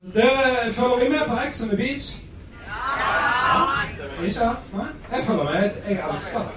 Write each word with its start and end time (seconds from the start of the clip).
Dere 0.00 0.72
følger 0.72 1.04
vi 1.04 1.08
med 1.08 1.20
på 1.28 1.36
Ex 1.46 1.62
on 1.62 1.68
the 1.68 1.76
Beach? 1.76 2.16
Ja. 2.66 4.24
Ikke? 4.24 4.40
Nei? 4.72 4.86
Jeg 5.12 5.24
følger 5.26 5.44
med. 5.44 5.70
Jeg 5.88 6.00
elsker 6.14 6.38
det. 6.38 6.48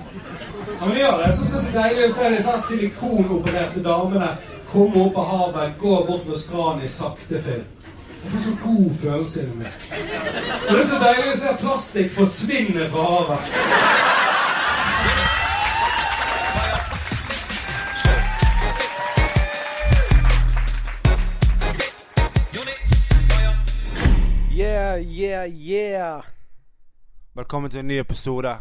Ja, 0.81 0.85
men 0.85 0.97
gjør 0.97 1.17
det. 1.17 1.25
Jeg 1.25 1.33
synes 1.33 1.49
det 1.51 1.57
er 1.57 1.63
så 1.65 1.73
deilig 1.81 2.05
å 2.05 2.13
se 2.13 2.29
disse 2.35 2.53
silikonopererte 2.67 3.83
damene 3.83 4.29
komme 4.71 5.03
opp 5.03 5.19
av 5.19 5.27
havet, 5.33 5.75
gå 5.81 5.97
bort 6.07 6.23
ved 6.27 6.39
stranden 6.39 6.87
i 6.87 6.93
sakte 6.95 7.43
film. 7.43 7.67
Jeg 8.23 8.31
får 8.31 8.45
så 8.47 8.55
god 8.63 8.89
følelse 9.03 9.43
inni 9.43 9.59
meg. 9.65 9.87
Og 10.69 10.71
det 10.71 10.79
er 10.79 10.89
så 10.93 11.03
deilig 11.03 11.33
å 11.33 11.37
se 11.43 11.57
plastikk 11.65 12.15
forsvinne 12.15 12.89
fra 12.95 13.09
havet. 13.11 13.53
Yeah, 24.97 25.01
yeah, 25.05 25.49
yeah. 25.49 26.23
Velkommen 27.33 27.71
til 27.71 27.79
en 27.79 27.87
ny 27.87 27.99
episode. 27.99 28.51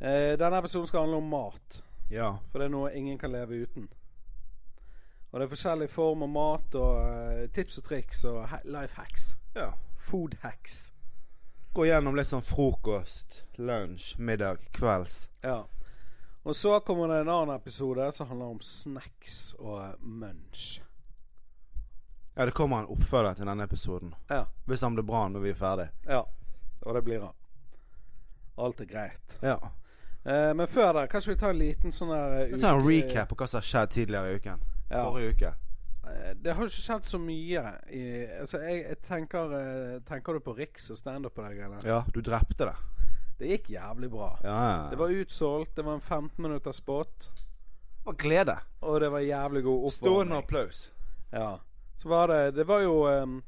Eh, 0.00 0.36
denne 0.38 0.58
episoden 0.58 0.86
skal 0.86 1.00
handle 1.00 1.16
om 1.16 1.28
mat. 1.30 1.80
Ja. 2.10 2.36
For 2.50 2.58
det 2.62 2.68
er 2.68 2.72
noe 2.74 2.92
ingen 2.94 3.18
kan 3.18 3.32
leve 3.32 3.62
uten. 3.64 3.88
Og 5.30 5.40
det 5.40 5.44
er 5.46 5.50
forskjellige 5.52 5.92
former 5.94 6.26
mat 6.30 6.74
og 6.78 7.00
eh, 7.02 7.48
tips 7.54 7.78
og 7.78 7.84
triks 7.84 8.24
og 8.24 8.48
ha- 8.48 8.62
life 8.64 8.94
hacks. 8.96 9.34
ja. 9.56 9.70
Food 10.00 10.34
hacks. 10.42 10.92
Gå 11.74 11.84
gjennom 11.84 12.16
litt 12.16 12.26
sånn 12.26 12.42
frokost, 12.42 13.42
lunsj, 13.58 14.14
middag, 14.18 14.62
kvelds. 14.74 15.26
Ja. 15.44 15.64
Og 16.42 16.54
så 16.56 16.78
kommer 16.80 17.06
det 17.12 17.18
en 17.20 17.28
annen 17.34 17.54
episode 17.54 18.06
som 18.16 18.26
handler 18.30 18.54
om 18.54 18.60
snacks 18.64 19.54
og 19.58 19.76
eh, 19.84 19.92
munch. 20.00 20.80
Ja, 22.40 22.46
det 22.48 22.54
kommer 22.56 22.80
en 22.80 22.88
oppfølger 22.94 23.34
til 23.36 23.48
denne 23.50 23.64
episoden. 23.68 24.14
Ja. 24.32 24.46
Hvis 24.64 24.80
han 24.86 24.94
blir 24.96 25.04
bra 25.04 25.26
når 25.28 25.42
vi 25.44 25.50
er 25.52 25.58
ferdig. 25.60 25.88
ja. 26.08 26.22
Og 26.88 26.94
det 26.96 27.02
blir 27.04 27.20
han. 27.20 27.34
Alt 28.56 28.80
er 28.80 28.86
greit. 28.88 29.34
Ja. 29.44 29.58
Eh, 30.24 30.54
men 30.56 30.66
før 30.68 30.94
det, 30.96 31.02
kanskje 31.12 31.34
vi 31.34 31.36
tar 31.42 31.52
en 31.52 31.58
liten 31.60 31.92
sånn 31.92 32.08
her 32.14 32.32
eh, 32.38 32.54
Vi 32.54 32.60
tar 32.62 32.78
en 32.78 32.86
recap 32.86 33.28
på 33.28 33.36
hva 33.36 33.48
som 33.48 33.58
har 33.60 33.66
skjedd 33.68 33.92
tidligere 33.92 34.30
i 34.32 34.38
uken. 34.40 34.62
Ja. 34.88 35.02
Forrige 35.04 35.34
uke. 35.34 35.50
Eh, 36.08 36.30
Det 36.40 36.54
har 36.56 36.64
jo 36.64 36.70
ikke 36.72 36.80
skjedd 36.86 37.04
så 37.10 37.20
mye 37.20 37.62
i 37.92 38.02
Altså, 38.40 38.62
jeg, 38.64 38.80
jeg 38.88 38.98
tenker 39.10 39.52
eh, 39.60 39.94
Tenker 40.08 40.32
du 40.32 40.40
på 40.48 40.56
Riks 40.56 40.88
og 40.90 40.96
standup 41.02 41.34
på 41.36 41.44
de 41.44 41.52
greiene? 41.60 41.82
Ja, 41.84 42.00
du 42.16 42.20
drepte 42.24 42.70
det. 42.70 42.76
Det 43.40 43.48
gikk 43.54 43.70
jævlig 43.76 44.10
bra. 44.12 44.30
Ja, 44.44 44.56
ja. 44.70 44.82
Det 44.90 44.98
var 45.00 45.12
utsolgt, 45.20 45.76
det 45.76 45.84
var 45.84 45.94
en 46.00 46.00
15 46.04 46.42
minutters 46.44 46.76
spot, 46.80 47.30
Det 47.36 48.06
var 48.08 48.16
glede. 48.20 48.56
og 48.80 49.00
det 49.00 49.08
var 49.12 49.20
jævlig 49.24 49.62
god 49.68 49.90
Stående 49.92 50.36
applaus. 50.40 50.86
Ja. 51.32 51.58
Så 52.00 52.08
var 52.08 52.28
det 52.28 52.54
Det 52.56 52.64
var 52.64 52.80
jo 52.80 53.04
um, 53.08 53.42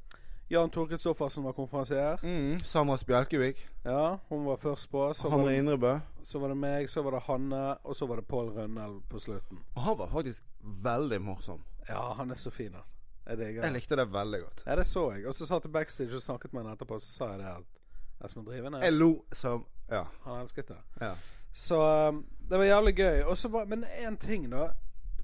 Jan 0.53 0.71
Tore 0.71 0.89
Kristoffersen 0.89 1.45
var 1.45 1.53
konferansier. 1.57 2.19
Mm, 2.23 2.61
Sandra 2.61 2.97
Spjelkevik. 3.01 3.63
Ja, 3.85 4.19
hun 4.29 4.45
var 4.45 4.57
først 4.61 4.91
på. 4.91 5.07
Så 5.15 5.49
Indrebø. 5.49 5.99
så 6.23 6.39
var 6.39 6.49
det 6.49 6.57
meg, 6.57 6.91
så 6.91 7.03
var 7.03 7.11
det 7.17 7.23
Hanne, 7.23 7.77
og 7.85 7.97
så 7.97 8.07
var 8.07 8.17
det 8.21 8.27
Pål 8.29 8.51
Rønnel 8.53 8.99
på 9.09 9.19
slutten. 9.19 9.63
Og 9.75 9.83
han 9.83 9.99
var 9.99 10.11
faktisk 10.13 10.45
veldig 10.61 11.21
morsom. 11.23 11.63
Ja, 11.89 12.13
han 12.13 12.31
er 12.31 12.35
så 12.35 12.51
fin, 12.51 12.75
han. 12.75 12.85
Jeg 13.27 13.39
digger 13.39 13.65
Jeg 13.65 13.73
likte 13.73 13.97
det 13.97 14.13
veldig 14.13 14.41
godt. 14.43 14.63
Ja, 14.67 14.77
det 14.77 14.87
så 14.87 15.13
jeg. 15.13 15.27
Og 15.27 15.35
så 15.35 15.47
satt 15.47 15.65
jeg 15.65 15.73
backstage 15.73 16.15
og 16.15 16.23
snakket 16.23 16.53
med 16.53 16.63
henne 16.63 16.75
etterpå, 16.77 16.99
så 17.01 17.13
sa 17.13 17.31
jeg 17.31 17.39
det 17.39 17.47
at 17.47 18.25
Espen 18.25 18.45
drivende 18.45 18.79
Jeg 18.85 18.93
lo 18.93 19.25
som 19.33 19.65
Ja. 19.91 20.05
Han 20.25 20.41
elsket 20.41 20.69
det. 20.69 20.77
ja. 21.01 21.15
Så 21.55 22.09
um, 22.09 22.27
det 22.49 22.59
var 22.59 22.65
jævlig 22.65 22.95
gøy. 22.97 23.23
Var, 23.53 23.65
men 23.65 23.85
én 23.85 24.17
ting, 24.17 24.51
da. 24.51 24.69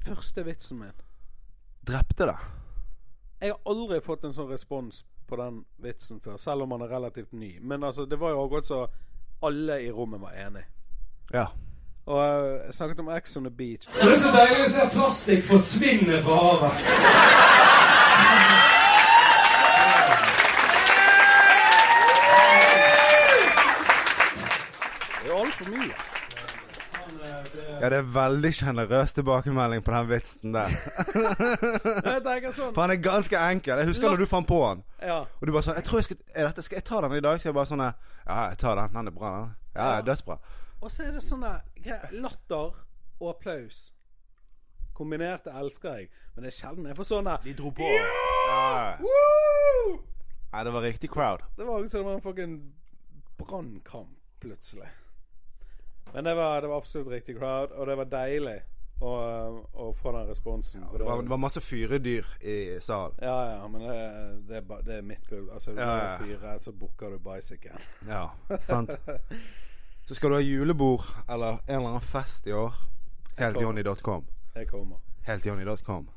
Første 0.05 0.45
vitsen 0.45 0.79
min. 0.79 0.97
Drepte 1.87 2.27
det. 2.27 2.58
Jeg 3.41 3.53
har 3.53 3.58
aldri 3.70 4.00
fått 4.03 4.25
en 4.27 4.33
sånn 4.34 4.48
respons 4.50 5.05
på 5.31 5.36
den 5.39 5.61
vitsen 5.78 6.19
før, 6.20 6.36
selv 6.42 6.64
om 6.64 6.72
han 6.75 6.83
er 6.83 6.91
relativt 6.91 7.33
ny. 7.33 7.53
Men 7.62 7.84
altså, 7.86 8.05
det 8.05 8.19
var 8.19 8.33
jo 8.34 8.42
akkurat 8.42 8.67
så 8.67 8.81
alle 9.47 9.77
i 9.84 9.91
rommet 9.94 10.20
var 10.20 10.34
enig. 10.34 10.64
Ja. 11.33 11.44
Og 12.09 12.19
uh, 12.19 12.66
jeg 12.66 12.75
snakket 12.75 13.00
om 13.04 13.12
Ex 13.15 13.37
on 13.37 13.47
the 13.47 13.50
Beach. 13.54 13.87
Det 13.94 14.10
er 14.10 14.19
så 14.19 14.34
deilig 14.34 14.66
å 14.66 14.75
se 14.75 14.88
plastikk 14.91 15.47
forsvinne 15.47 16.19
fra 16.26 16.41
havet. 16.43 16.82
Det 25.22 25.31
er 25.31 25.41
altfor 25.44 25.76
mye. 25.76 26.18
Ja, 27.81 27.89
det 27.93 27.99
er 27.99 28.06
veldig 28.15 28.50
sjenerøs 28.59 29.15
tilbakemelding 29.15 29.83
på 29.87 29.93
den 29.94 30.09
vitsen 30.11 30.53
der. 30.56 30.69
Jeg 32.09 32.22
tenker 32.25 32.53
sånn 32.56 32.72
For 32.75 32.83
han 32.84 32.91
er 32.94 33.00
ganske 33.05 33.39
enkel. 33.53 33.78
Jeg 33.83 33.91
husker 33.93 34.11
når 34.11 34.22
du 34.25 34.27
fant 34.31 34.49
på 34.49 34.59
han. 34.66 34.83
Ja. 35.03 35.21
Og 35.39 35.47
du 35.47 35.53
bare 35.55 35.62
sånn 35.66 35.78
Jeg 35.78 35.84
tror 35.88 36.00
jeg 36.00 36.09
skal 36.09 36.19
dette, 36.34 36.62
Skal 36.67 36.77
jeg 36.81 36.84
ta 36.88 37.00
den 37.05 37.15
i 37.19 37.21
dag? 37.25 37.38
Så 37.41 37.49
jeg 37.50 37.55
bare 37.59 37.71
sånn 37.71 37.84
Ja, 37.84 38.38
jeg 38.50 38.59
tar 38.62 38.75
den. 38.81 38.93
Den 38.97 39.06
er 39.12 39.17
bra. 39.21 39.31
Den. 39.38 39.55
Ja, 39.77 39.88
Ja. 39.97 40.00
dødsbra. 40.03 40.38
Og 40.81 40.91
så 40.94 41.06
er 41.09 41.12
det 41.17 41.22
sånn 41.22 41.44
latter 42.12 42.75
og 43.21 43.31
applaus. 43.34 43.93
Kombinerte 44.94 45.50
elsker 45.55 45.94
jeg, 46.00 46.09
men 46.34 46.43
det 46.44 46.50
er 46.53 46.56
sjelden 46.59 46.87
jeg 46.91 46.97
får 46.99 47.06
sånn 47.06 47.28
De 47.44 47.53
dro 47.55 47.71
på. 47.71 47.87
Ja. 47.87 48.97
Nei, 50.53 50.65
det 50.65 50.72
var 50.72 50.83
riktig 50.83 51.11
crowd. 51.12 51.43
Det 51.56 51.67
var 51.67 51.77
akkurat 51.78 51.91
som 51.93 52.00
det 52.00 52.06
var 52.09 52.15
en 52.19 52.25
fucking 52.25 52.55
brannkamp 53.38 54.17
plutselig. 54.41 54.88
Men 56.14 56.24
det 56.24 56.34
var, 56.34 56.60
det 56.62 56.69
var 56.69 56.76
absolutt 56.82 57.08
riktig 57.12 57.38
crowd, 57.38 57.72
og 57.72 57.86
det 57.86 57.96
var 58.00 58.04
deilig 58.12 58.56
å, 59.00 59.10
å 59.78 59.92
få 59.94 60.12
den 60.16 60.26
responsen. 60.28 60.82
Ja, 60.82 60.98
Det 60.98 61.04
var, 61.06 61.22
det 61.22 61.30
var 61.30 61.38
masse 61.38 61.60
fyredyr 61.62 62.26
i 62.41 62.56
salen. 62.82 63.14
ja, 63.22 63.36
ja, 63.52 63.69
men 63.69 63.84
det, 63.84 63.98
det, 64.48 64.62
det 64.86 64.96
er 64.98 65.02
mitt 65.06 65.28
pull. 65.28 65.44
Altså, 65.54 65.70
Ja, 65.76 65.86
når 65.86 65.98
ja. 66.02 66.16
du 66.19 66.24
fyrer, 66.24 66.58
så 66.64 66.72
booker 66.72 67.10
du 67.14 67.19
bicyclen. 67.19 67.78
Ja, 68.08 68.24
sant. 68.70 68.91
Så 70.08 70.14
skal 70.16 70.30
du 70.32 70.38
ha 70.38 70.41
julebord 70.42 71.04
eller 71.28 71.60
en 71.66 71.74
eller 71.78 71.88
annen 71.94 72.00
fest 72.00 72.46
i 72.48 72.52
år. 72.56 72.75
Heltjohnny.com. 73.38 74.25
Jeg 74.56 74.69
kommer. 74.72 74.96
Heltjohnny.com. 75.28 76.08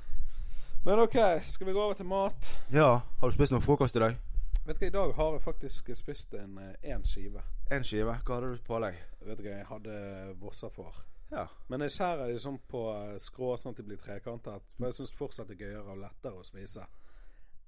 Men 0.85 0.99
OK, 1.03 1.17
skal 1.45 1.67
vi 1.67 1.73
gå 1.75 1.81
over 1.83 1.93
til 1.99 2.07
mat? 2.09 2.47
Ja, 2.73 3.01
har 3.19 3.29
du 3.29 3.35
spist 3.35 3.53
noe 3.53 3.61
frokost 3.61 3.95
i 3.99 4.01
dag? 4.01 4.15
Vet 4.65 4.79
du 4.79 4.85
hva, 4.85 4.87
I 4.87 4.93
dag 4.93 5.13
har 5.17 5.31
jeg 5.33 5.41
faktisk 5.41 5.89
spist 5.97 6.33
en 6.37 6.57
én 6.83 7.03
skive. 7.07 7.41
En 7.73 7.83
skive. 7.83 8.13
Hva 8.25 8.35
hadde 8.37 8.51
du 8.55 8.61
på 8.67 8.77
deg? 8.83 8.99
Vet 9.25 9.37
du 9.39 9.43
hva, 9.47 9.55
jeg 9.57 9.65
hadde 9.71 9.95
vossafår. 10.41 10.99
Ja. 11.31 11.45
Men 11.71 11.81
jeg 11.85 11.93
skjærer 11.95 12.27
de 12.27 12.39
sånn 12.43 12.59
på 12.69 12.81
eh, 12.91 13.15
skrå, 13.23 13.53
sånn 13.57 13.71
at 13.73 13.79
de 13.79 13.85
blir 13.87 13.97
trekantet. 14.03 14.61
For 14.77 14.89
jeg 14.89 14.97
syns 14.99 15.13
fortsatt 15.15 15.47
det 15.49 15.55
er 15.57 15.63
gøyere 15.69 15.93
og 15.95 16.01
lettere 16.03 16.41
å 16.41 16.43
spise. 16.45 16.85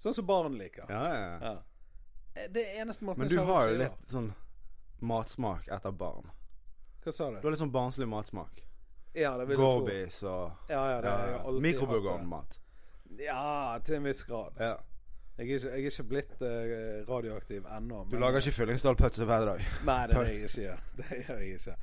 Sånn 0.04 0.14
som 0.18 0.28
barn 0.28 0.58
liker. 0.60 0.86
Ja, 0.92 1.04
ja, 1.16 1.38
ja. 1.42 1.54
Eh, 2.36 2.50
Det 2.52 2.64
er 2.68 2.82
eneste 2.84 3.06
måten 3.08 3.24
Men 3.24 3.32
du 3.32 3.40
har 3.48 3.70
jo 3.72 3.78
litt 3.80 4.10
sånn 4.12 4.34
matsmak 5.02 5.68
etter 5.72 5.92
barn. 5.96 6.30
Hva 7.04 7.12
sa 7.14 7.30
Du 7.30 7.38
du? 7.40 7.42
har 7.48 7.52
litt 7.56 7.64
sånn 7.64 7.72
barnslig 7.74 8.08
matsmak. 8.08 8.62
Ja, 9.16 9.38
det 9.38 9.48
vil 9.48 9.58
jeg 9.58 9.64
tro. 9.64 9.80
Gorbis 9.80 10.24
og 10.24 10.70
Ja, 10.70 10.84
ja, 10.92 11.02
det 11.02 11.10
ja, 11.10 11.18
det. 11.18 11.34
Ja, 13.24 13.80
til 13.86 13.96
en 13.96 14.04
viss 14.04 14.24
grad. 14.24 14.54
Ja. 14.60 14.78
Jeg 15.38 15.50
er 15.50 15.54
ikke, 15.54 15.68
jeg 15.68 15.74
er 15.74 15.86
ikke 15.86 16.04
blitt 16.04 16.42
uh, 16.42 16.48
radioaktiv 17.10 17.66
ennå. 17.78 18.04
Du 18.12 18.20
lager 18.22 18.38
ikke 18.38 18.52
fyllingsdalpølse 18.52 19.26
hver 19.26 19.46
dag? 19.46 19.64
Nei, 19.86 20.08
det 20.08 20.16
er 20.18 20.24
det 20.24 20.34
jeg 20.36 20.44
ikke 20.44 20.62
gjør. 20.62 20.84
Det 20.98 21.18
gjør 21.28 21.38
jeg 21.38 21.54
ikke. 21.54 21.76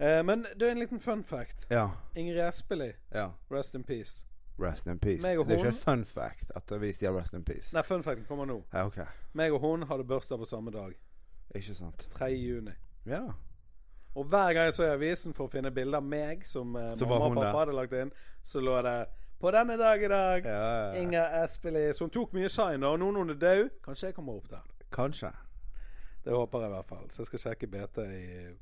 Uh, 0.00 0.26
men 0.26 0.46
du, 0.60 0.66
en 0.68 0.78
liten 0.78 1.00
fun 1.00 1.24
fact. 1.24 1.66
Ja. 1.70 1.88
Ingrid 2.14 2.48
Espelid, 2.48 2.92
ja. 3.14 3.28
rest 3.50 3.74
in 3.74 3.84
peace. 3.84 4.24
Rest 4.58 4.86
in 4.86 4.98
peace. 4.98 5.22
Det 5.22 5.34
er 5.34 5.56
ikke 5.56 5.68
et 5.68 5.74
fun 5.74 6.04
fact 6.04 6.52
at 6.56 6.80
vi 6.80 6.92
sier 6.92 7.12
rest 7.16 7.34
in 7.34 7.44
peace. 7.44 7.74
Nei, 7.74 7.82
fun 7.82 8.02
facten 8.06 8.24
kommer 8.28 8.46
nå. 8.46 8.62
Ja, 8.72 8.86
ok. 8.86 9.02
Meg 9.32 9.52
og 9.52 9.60
hun 9.60 9.82
hadde 9.82 10.04
bursdag 10.04 10.38
på 10.38 10.44
samme 10.44 10.70
dag. 10.70 10.94
Ikke 11.54 11.74
sant. 11.74 12.08
3. 12.14 12.30
juni. 12.30 12.72
Ja. 13.06 13.24
Og 14.14 14.24
hver 14.24 14.52
gang 14.52 14.64
jeg 14.64 14.74
så 14.74 14.86
i 14.86 14.94
avisen 14.94 15.34
for 15.34 15.50
å 15.50 15.52
finne 15.52 15.74
bilder 15.74 15.98
av 15.98 16.06
meg 16.06 16.46
som 16.48 16.70
uh, 16.78 16.94
mamma 17.02 17.26
og 17.26 17.34
pappa 17.36 17.58
hadde 17.64 17.74
lagt 17.76 17.98
inn, 17.98 18.12
så 18.46 18.62
lå 18.64 18.78
det 18.86 18.98
'På 19.40 19.50
denne 19.50 19.76
dag 19.76 20.02
i 20.02 20.08
dag'. 20.08 20.46
ja, 20.48 20.86
ja. 20.94 21.00
Inger 21.02 21.44
Espelid. 21.44 21.94
som 21.94 22.10
tok 22.10 22.32
mye 22.32 22.48
shine, 22.48 22.86
og 22.86 22.98
nå 22.98 23.10
når 23.10 23.18
hun 23.18 23.30
er 23.30 23.34
død, 23.34 23.70
kanskje 23.84 24.06
jeg 24.06 24.14
kommer 24.14 24.32
opp 24.36 24.48
der. 24.50 24.62
Kanskje. 24.92 25.32
Det 26.24 26.32
håper 26.32 26.58
jeg 26.60 26.68
i 26.70 26.72
hvert 26.74 26.86
fall. 26.88 27.10
Så 27.10 27.22
jeg 27.22 27.26
skal 27.26 27.38
sjekke 27.38 27.66
BT 27.66 27.98
i 27.98 28.56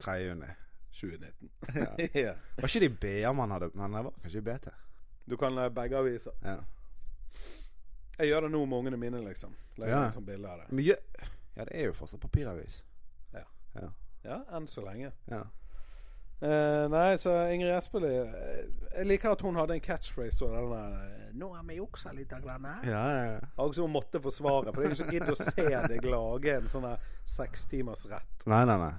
3. 0.00 0.12
juni. 0.12 0.46
2019. 0.92 1.50
Ja. 2.14 2.34
Var 2.56 2.68
ikke 2.68 2.80
det 2.80 2.90
i 2.90 3.22
BA 3.22 3.32
man 3.32 3.50
hadde 3.50 3.70
Men 3.74 3.92
det 3.92 4.04
var 4.04 4.12
kanskje 4.22 4.38
i 4.38 4.40
BT. 4.40 4.68
Du 5.30 5.36
kan 5.36 5.58
eh, 5.58 5.68
begge 5.70 5.96
aviser. 5.96 6.32
Ja. 6.44 6.56
Jeg 8.18 8.26
gjør 8.28 8.40
det 8.40 8.50
nå 8.50 8.64
med 8.66 8.78
ungene 8.78 8.96
mine, 8.96 9.20
liksom. 9.28 9.54
Legger 9.78 10.02
Ja. 10.04 10.10
sånn 10.10 10.26
bilde 10.26 10.48
av 10.48 10.58
det. 10.60 10.72
Men 10.72 10.84
ja, 10.84 10.94
det 11.56 11.68
er 11.74 11.84
jo 11.86 11.92
fortsatt 11.92 12.20
papiravis. 12.20 12.84
Ja. 13.34 13.44
Ja. 13.74 13.88
Ja, 14.24 14.40
enn 14.56 14.66
så 14.66 14.80
lenge. 14.84 15.12
ja. 15.30 15.42
Eh, 16.42 16.88
nei, 16.90 17.16
så 17.22 17.30
Ingrid 17.54 17.70
Espelid 17.76 18.16
eh, 18.18 18.64
Jeg 18.96 19.06
liker 19.06 19.30
at 19.36 19.42
hun 19.46 19.54
hadde 19.60 19.76
en 19.76 19.80
catchphrase 19.84 20.42
og 20.42 20.56
den 20.56 20.72
der 20.72 20.96
eh, 21.04 21.18
'Nå 21.38 21.52
har 21.54 21.62
vi 21.68 21.76
juksa 21.78 22.10
litt'. 22.12 22.28
Grann, 22.42 22.66
Ja, 22.84 23.04
ja, 23.08 23.24
ja. 23.32 23.38
Og 23.58 23.74
så 23.74 23.82
hun 23.86 23.92
måtte 23.94 24.20
forsvare. 24.20 24.72
For 24.74 24.82
det 24.82 24.90
er 24.90 25.04
ikke 25.04 25.12
gidd 25.12 25.30
å 25.30 25.36
se 25.38 25.88
deg 25.88 26.04
lage 26.04 26.56
en 26.56 26.68
sånn 26.68 26.84
her 26.90 26.98
seks 27.24 27.66
timers 27.70 28.04
rett. 28.10 28.44
Nei, 28.46 28.64
nei, 28.64 28.76
nei. 28.76 28.92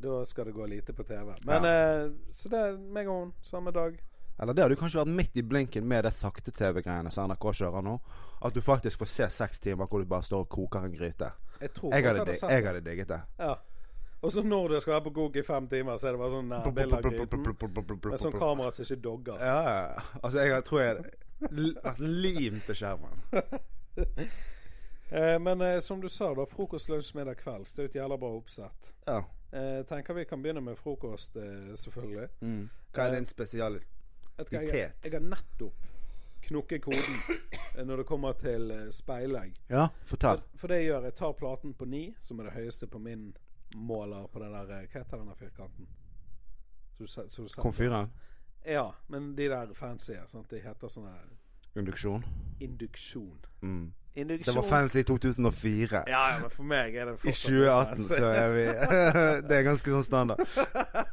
Da 0.00 0.24
skal 0.24 0.44
det 0.48 0.54
gå 0.54 0.66
lite 0.66 0.92
på 0.92 1.04
TV. 1.04 1.34
Men 1.44 1.64
eh, 1.64 2.10
Så 2.32 2.48
det 2.48 2.58
er 2.58 2.76
meg 2.78 3.08
og 3.08 3.20
hun 3.26 3.32
samme 3.42 3.70
dag. 3.72 3.98
Eller 4.40 4.54
det 4.56 4.62
hadde 4.64 4.74
du 4.74 4.80
kanskje 4.80 5.02
vært 5.02 5.14
midt 5.18 5.36
i 5.36 5.42
blinken 5.44 5.84
med 5.86 6.04
det 6.04 6.14
sakte-TV-greiene 6.16 7.10
som 7.12 7.28
NRK 7.28 7.50
kjører 7.60 7.82
nå. 7.84 7.98
At 8.42 8.54
du 8.56 8.60
faktisk 8.64 8.98
får 9.02 9.10
se 9.12 9.26
seks 9.30 9.60
timer 9.60 9.86
hvor 9.86 10.00
du 10.00 10.08
bare 10.08 10.24
står 10.24 10.46
og 10.46 10.48
koker 10.48 10.86
en 10.86 10.94
gryte. 10.96 11.28
Jeg 11.60 11.74
tror 11.76 11.92
Jeg 11.92 12.04
hadde, 12.06 12.24
dig- 12.24 12.48
jeg 12.50 12.64
hadde 12.66 12.80
digget 12.80 13.08
det. 13.08 13.20
Ja. 13.38 13.54
Og 14.20 14.32
så 14.32 14.42
når 14.44 14.68
du 14.68 14.80
skal 14.80 14.92
være 14.98 15.04
på 15.06 15.12
kok 15.16 15.36
i 15.40 15.42
fem 15.42 15.68
timer, 15.68 15.96
så 15.96 16.10
er 16.10 16.16
det 16.16 16.20
bare 16.20 16.34
sånn 16.34 16.50
nærbilde 16.50 16.96
av 16.98 17.06
gryten. 17.06 18.10
Med 18.10 18.20
sånn 18.20 18.36
kamera 18.36 18.72
som 18.76 18.84
ikke 18.84 19.00
dogger. 19.06 19.40
Ja, 19.40 19.60
ja. 19.64 20.04
Altså, 20.20 20.44
jeg 20.44 20.64
tror 20.68 20.82
jeg 20.82 20.96
har 21.00 21.82
vært 21.86 22.02
limt 22.04 22.68
til 22.68 22.80
skjermen. 22.82 23.26
Eh, 25.10 25.40
men 25.42 25.58
eh, 25.66 25.80
som 25.82 25.98
du 25.98 26.06
sa, 26.06 26.28
da. 26.38 26.44
Frokost, 26.46 26.86
lunsj, 26.86 27.16
middag, 27.18 27.40
kvelds. 27.40 27.72
Det 27.74 27.82
er 27.82 27.88
jo 27.88 27.90
et 27.90 27.96
jævla 27.98 28.18
bra 28.22 28.28
oppsett. 28.30 28.92
Ja. 29.08 29.16
Eh, 29.50 29.80
tenker 29.88 30.14
vi 30.14 30.22
kan 30.30 30.38
begynne 30.38 30.62
med 30.62 30.78
frokost, 30.78 31.34
eh, 31.34 31.72
selvfølgelig. 31.74 32.28
Mm. 32.46 32.68
Hva 32.94 33.08
er 33.08 33.16
din 33.16 33.26
spesialitet? 33.26 33.88
Du 34.38 34.54
Jeg, 34.54 34.68
jeg 34.70 35.12
har 35.12 35.24
nettopp 35.24 35.90
knukket 36.46 36.82
koden 36.82 37.18
eh, 37.76 37.82
når 37.84 38.04
det 38.04 38.06
kommer 38.06 38.38
til 38.38 38.70
eh, 38.70 38.86
speilegg. 38.94 39.58
Ja, 39.68 39.88
For, 40.06 40.42
for 40.56 40.70
det 40.70 40.80
jeg 40.80 40.92
gjør, 40.92 41.10
jeg 41.10 41.18
tar 41.18 41.32
platen 41.42 41.74
på 41.74 41.90
ni, 41.90 42.04
som 42.22 42.38
er 42.40 42.48
det 42.48 42.54
høyeste 42.60 42.86
på 42.86 43.02
min 43.02 43.32
måler 43.74 44.26
på 44.32 44.38
den 44.42 44.52
der 44.52 44.70
eh, 44.80 44.86
Hva 44.88 45.04
heter 45.04 45.16
den 45.16 45.28
der 45.28 45.38
firkanten? 45.38 45.88
Komfyren? 47.56 48.10
Ja, 48.66 48.90
men 49.08 49.34
de 49.36 49.48
der 49.48 49.72
fancy, 49.74 50.12
sant? 50.28 50.50
de 50.50 50.60
heter 50.60 50.88
sånn 50.88 51.08
her 51.08 51.30
Induksjon? 51.78 52.24
induksjon. 52.60 53.38
Mm. 53.62 53.92
Induksjons... 54.14 54.46
Det 54.46 54.54
var 54.56 54.62
fancy 54.68 54.98
i 54.98 55.02
2004. 55.02 56.02
Ja, 56.06 56.22
ja, 56.32 56.38
men 56.40 56.50
for 56.50 56.66
meg 56.66 56.96
er 56.98 57.04
det 57.04 57.14
I 57.24 57.32
2018 57.32 58.04
så 58.04 58.24
er 58.26 58.48
vi 58.52 58.64
Det 59.48 59.56
er 59.56 59.62
ganske 59.68 59.94
sånn 59.94 60.04
standard. 60.04 60.42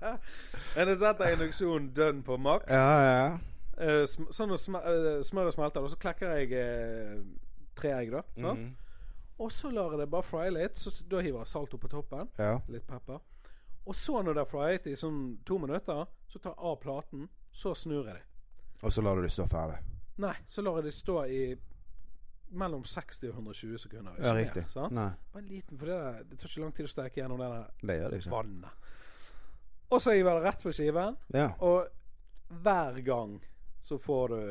Men 0.75 0.92
jeg 0.92 0.98
setter 1.01 1.36
induksjon 1.36 1.92
dønn 1.95 2.24
på 2.25 2.39
maks. 2.42 2.74
Ja, 2.74 2.98
ja. 3.06 3.30
Uh, 3.77 4.04
sm 4.09 4.27
sånn 4.33 4.50
når 4.50 4.59
sm 4.62 4.75
uh, 4.81 5.07
smøret 5.25 5.54
smelter, 5.54 5.86
og 5.86 5.94
så 5.94 6.00
klekker 6.01 6.33
jeg 6.39 6.57
uh, 6.57 7.21
tre 7.77 7.94
egg, 8.00 8.12
da. 8.18 8.25
sant? 8.33 8.65
Mhm. 8.65 8.75
Og 9.37 9.51
så 9.53 9.69
lar 9.71 9.93
jeg 9.93 9.99
det 10.01 10.09
bare 10.09 10.25
frye 10.25 10.51
litt. 10.53 10.79
Så 10.81 10.91
da 11.09 11.21
hiver 11.21 11.43
jeg 11.43 11.51
salt 11.51 11.73
opp 11.77 11.81
på 11.85 11.91
toppen. 11.93 12.29
ja. 12.37 12.59
Litt 12.67 12.87
pepper. 12.87 13.19
Og 13.87 13.95
så, 13.95 14.21
når 14.21 14.33
det 14.35 14.41
er 14.41 14.49
fryet 14.51 14.87
i 14.91 14.95
sånn 14.99 15.19
to 15.47 15.57
minutter, 15.63 16.07
så 16.27 16.39
tar 16.43 16.51
jeg 16.57 16.59
av 16.71 16.75
platen. 16.83 17.29
Så 17.55 17.71
snur 17.75 18.03
jeg 18.09 18.17
det. 18.17 18.25
Og 18.83 18.91
så 18.93 19.01
lar 19.01 19.15
du 19.15 19.23
det 19.23 19.31
stå 19.31 19.45
ferdig. 19.47 19.77
Nei, 20.19 20.33
så 20.49 20.61
lar 20.65 20.79
jeg 20.81 20.89
det 20.89 20.93
stå 20.97 21.21
i 21.31 21.41
mellom 22.57 22.83
60 22.83 23.29
og 23.29 23.39
120 23.39 23.77
sekunder. 23.77 24.17
Ja, 24.23 24.33
riktig. 24.35 24.65
sant? 24.71 24.93
Nei, 24.95 25.09
Bare 25.33 25.43
en 25.43 25.49
liten, 25.49 25.77
for 25.79 25.85
det, 25.89 25.97
der, 26.03 26.23
det 26.29 26.39
tar 26.39 26.51
ikke 26.51 26.63
lang 26.63 26.75
tid 26.75 26.87
å 26.87 26.91
steke 26.91 27.21
gjennom 27.21 27.41
det 27.41 27.49
der 27.53 28.11
det 28.11 28.21
vannet. 28.31 28.87
Og 29.87 30.01
så 30.03 30.15
hiver 30.15 30.33
jeg 30.33 30.41
det 30.41 30.47
rett 30.49 30.63
på 30.63 30.73
skiven. 30.75 31.17
Ja. 31.35 31.47
Og 31.63 31.87
hver 32.63 33.01
gang 33.07 33.37
så 33.83 33.97
får 33.99 34.33
du 34.35 34.41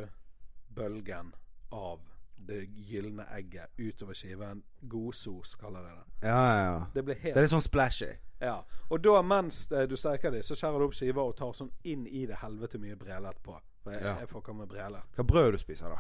bølgen 0.77 1.35
av 1.73 2.01
det 2.37 2.67
gylne 2.69 3.25
egget 3.35 3.71
utover 3.79 4.15
skiven. 4.15 4.63
Godsos, 4.89 5.55
kaller 5.57 5.81
jeg 5.87 5.97
det. 5.97 6.29
Ja, 6.29 6.37
ja, 6.47 6.65
ja. 6.65 6.87
Det 6.95 7.05
blir 7.05 7.15
helt 7.15 7.35
Det 7.35 7.41
er 7.41 7.47
litt 7.47 7.55
sånn 7.55 7.65
splashy. 7.65 8.13
Ja. 8.41 8.59
Og 8.91 9.01
da 9.03 9.23
mens 9.23 9.65
eh, 9.73 9.87
du 9.89 9.97
steker 9.97 10.31
det, 10.31 10.45
så 10.45 10.55
skjærer 10.55 10.79
du 10.79 10.85
opp 10.85 10.95
skiver 10.95 11.23
og 11.23 11.37
tar 11.39 11.53
sånn 11.57 11.71
inn 11.85 12.07
i 12.07 12.27
det 12.27 12.37
helvete 12.43 12.79
mye 12.79 12.97
brelet 12.97 13.43
på. 13.43 13.57
For 13.83 13.93
jeg, 13.93 14.03
Ja. 14.03 14.17
jeg 14.21 14.29
fucker 14.29 14.53
med 14.55 14.69
brelet. 14.69 15.03
Hva 15.17 15.25
brød 15.25 15.53
du 15.53 15.59
spiser, 15.59 15.89
da? 15.89 15.99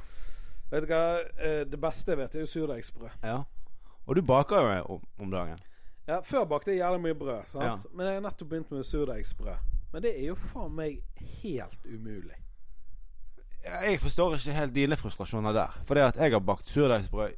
Vet 0.71 0.83
du 0.83 0.87
hva, 0.93 1.21
eh, 1.39 1.65
det 1.65 1.81
beste 1.81 2.11
jeg 2.13 2.19
vet, 2.19 2.35
er 2.35 2.41
jo 2.41 2.47
surdeigsbrød. 2.47 3.11
Ja. 3.25 3.43
Og 4.07 4.17
du 4.17 4.23
baker 4.23 4.57
jo 4.77 4.85
om, 4.95 5.07
om 5.19 5.31
dagen. 5.31 5.59
Ja, 6.07 6.21
før 6.23 6.45
bakte 6.47 6.71
jeg 6.71 6.79
jævlig 6.85 7.01
mye 7.03 7.15
brød, 7.19 7.47
sant? 7.51 7.65
Ja. 7.65 7.77
men 7.93 8.07
jeg 8.07 8.15
har 8.15 8.21
nettopp 8.31 8.49
begynt 8.49 8.71
med 8.71 8.85
surdeigsbrød. 8.87 9.57
Men 9.93 10.03
det 10.03 10.13
er 10.21 10.27
jo 10.29 10.35
faen 10.35 10.75
meg 10.77 11.01
helt 11.43 11.87
umulig. 11.87 12.37
Jeg 13.67 14.01
forstår 14.01 14.35
ikke 14.37 14.53
helt 14.53 14.75
dine 14.75 14.97
frustrasjoner 14.97 15.53
der. 15.53 15.79
For 15.87 15.95
det 15.95 16.03
at 16.03 16.17
jeg 16.23 16.33
har 16.33 16.41
bakt 16.41 16.69
surdeigsbrød 16.69 17.33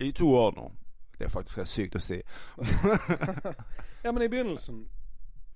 i 0.00 0.12
to 0.16 0.28
år 0.34 0.54
nå 0.56 0.70
Det 1.18 1.24
er 1.26 1.28
faktisk 1.34 1.56
helt 1.60 1.68
sykt 1.68 1.96
å 1.96 2.00
si. 2.00 2.22
Ja, 4.04 4.12
men 4.12 4.22
i 4.24 4.28
begynnelsen 4.32 4.86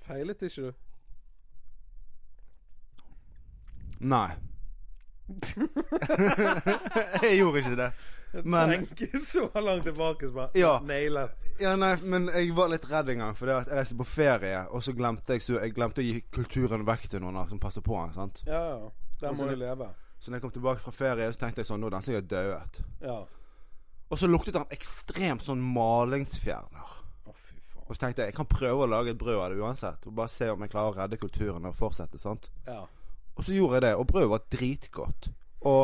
feilet 0.05 0.43
ikke 0.45 0.67
du? 0.67 0.73
Nei. 4.05 4.35
jeg 7.23 7.39
gjorde 7.39 7.59
ikke 7.63 7.77
det. 7.79 7.93
Men- 8.45 8.71
Tenke 8.85 9.19
så 9.23 9.47
langt 9.55 9.85
tilbake 9.87 10.27
som 10.27 10.35
bare 10.35 10.51
Ja. 10.59 10.81
nailet. 10.85 11.31
Ja, 11.61 11.77
nei, 11.77 11.95
men 12.03 12.29
jeg 12.35 12.51
var 12.57 12.69
litt 12.69 12.85
redd 12.91 13.09
en 13.09 13.19
gang. 13.19 13.37
For 13.39 13.47
det 13.47 13.55
at 13.57 13.67
jeg 13.71 13.77
reiste 13.79 13.97
på 13.97 14.05
ferie, 14.05 14.67
og 14.69 14.83
så 14.83 14.93
glemte 14.93 15.33
jeg, 15.33 15.43
så 15.43 15.61
jeg 15.63 15.73
glemte 15.75 16.03
å 16.03 16.05
gi 16.05 16.21
kulturen 16.35 16.85
vekk 16.87 17.09
til 17.09 17.21
noen 17.25 17.49
som 17.49 17.59
passer 17.63 17.81
på 17.81 17.95
den. 18.03 18.13
sant? 18.13 18.43
Ja, 18.47 18.61
ja. 18.75 18.91
Der 19.21 19.33
må 19.37 19.43
du 19.49 19.55
leve. 19.57 19.89
Så 20.21 20.31
når 20.31 20.37
jeg 20.39 20.43
kom 20.43 20.51
tilbake 20.55 20.81
fra 20.81 20.91
ferie, 20.97 21.33
så 21.33 21.39
tenkte 21.41 21.61
jeg 21.61 21.67
sånn 21.69 21.81
Nå 21.83 21.87
er 21.91 21.95
den 21.99 22.07
sikkert 22.07 22.31
døet. 22.31 22.75
Ja. 23.05 23.19
Og 24.09 24.17
så 24.21 24.27
luktet 24.29 24.55
den 24.57 24.73
ekstremt 24.73 25.45
sånn 25.45 25.63
malingsfjerner. 25.75 26.89
Å, 27.29 27.31
fy 27.35 27.57
faen. 27.61 27.85
Og 27.85 27.93
så 27.93 27.99
tenkte 28.05 28.21
jeg 28.23 28.29
jeg 28.33 28.39
kan 28.39 28.49
prøve 28.49 28.81
å 28.85 28.91
lage 28.91 29.11
et 29.13 29.21
brød 29.21 29.41
av 29.41 29.49
det 29.53 29.61
uansett. 29.61 30.01
Og 30.09 30.13
bare 30.17 30.33
se 30.33 30.47
om 30.53 30.61
jeg 30.65 30.73
klarer 30.73 30.91
å 30.93 30.99
redde 30.99 31.21
kulturen 31.21 31.69
og 31.69 31.79
fortsette. 31.79 32.19
sant? 32.23 32.45
Ja. 32.67 32.83
Og 33.35 33.41
så 33.45 33.53
gjorde 33.57 33.75
jeg 33.77 33.83
det, 33.89 33.95
og 33.99 34.09
brødet 34.13 34.31
var 34.31 34.43
dritgodt. 34.55 35.23
Og 35.67 35.83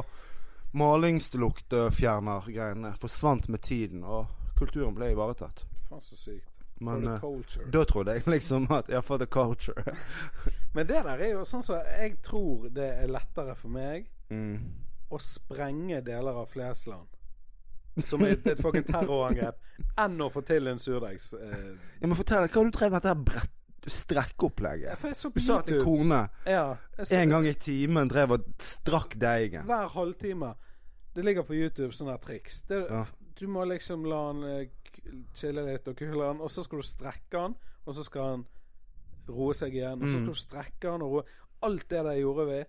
malingsluktfjerner-greiene 0.81 2.91
forsvant 3.03 3.44
med 3.50 3.61
tiden, 3.67 4.00
og 4.05 4.23
kulturen 4.59 4.94
ble 4.94 5.06
ivaretatt. 5.15 5.59
Faen 5.88 6.03
så 6.06 6.17
sykt. 6.17 6.50
Men 6.81 7.06
eh, 7.09 7.21
da 7.71 7.85
trodde 7.85 8.15
jeg 8.17 8.25
liksom 8.27 8.67
at 8.73 8.88
Ja, 8.88 9.00
for 9.05 9.19
the 9.19 9.27
culture. 9.27 9.82
Men 10.75 10.87
det 10.87 11.03
der 11.05 11.19
er 11.21 11.32
jo 11.35 11.44
sånn 11.44 11.62
som 11.62 11.77
Jeg 12.00 12.23
tror 12.23 12.69
det 12.73 12.87
er 13.03 13.06
lettere 13.09 13.55
for 13.56 13.69
meg 13.69 14.09
Mm. 14.31 14.61
å 15.11 15.19
sprenge 15.19 15.99
deler 16.06 16.37
av 16.38 16.47
Flesland 16.53 17.09
som 18.06 18.23
et, 18.23 18.47
et 18.47 18.61
fucking 18.62 18.85
terrorangrep, 18.87 19.56
enn 19.99 20.21
å 20.23 20.29
få 20.31 20.41
til 20.47 20.69
en 20.71 20.79
surdeigs... 20.79 21.32
Eh, 21.35 21.73
Ja, 22.00 22.06
men 22.06 22.15
fortell, 22.17 22.47
hva 22.47 22.55
har 22.55 22.65
du 22.65 22.71
drevet 22.71 22.93
med 22.93 23.03
dette 23.03 23.25
brett 23.26 23.91
strekkeopplegget? 23.91 25.03
så 25.17 25.31
på 25.31 25.38
Du 25.41 25.44
sa 25.44 25.59
at 25.59 25.69
en 25.69 25.83
kone 25.85 26.21
ja, 26.47 26.76
så- 26.99 27.15
en 27.19 27.29
gang 27.35 27.47
i 27.47 27.55
timen 27.55 28.09
drev 28.09 28.31
og 28.33 28.44
strakk 28.59 29.19
deigen. 29.19 29.67
Hver 29.67 29.88
halvtime. 29.88 30.55
Det 31.15 31.25
ligger 31.25 31.43
på 31.43 31.55
YouTube 31.59 31.93
sånne 31.93 32.19
triks. 32.23 32.62
Det, 32.69 32.87
Ja. 32.91 33.05
Du 33.41 33.47
må 33.49 33.65
liksom 33.67 34.05
la 34.06 34.33
k- 34.65 34.71
chille 35.35 35.62
litt 35.67 35.89
og 35.89 35.97
kule 35.97 36.25
han, 36.27 36.41
og 36.41 36.51
så 36.51 36.62
skal 36.65 36.79
du 36.79 36.87
strekke 36.87 37.39
han, 37.41 37.55
og 37.87 37.95
så 37.95 38.05
skal 38.05 38.23
han 38.35 38.45
roe 39.29 39.55
seg 39.55 39.75
igjen, 39.75 40.03
og 40.03 40.09
så 40.09 40.17
Mm. 40.17 40.25
skal 40.25 40.27
du 40.35 40.35
strekke 40.41 40.91
han 40.91 41.03
og 41.03 41.11
roe 41.12 41.25
Alt 41.62 41.91
det 41.91 42.05
der 42.05 42.17
gjorde 42.17 42.47
vi. 42.49 42.65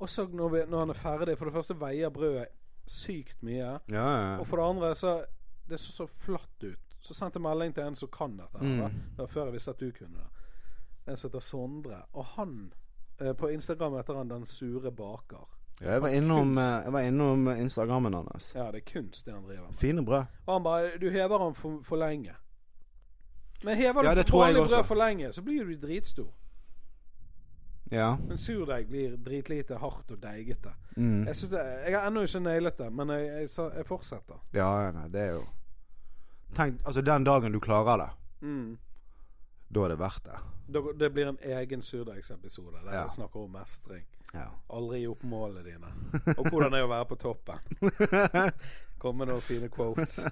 Og 0.00 0.08
så 0.10 0.26
når, 0.28 0.48
vi, 0.52 0.58
når 0.68 0.78
han 0.78 0.90
er 0.90 0.94
ferdig 1.00 1.38
For 1.38 1.44
det 1.48 1.54
første 1.54 1.74
veier 1.80 2.10
brødet 2.10 2.46
sykt 2.86 3.42
mye. 3.42 3.78
Ja, 3.90 4.04
ja. 4.16 4.38
Og 4.38 4.46
for 4.46 4.56
det 4.60 4.64
andre 4.68 4.94
så 4.94 5.24
Det 5.68 5.78
så 5.80 5.92
så 5.92 6.06
flatt 6.06 6.62
ut. 6.64 6.96
Så 7.00 7.14
sendte 7.14 7.38
jeg 7.38 7.42
melding 7.42 7.74
til 7.74 7.84
en 7.84 7.94
som 7.96 8.08
kan 8.12 8.36
dette. 8.36 8.58
Mm. 8.60 8.78
da. 8.78 8.88
Det 8.88 9.18
var 9.18 9.26
før 9.26 9.44
jeg 9.44 9.52
visste 9.54 9.70
at 9.70 9.80
du 9.80 9.90
kunne 9.92 10.18
det. 10.18 10.26
En 11.08 11.16
som 11.16 11.30
heter 11.30 11.40
Sondre. 11.40 12.02
Og 12.12 12.24
han 12.24 12.72
eh, 13.20 13.32
På 13.32 13.48
Instagram 13.48 13.96
heter 13.96 14.14
han 14.14 14.28
Den 14.28 14.46
sure 14.46 14.90
baker. 14.92 15.48
Ja, 15.80 15.90
jeg 15.92 16.02
var 16.02 16.08
innom, 16.08 16.58
eh, 16.58 16.64
jeg 16.84 16.92
var 16.92 17.00
innom 17.00 17.48
Instagrammen 17.48 18.14
hans. 18.14 18.52
Ja, 18.54 18.70
det 18.70 18.82
er 18.86 18.92
kunst, 18.92 19.26
det 19.26 19.34
han 19.34 19.42
driver 19.44 19.66
med. 19.66 19.74
Fine 19.76 20.04
brød. 20.04 20.24
Og 20.46 20.52
han 20.54 20.62
bare 20.62 20.98
Du 21.00 21.10
hever 21.10 21.38
den 21.38 21.54
for, 21.54 21.80
for 21.82 21.96
lenge. 21.96 22.34
Men 23.64 23.76
hever 23.76 24.04
Ja, 24.04 24.14
du 24.14 24.38
vanlig 24.38 24.68
brød 24.68 24.84
for 24.84 24.94
lenge, 24.94 25.32
så 25.32 25.42
blir 25.42 25.64
du 25.64 25.74
dritstor. 25.86 26.32
Ja. 27.90 28.16
Men 28.28 28.38
surdeig 28.38 28.86
blir 28.88 29.16
dritlite 29.16 29.76
hardt 29.78 30.10
og 30.10 30.22
deigete. 30.22 30.72
Mm. 30.96 31.26
Jeg, 31.26 31.34
det, 31.50 31.60
jeg 31.86 31.98
har 31.98 32.06
ennå 32.08 32.22
ikke 32.24 32.40
nailet 32.40 32.78
det, 32.78 32.92
men 32.92 33.08
jeg, 33.12 33.26
jeg, 33.26 33.50
jeg 33.76 33.86
fortsetter. 33.86 34.40
Ja, 34.56 34.68
ja, 34.86 34.90
nei, 34.96 35.08
det 35.12 35.20
er 35.20 35.32
jo 35.38 35.44
Tenk, 36.54 36.80
altså 36.86 37.02
den 37.02 37.24
dagen 37.26 37.52
du 37.52 37.58
klarer 37.60 37.96
det, 37.98 38.10
Mm. 38.46 38.76
da 39.74 39.80
er 39.84 39.88
det 39.88 39.98
verdt 39.98 40.24
det. 40.24 40.36
Det 41.00 41.08
blir 41.14 41.26
en 41.28 41.38
egen 41.42 41.82
surdeigsepisode 41.82 42.76
der 42.84 42.92
Ja. 42.94 43.00
jeg 43.00 43.10
snakker 43.10 43.40
om 43.40 43.50
mestring. 43.50 44.04
Ja. 44.34 44.48
Aldri 44.74 45.00
gi 45.00 45.06
opp 45.06 45.22
målene 45.22 45.62
dine. 45.64 45.92
Og 46.36 46.48
hvordan 46.50 46.74
er 46.74 46.84
å 46.84 46.90
være 46.90 47.06
på 47.12 47.18
toppen. 47.22 47.60
Komme 49.02 49.22
med 49.22 49.30
noen 49.32 49.44
fine 49.44 49.68
quotes. 49.70 50.24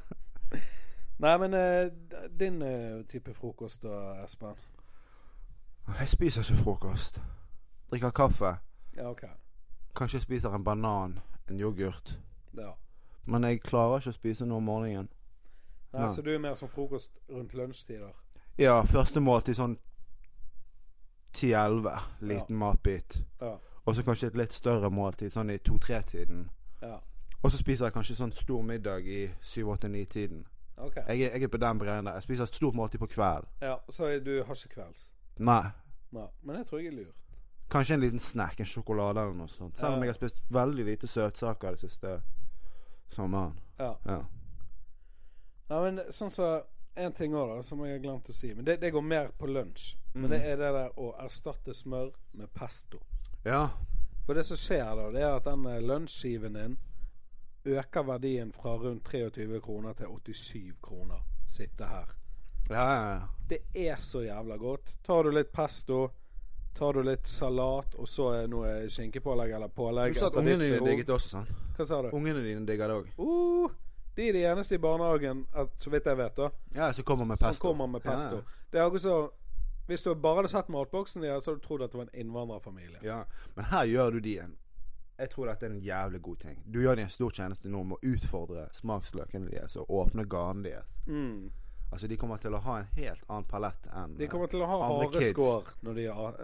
Nei, 1.23 1.35
men 1.39 1.55
uh, 1.55 2.27
din 2.41 2.63
uh, 2.63 3.05
type 3.07 3.35
frokost 3.35 3.85
da, 3.87 4.25
Espen? 4.25 4.59
Jeg 5.99 6.09
spiser 6.09 6.43
ikke 6.43 6.63
frokost. 6.63 7.23
Drikker 7.91 8.11
kaffe. 8.11 8.57
Ja, 8.97 9.11
OK. 9.11 9.23
Kanskje 9.95 10.21
spiser 10.21 10.55
en 10.55 10.65
banan, 10.65 11.19
en 11.51 11.61
yoghurt. 11.61 12.19
Ja. 12.57 12.73
Men 13.25 13.45
jeg 13.45 13.61
klarer 13.63 14.01
ikke 14.01 14.15
å 14.15 14.19
spise 14.19 14.47
noe 14.49 14.59
om 14.59 14.67
morgenen. 14.67 15.09
Nei, 15.93 16.01
Nei. 16.01 16.11
Så 16.15 16.25
du 16.25 16.33
er 16.33 16.41
mer 16.41 16.55
som 16.59 16.71
frokost 16.73 17.13
rundt 17.31 17.55
lunsjtider? 17.55 18.17
Ja, 18.59 18.81
første 18.89 19.21
måltid 19.21 19.59
sånn 19.61 19.77
10-11. 21.37 22.01
Liten 22.21 22.57
matbit. 22.57 23.21
Ja. 23.41 23.59
Og 23.87 23.97
så 23.97 24.03
kanskje 24.07 24.27
et 24.31 24.37
litt 24.37 24.53
større 24.55 24.91
måltid, 24.91 25.31
sånn 25.35 25.51
i 25.51 25.57
2-3-tiden. 25.59 26.45
Ja. 26.83 26.99
Og 27.43 27.51
så 27.51 27.59
spiser 27.59 27.87
jeg 27.89 27.93
kanskje 27.97 28.15
sånn 28.17 28.33
stor 28.33 28.63
middag 28.63 29.07
i 29.11 29.25
7-8-9-tiden. 29.43 30.45
Okay. 30.77 31.03
Jeg, 31.09 31.33
jeg 31.33 31.43
er 31.43 31.49
på 31.49 31.59
den 31.59 31.79
breien 31.79 32.07
der. 32.07 32.15
Jeg 32.15 32.23
spiser 32.23 32.45
et 32.47 32.55
stort 32.55 32.75
måltid 32.79 32.99
på 33.03 33.07
kvelden. 33.11 33.49
Ja, 33.61 33.77
Så 33.91 34.07
du 34.25 34.31
har 34.45 34.55
ikke 34.55 34.75
kvelds? 34.77 35.09
Nei. 35.39 35.65
Nei. 36.13 36.29
Men 36.43 36.57
det 36.57 36.67
tror 36.69 36.79
jeg 36.79 36.93
er 36.93 36.97
lurt. 37.01 37.19
Kanskje 37.73 37.95
en 37.95 38.01
liten 38.05 38.19
snack, 38.19 38.61
en 38.61 38.67
sjokolade 38.69 39.21
eller 39.21 39.35
noe 39.35 39.49
sånt. 39.49 39.79
Selv 39.79 39.95
om 39.97 40.03
jeg 40.05 40.13
har 40.13 40.19
spist 40.19 40.43
veldig 40.53 40.85
lite 40.85 41.07
søtsaker 41.09 41.71
det 41.71 41.81
siste 41.81 42.21
sommeren. 43.17 43.59
Ja. 43.79 43.95
Ja. 44.07 44.19
ja, 45.71 45.81
men 45.83 46.01
sånn 46.13 46.31
så 46.31 46.53
En 46.95 47.13
ting 47.17 47.33
òg, 47.33 47.49
da, 47.57 47.63
som 47.65 47.81
jeg 47.87 47.95
har 47.95 48.01
glemt 48.05 48.27
å 48.29 48.35
si. 48.37 48.51
Men 48.53 48.67
det, 48.69 48.75
det 48.83 48.91
går 48.93 49.01
mer 49.01 49.31
på 49.41 49.47
lunsj. 49.49 49.95
Men 50.13 50.27
Mm. 50.27 50.31
det 50.35 50.41
er 50.45 50.57
det 50.61 50.73
der 50.75 50.91
å 51.01 51.07
erstatte 51.25 51.73
smør 51.75 52.11
med 52.37 52.51
pesto. 52.53 52.99
Ja. 53.45 53.69
For 54.27 54.35
det 54.35 54.45
som 54.47 54.57
skjer 54.57 54.97
da, 54.97 55.11
det 55.11 55.23
er 55.23 55.37
at 55.37 55.45
den 55.45 55.65
lønnsskiven 55.87 56.55
din 56.55 56.77
øker 57.65 58.03
verdien 58.07 58.53
fra 58.53 58.77
rundt 58.79 59.05
23 59.11 59.61
kroner 59.61 59.93
til 59.99 60.07
87 60.35 60.73
kroner. 60.83 61.23
Sitte 61.49 61.85
her. 61.85 62.15
Ja, 62.71 62.85
ja, 62.95 63.13
ja. 63.13 63.21
Det 63.51 63.59
er 63.75 63.97
så 63.99 64.23
jævla 64.23 64.57
godt. 64.57 64.97
Tar 65.05 65.23
du 65.23 65.31
litt 65.31 65.53
pesto, 65.53 66.09
tar 66.75 66.93
du 66.93 67.03
litt 67.03 67.29
salat, 67.29 67.95
og 67.95 68.09
så 68.09 68.31
er 68.39 68.47
noe 68.51 68.89
skinkepålegg 68.91 69.53
eller 69.59 69.69
pålegg 69.69 70.15
Du 70.15 70.21
sa 70.21 70.31
at 70.31 70.39
ungene 70.41 70.65
dine 70.65 70.81
digget 70.87 71.07
det 71.07 71.15
også, 71.15 71.29
sant? 71.37 71.53
Hva 71.77 71.87
sa 71.87 72.01
du? 72.03 72.11
Ungene 72.17 72.43
dine 72.47 72.65
digger 72.67 72.89
det 72.89 72.97
òg. 73.03 73.11
Uh, 73.19 73.75
de 74.17 74.29
er 74.29 74.33
de 74.39 74.45
eneste 74.53 74.79
i 74.79 74.83
barnehagen, 74.83 75.45
at, 75.53 75.75
så 75.83 75.91
vidt 75.91 76.07
jeg 76.07 76.19
vet, 76.19 76.37
da, 76.37 76.49
Ja, 76.75 76.93
som 76.93 77.05
kommer 77.05 77.25
med 77.25 77.39
som 77.39 77.49
pesto. 77.49 77.69
kommer 77.69 77.87
med 77.87 78.03
pesto. 78.07 78.37
Ja, 78.37 78.67
Det 78.73 78.81
er 78.81 78.85
akkurat 78.87 79.03
så 79.03 79.19
Hvis 79.93 80.03
du 80.07 80.11
bare 80.15 80.41
hadde 80.41 80.49
sett 80.53 80.69
matboksen 80.73 81.23
deres, 81.23 81.45
så 81.45 81.53
hadde 81.53 81.61
du 81.63 81.67
trodd 81.69 81.83
at 81.87 81.93
det 81.93 82.01
var 82.01 82.09
en 82.11 82.21
innvandrerfamilie. 82.25 82.99
Ja, 83.05 83.23
men 83.57 83.65
her 83.73 83.85
gjør 83.91 84.11
du 84.17 84.21
de 84.25 84.39
en 84.47 84.57
Jeg 85.19 85.31
tror 85.31 85.47
dette 85.47 85.67
er 85.69 85.71
en 85.75 85.83
jævlig 85.85 86.23
god 86.25 86.37
ting. 86.43 86.63
Du 86.67 86.81
gjør 86.81 86.97
de 86.99 87.03
en 87.05 87.11
stor 87.13 87.31
tjeneste 87.37 87.69
nå 87.71 87.83
med 87.85 87.99
å 88.01 88.15
utfordre 88.15 88.65
smaksløkene 88.75 89.51
deres 89.53 89.77
og 89.79 89.91
åpne 89.93 90.25
garnene 90.27 90.71
deres. 90.73 90.97
Mm. 91.07 91.51
Altså, 91.93 92.09
de 92.09 92.17
kommer 92.17 92.41
til 92.41 92.55
å 92.57 92.63
ha 92.65 92.79
en 92.81 92.89
helt 92.97 93.21
annen 93.29 93.45
palett 93.45 93.87
enn 93.93 94.15
De 94.17 94.27
kommer 94.33 94.49
til 94.49 94.63
å 94.65 94.67
ha 94.71 94.79
kids. 95.13 95.19
hareskår 95.21 95.69
når 95.85 95.99
de 96.01 96.07
er 96.09 96.39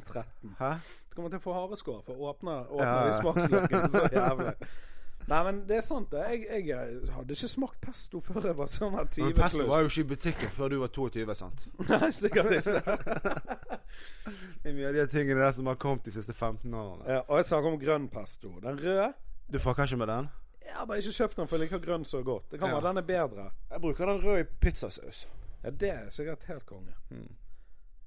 13. 0.00 0.54
Hæ? 0.62 0.70
De 1.10 1.14
kommer 1.18 1.28
til 1.34 1.36
å 1.42 1.44
få 1.44 1.56
hareskår 1.58 2.00
for 2.06 2.16
å 2.16 2.30
åpne, 2.32 2.54
åpne 2.72 2.86
Ja, 2.88 2.94
de 3.04 3.12
ja. 3.12 3.18
smaksløkene 3.20 3.90
så 3.92 4.06
jævlig. 4.16 4.54
Nei, 5.26 5.38
men 5.44 5.56
det 5.66 5.76
er 5.76 5.82
sant, 5.82 6.10
det. 6.12 6.20
Jeg, 6.30 6.66
jeg 6.68 7.10
hadde 7.10 7.34
ikke 7.34 7.48
smakt 7.50 7.80
pesto 7.82 8.20
før 8.22 8.44
jeg 8.46 8.56
var 8.58 8.68
sånn 8.70 8.94
20 8.94 9.24
Men 9.24 9.32
pesto 9.34 9.64
var 9.66 9.80
jo 9.82 9.88
ikke 9.90 10.00
i 10.04 10.08
butikken 10.12 10.52
før 10.54 10.68
du 10.70 10.76
var 10.78 10.88
22, 10.94 11.34
sant? 11.34 11.64
Nei, 11.90 12.10
sikkert 12.14 12.52
ikke. 12.60 12.82
Det 14.62 14.70
er 14.70 14.74
mye 14.76 14.88
av 14.90 14.94
de 14.98 15.06
tingene 15.10 15.40
der 15.40 15.52
som 15.54 15.66
har 15.70 15.76
kommet 15.82 16.04
de 16.06 16.12
siste 16.14 16.34
15 16.34 16.72
årene. 16.74 17.04
ja, 17.10 17.20
og 17.26 17.36
jeg 17.40 17.48
snakker 17.50 17.68
om 17.72 17.78
grønn 17.80 18.08
pesto. 18.10 18.50
Den 18.62 18.78
røde 18.82 19.12
Du 19.52 19.58
fucker 19.62 19.86
ikke 19.86 19.96
med 20.00 20.08
den? 20.10 20.28
Jeg 20.66 20.74
har 20.74 20.86
bare 20.90 20.98
ikke 20.98 21.12
kjøpt 21.14 21.36
den, 21.38 21.46
for 21.48 21.56
jeg 21.56 21.62
liker 21.68 21.82
grønn 21.84 22.04
så 22.04 22.22
godt. 22.26 22.48
Det 22.50 22.58
kan 22.60 22.68
Ja. 22.68 22.74
være 22.80 22.88
den 22.88 22.98
er 22.98 23.06
bedre. 23.06 23.50
Jeg 23.70 23.80
bruker 23.80 24.06
den 24.06 24.22
røde 24.24 24.40
i 24.40 24.44
pizzasaus. 24.60 25.28
Ja, 25.62 25.70
det 25.70 25.90
er 25.90 26.08
sikkert 26.10 26.42
helt 26.48 26.66
konge. 26.66 26.94
Mm. 27.10 27.28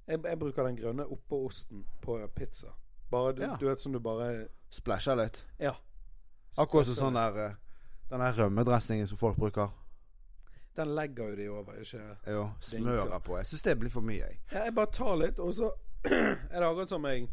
Jeg, 0.08 0.20
jeg 0.26 0.40
bruker 0.40 0.64
den 0.68 0.76
grønne 0.76 1.06
oppå 1.08 1.46
osten 1.48 1.86
på 2.02 2.18
pizza. 2.36 2.68
Bare 3.12 3.32
du, 3.36 3.42
Ja. 3.42 3.56
du 3.60 3.68
vet 3.70 3.80
som 3.82 3.94
du 3.94 4.00
bare 4.00 4.48
Splæsjer 4.72 5.16
litt. 5.18 5.46
Ja. 5.60 5.72
Akkurat 6.58 6.86
som 6.90 6.96
sånn 6.96 7.14
der 7.20 7.38
eh, 7.46 7.56
Den 8.10 8.20
der 8.20 8.34
rømmedressingen 8.34 9.08
som 9.08 9.18
folk 9.18 9.38
bruker. 9.38 9.70
Den 10.76 10.96
legger 10.96 11.30
jo 11.30 11.36
de 11.36 11.50
over, 11.50 11.74
ikke 11.82 12.18
Jo, 12.28 12.50
smører 12.62 13.20
på. 13.20 13.38
Jeg 13.38 13.46
syns 13.46 13.62
det 13.62 13.76
blir 13.80 13.90
for 13.92 14.02
mye, 14.02 14.18
jeg. 14.24 14.40
ja, 14.52 14.64
Jeg 14.64 14.74
bare 14.76 14.92
tar 14.92 15.16
litt, 15.20 15.40
og 15.40 15.54
så 15.54 15.72
er 16.06 16.60
det 16.60 16.66
akkurat 16.66 16.90
som 16.90 17.06
jeg 17.06 17.28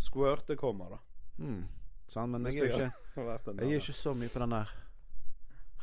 squirter 0.00 0.56
kommer, 0.56 0.88
da. 0.94 0.98
Mm. 1.44 1.64
Sånn, 2.08 2.30
men 2.30 2.46
jeg 2.46 2.56
er 2.56 2.66
jo 2.66 2.74
ikke 2.74 2.92
Jeg 3.60 3.66
er 3.72 3.76
ikke 3.80 3.92
så 3.92 4.14
mye 4.14 4.28
på 4.28 4.38
den 4.38 4.50
der 4.50 4.72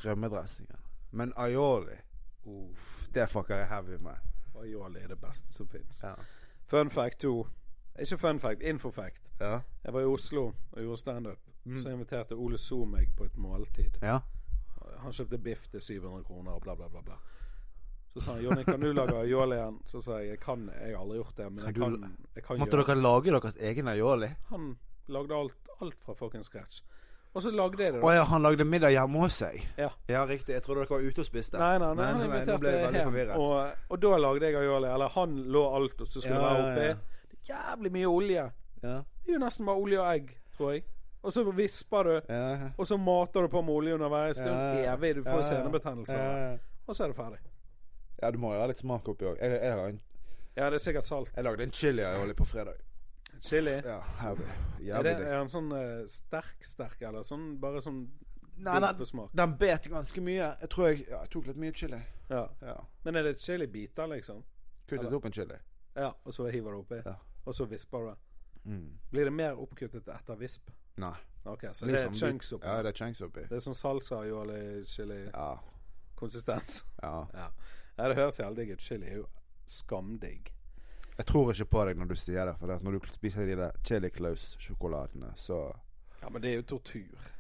rømmedressingen. 0.04 0.78
Men 1.12 1.34
aioli 1.36 1.98
Uff, 2.48 3.08
det 3.14 3.30
fucker 3.30 3.58
jeg 3.58 3.68
heavy 3.68 3.98
med. 4.00 4.16
Aioli 4.56 5.02
er 5.04 5.08
det 5.12 5.20
beste 5.22 5.52
som 5.54 5.68
fins. 5.68 6.04
Ja. 6.04 6.14
Fun 6.68 6.90
fact 6.90 7.20
to. 7.20 7.48
Ikke 8.00 8.18
fun 8.18 8.40
fact, 8.40 8.62
info 8.62 8.92
fact. 8.92 9.32
Ja. 9.40 9.60
Jeg 9.84 9.94
var 9.94 10.02
i 10.02 10.06
Oslo 10.06 10.46
og 10.72 10.82
gjorde 10.82 10.98
standup. 10.98 11.40
Mm. 11.66 11.80
Så 11.84 11.90
inviterte 11.90 12.36
Ole 12.36 12.58
So 12.58 12.86
meg 12.86 13.10
på 13.18 13.26
et 13.26 13.38
måltid. 13.38 13.98
ja. 14.02 14.20
Han 15.04 15.12
kjøpte 15.14 15.38
biff 15.38 15.68
til 15.70 15.82
700 15.82 16.24
kroner 16.26 16.52
og 16.56 16.62
bla, 16.64 16.74
bla, 16.76 16.88
bla. 16.90 17.02
bla. 17.06 17.16
Så 18.14 18.22
sa 18.24 18.32
han 18.34 18.42
Jonny, 18.42 18.64
kan 18.64 18.80
du 18.82 18.88
lage 18.94 19.14
aioli 19.20 19.56
igjen? 19.60 19.76
Så 19.86 20.02
sa 20.02 20.18
jeg 20.22 20.30
jeg 20.30 20.40
kan, 20.40 20.70
jeg 20.74 20.96
har 20.96 21.02
aldri 21.04 21.18
gjort 21.20 21.38
det, 21.38 21.52
men 21.52 21.60
Kan 21.64 21.74
jeg 21.74 21.76
kan, 21.84 22.16
jeg 22.36 22.44
kan 22.44 22.60
Måtte 22.60 22.78
gjøre 22.78 22.88
dere 22.88 23.02
lage 23.04 23.32
deres 23.36 23.58
egen 23.62 23.88
aioli? 23.88 24.30
Han 24.50 24.78
lagde 25.08 25.36
alt, 25.36 25.70
alt 25.82 26.00
fra 26.06 26.14
fucking 26.18 26.44
scratch. 26.44 26.82
Og 27.34 27.42
så 27.44 27.52
lagde 27.52 27.84
jeg 27.84 27.94
det, 27.94 28.02
Å 28.02 28.14
ja, 28.16 28.24
han 28.24 28.42
lagde 28.42 28.66
middag 28.66 28.90
hjemme 28.96 29.20
hos 29.22 29.38
seg? 29.44 29.60
Ja. 29.78 29.90
Ja, 30.10 30.24
riktig. 30.26 30.56
Jeg 30.56 30.64
trodde 30.66 30.82
dere 30.82 30.90
var 30.96 31.06
ute 31.06 31.22
og 31.22 31.26
spiste. 31.30 31.60
Nei, 31.62 31.78
nei, 31.78 31.92
nei, 31.94 31.96
nei, 31.96 32.06
nei, 32.06 32.18
nei, 32.18 32.18
nå 32.18 32.34
inviterte 32.34 32.60
ble 32.64 32.72
jeg 32.74 32.86
veldig 32.88 33.04
forvirret. 33.12 33.38
Og, 33.38 33.92
og 33.94 34.02
da 34.02 34.18
lagde 34.24 34.46
jeg 34.50 34.56
aioli. 34.64 34.90
Eller 34.96 35.14
han 35.20 35.38
lå 35.54 35.64
alt 35.78 36.02
og 36.02 36.08
så 36.08 36.22
skulle 36.24 36.40
Ja, 36.42 36.48
være 36.48 36.58
ja, 36.58 36.72
oppi. 36.72 36.88
ja. 36.88 36.96
Er 36.96 37.17
jævlig 37.50 37.92
mye 37.92 38.08
olje. 38.08 38.52
Ja. 38.84 38.96
Det 39.26 39.30
er 39.30 39.34
jo 39.34 39.40
nesten 39.40 39.66
bare 39.66 39.76
olje 39.82 40.00
og 40.00 40.08
egg, 40.16 40.32
tror 40.58 40.72
jeg. 40.74 40.84
Og 41.24 41.34
så 41.34 41.44
visper 41.52 42.04
du, 42.04 42.22
Ja. 42.34 42.70
og 42.78 42.88
så 42.88 42.98
mater 42.98 43.42
du 43.42 43.48
på 43.48 43.62
med 43.62 43.74
olje 43.74 43.94
underveis. 43.94 44.38
Det 44.38 44.48
er 44.48 44.84
jo 44.84 44.92
evig. 44.94 45.16
Du 45.16 45.24
får 45.24 45.42
ja, 45.42 45.48
senebetennelse. 45.50 46.16
Ja, 46.18 46.58
Og 46.88 46.96
så 46.96 47.04
er 47.04 47.08
det 47.08 47.16
ferdig. 47.18 47.40
ja, 48.22 48.32
du 48.32 48.38
må 48.38 48.54
jo 48.54 48.60
ha 48.62 48.68
litt 48.68 48.78
smak 48.78 49.08
oppi 49.10 49.26
òg. 49.26 49.38
Jeg, 49.42 49.52
jeg, 49.62 49.72
har 49.74 49.88
en- 49.88 50.02
Ja, 50.58 50.70
det 50.70 50.74
er 50.76 50.80
sikkert 50.80 51.04
salt. 51.06 51.32
jeg 51.36 51.44
lagde 51.44 51.64
en 51.64 51.72
chili-aioli 51.72 52.34
på 52.34 52.46
fredag. 52.46 52.74
Chili. 53.42 53.72
Ja. 53.72 54.00
Er, 54.24 54.36
Jævlig 54.80 55.04
det, 55.04 55.28
er 55.28 55.38
den 55.40 55.50
sånn 55.50 55.72
uh, 55.72 56.06
sterk-sterk, 56.08 57.02
eller 57.02 57.24
sånn 57.24 57.60
bare 57.60 57.82
sånn 57.82 58.08
Nei, 58.58 58.80
smak? 59.06 59.30
den 59.36 59.54
bet 59.58 59.84
ganske 59.84 60.22
mye. 60.22 60.56
Jeg 60.62 60.70
tror 60.70 60.88
jeg, 60.88 61.06
ja, 61.10 61.20
jeg 61.22 61.30
tok 61.30 61.48
litt 61.48 61.58
mye 61.58 61.72
chili. 61.74 62.00
Ja. 62.30 62.48
Ja. 62.62 62.78
Men 63.06 63.16
er 63.16 63.24
det 63.24 63.40
chilibiter, 63.40 64.08
liksom? 64.08 64.44
Kuttet 64.88 65.06
Eller- 65.06 65.18
opp 65.18 65.26
en 65.26 65.32
chili. 65.32 65.56
Ja, 65.96 66.12
og 66.26 66.34
så 66.34 66.50
hiver 66.52 66.72
du 66.72 66.78
oppi? 66.80 67.02
Ja. 67.06 67.16
Og 67.48 67.56
så 67.56 67.66
visper 67.66 68.04
du 68.04 68.10
det? 68.10 68.18
Mm. 68.68 69.00
Blir 69.10 69.30
det 69.30 69.32
mer 69.32 69.60
oppkuttet 69.64 70.08
etter 70.12 70.36
visp? 70.36 70.72
Nei. 71.00 71.14
Ok, 71.48 71.64
så 71.72 71.86
Liksom 71.88 72.12
det 72.12 72.20
er 72.20 72.20
chunks 72.20 72.52
oppi? 72.58 72.68
Ja, 72.68 72.82
det 72.84 72.90
er 72.92 72.98
chunks 73.00 73.22
oppi. 73.24 73.46
Det 73.48 73.56
er 73.56 73.64
sånn 73.64 73.78
salsa, 73.78 74.20
aioli, 74.26 74.84
chili-konsistens? 74.84 76.82
Ja. 77.02 77.14
ja. 77.32 77.46
Ja. 77.46 77.48
ja. 77.96 78.10
Det 78.10 78.18
høres 78.20 78.40
jævlig 78.42 78.66
digg 78.66 78.74
ut. 78.76 78.84
Chili 78.84 79.08
er 79.08 79.22
jo 79.22 79.28
skamdigg. 79.72 80.52
Jeg 81.18 81.26
tror 81.32 81.54
ikke 81.54 81.70
på 81.72 81.86
deg 81.88 82.02
når 82.02 82.12
du 82.12 82.18
sier 82.20 82.52
det, 82.52 82.58
for 82.60 82.84
når 82.84 82.98
du 83.00 83.08
spiser 83.16 83.48
de 83.48 83.56
der 83.58 83.80
Chili 83.88 84.12
Close-sjokoladene, 84.14 85.32
så 85.40 85.64
Ja, 86.22 86.30
men 86.30 86.42
det 86.42 86.52
er 86.52 86.60
jo 86.60 86.68
tortur. 86.76 87.32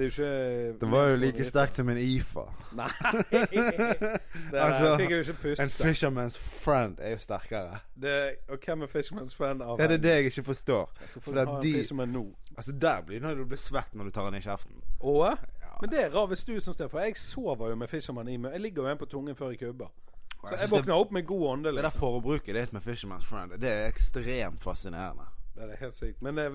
Det 0.00 0.06
er 0.06 0.22
jo 0.22 0.24
ikke 0.24 0.80
Det 0.80 0.88
var 0.90 1.08
jo 1.10 1.16
like 1.20 1.44
sterkt 1.44 1.74
som 1.76 1.88
en 1.92 1.98
IFA. 2.00 2.44
Nei! 2.80 2.88
Altså, 4.60 4.96
fikk 4.96 5.10
jo 5.10 5.16
ikke 5.18 5.34
puste. 5.42 5.62
En 5.62 5.68
Fisherman's 5.68 6.36
Friend 6.40 6.96
er 7.04 7.10
jo 7.10 7.18
sterkere. 7.20 7.78
Det, 8.02 8.14
og 8.48 8.58
hvem 8.64 8.82
er 8.82 8.86
Fisherman's 8.86 9.34
Friend 9.36 9.62
av 9.62 9.78
Ja, 9.80 9.86
det 9.86 9.98
er 9.98 10.02
det 10.06 10.10
jeg 10.14 10.24
ikke 10.30 10.42
forstår. 10.42 10.90
Jeg 11.00 11.08
skal 11.08 11.22
få 11.22 11.34
ha 11.36 11.42
en 11.42 11.62
de- 11.62 11.72
Fisherman 11.72 12.08
nå. 12.08 12.24
Altså 12.56 12.72
Der 12.72 13.00
blir 13.06 13.20
det 13.20 13.36
du 13.38 13.44
blir 13.44 13.60
svett 13.60 13.92
når 13.94 14.04
du 14.04 14.10
tar 14.10 14.24
den 14.30 14.34
i 14.40 14.40
kjeften. 14.44 14.80
Og? 15.00 15.26
Ja. 15.60 15.74
Men 15.80 15.90
det 15.90 16.00
er 16.04 16.10
rart 16.16 16.28
hvis 16.28 16.44
du 16.44 16.54
syns 16.60 16.76
det, 16.76 16.90
for 16.90 16.98
jeg 17.00 17.16
sover 17.16 17.68
jo 17.68 17.74
med 17.74 17.88
Fisherman 17.88 18.28
i 18.28 18.36
meg. 18.36 18.52
Jeg 18.52 18.60
ligger 18.60 18.82
jo 18.82 18.88
en 18.88 18.98
på 18.98 19.06
tungen 19.06 19.36
før 19.36 19.50
jeg 19.52 19.58
kubber. 19.58 19.92
Så 20.40 20.54
jeg 20.54 20.60
jeg 20.60 20.70
våkner 20.70 20.94
opp 20.94 21.12
med 21.12 21.26
god 21.26 21.46
ånde. 21.48 21.68
Det 21.68 21.76
der 21.76 21.82
Liksom. 21.82 22.00
forbruket 22.00 22.54
ditt 22.54 22.72
med 22.72 22.80
Fisherman's 22.82 23.26
Friend, 23.28 23.52
det 23.60 23.70
er 23.70 23.86
ekstremt 23.92 24.62
fascinerende. 24.64 25.28
Det 25.66 25.76
er 25.76 25.80
helt 25.84 25.94
sykt. 25.94 26.22
Men 26.22 26.36
det 26.36 26.46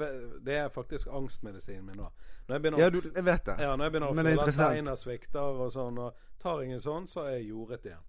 det 0.45 0.55
er 0.57 0.69
faktisk 0.69 1.07
angstmedisinen 1.11 1.85
min 1.85 1.95
nå. 2.01 2.09
Når 2.47 2.55
jeg 2.55 2.61
begynner, 2.61 2.79
Ja, 2.79 2.89
du, 2.89 3.01
jeg 3.15 3.25
vet 3.25 3.45
det. 3.45 3.55
ja, 3.59 3.75
når 3.75 3.85
jeg 3.85 3.91
begynner 3.91 4.09
å 4.09 4.15
føle 4.15 4.41
at 4.41 4.57
beina 4.57 4.95
svikter 4.95 5.61
og 5.65 5.71
sånn, 5.73 5.97
og 5.97 6.13
tar 6.41 6.61
ingen 6.63 6.81
sånn, 6.81 7.07
så 7.07 7.25
er 7.25 7.37
jeg 7.39 7.47
jordet 7.49 7.85
igjen. 7.85 8.03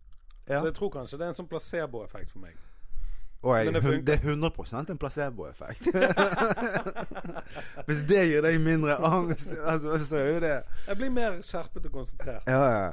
Ja. 0.46 0.60
Så 0.60 0.66
jeg 0.70 0.74
tror 0.74 0.90
kanskje 0.90 1.18
det 1.18 1.24
er 1.24 1.28
en 1.34 1.38
sånn 1.40 1.48
placeboeffekt 1.50 2.30
for 2.32 2.44
meg. 2.44 2.56
Og 3.42 3.56
jeg, 3.56 3.72
Men 3.72 3.82
det 3.82 4.06
det 4.06 4.14
er 4.14 4.34
100% 4.34 4.90
en 4.90 4.98
placeboeffekt. 4.98 5.88
Hvis 7.86 8.00
det 8.08 8.22
gir 8.30 8.42
deg 8.42 8.60
mindre 8.60 8.96
angst, 8.96 9.52
altså, 9.70 9.98
så 10.04 10.16
er 10.16 10.30
jo 10.32 10.40
det 10.40 10.54
Jeg 10.86 10.96
blir 10.96 11.12
mer 11.14 11.36
skjerpet 11.46 11.86
og 11.86 11.92
konsentrert. 11.92 12.48
Ja, 12.50 12.62
ja. 12.70 12.90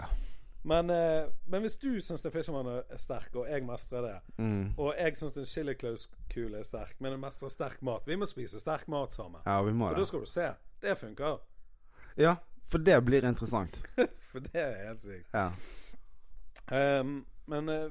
Men, 0.64 0.90
eh, 0.90 1.26
men 1.46 1.62
hvis 1.62 1.76
du 1.78 1.90
syns 2.02 2.22
Fisherman 2.32 2.68
er 2.72 2.98
sterk, 2.98 3.36
og 3.36 3.50
jeg 3.50 3.66
mestrer 3.68 4.02
det, 4.02 4.20
Mm. 4.38 4.74
og 4.78 4.94
jeg 4.98 5.18
syns 5.18 5.38
en 5.38 5.46
chili 5.46 5.74
claus-kule 5.76 6.60
er 6.60 6.64
sterk, 6.64 6.96
men 7.00 7.12
jeg 7.12 7.20
mestrer 7.20 7.50
sterk 7.50 7.82
mat 7.82 8.02
Vi 8.08 8.16
må 8.16 8.26
spise 8.26 8.60
sterk 8.60 8.88
mat 8.88 9.14
sammen. 9.14 9.42
Ja, 9.46 9.62
vi 9.62 9.74
må 9.74 9.90
For 9.90 9.96
da 10.00 10.06
skal 10.06 10.20
du 10.20 10.26
se. 10.26 10.54
Det 10.82 10.98
funker. 10.98 11.40
Ja, 12.18 12.36
for 12.68 12.78
det 12.78 13.06
blir 13.06 13.28
interessant. 13.28 13.76
For 14.32 14.40
det 14.40 14.56
er 14.56 14.88
helt 14.88 15.02
sykt. 15.02 15.28
Ja. 15.34 15.52
Um, 16.72 17.26
men 17.46 17.70
uh, 17.70 17.90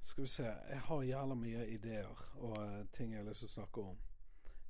Skal 0.00 0.22
vi 0.22 0.28
se 0.28 0.42
Jeg 0.44 0.80
har 0.80 1.02
jævla 1.02 1.34
mye 1.34 1.66
ideer 1.66 2.06
og 2.40 2.56
uh, 2.58 2.86
ting 2.92 3.12
jeg 3.12 3.20
har 3.22 3.28
lyst 3.28 3.40
til 3.44 3.48
å 3.50 3.52
snakke 3.60 3.80
om. 3.90 3.98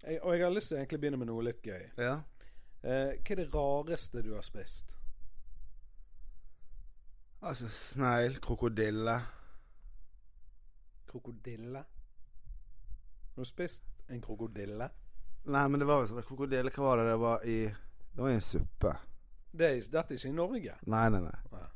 Jeg, 0.02 0.18
og 0.22 0.32
jeg 0.34 0.44
har 0.44 0.54
lyst 0.54 0.68
til 0.68 0.76
å 0.76 0.80
egentlig 0.80 1.00
begynne 1.00 1.20
med 1.20 1.26
noe 1.30 1.44
litt 1.44 1.62
gøy. 1.62 1.90
ja. 1.98 2.20
Uh, 2.80 2.88
hva 3.12 3.34
er 3.34 3.36
det 3.36 3.50
rareste 3.54 4.22
du 4.24 4.30
har 4.34 4.42
spist? 4.46 4.86
Altså 7.42 7.68
snegl, 7.68 8.40
krokodille 8.40 9.20
Krokodille? 11.06 11.78
Har 13.34 13.42
du 13.42 13.44
spist 13.44 13.82
en 14.10 14.20
krokodille? 14.20 14.90
Nei, 15.44 15.68
men 15.68 15.80
det 15.80 15.86
var 15.88 16.02
vel 16.02 16.10
sånn 16.10 16.26
krokodille 16.26 16.70
Hva 16.74 16.84
var 16.84 17.00
det 17.00 17.06
det 17.08 17.18
var 17.22 17.46
i 17.48 17.58
Det 17.64 18.20
var 18.20 18.30
i 18.30 18.36
en 18.36 18.44
suppe. 18.44 18.92
Det 19.50 19.66
er, 19.66 19.80
dette 19.80 20.14
er 20.14 20.18
ikke 20.18 20.28
i 20.28 20.36
Norge. 20.36 20.74
Nei, 20.86 21.04
nei, 21.10 21.20
nei. 21.24 21.36
Nei. 21.52 21.66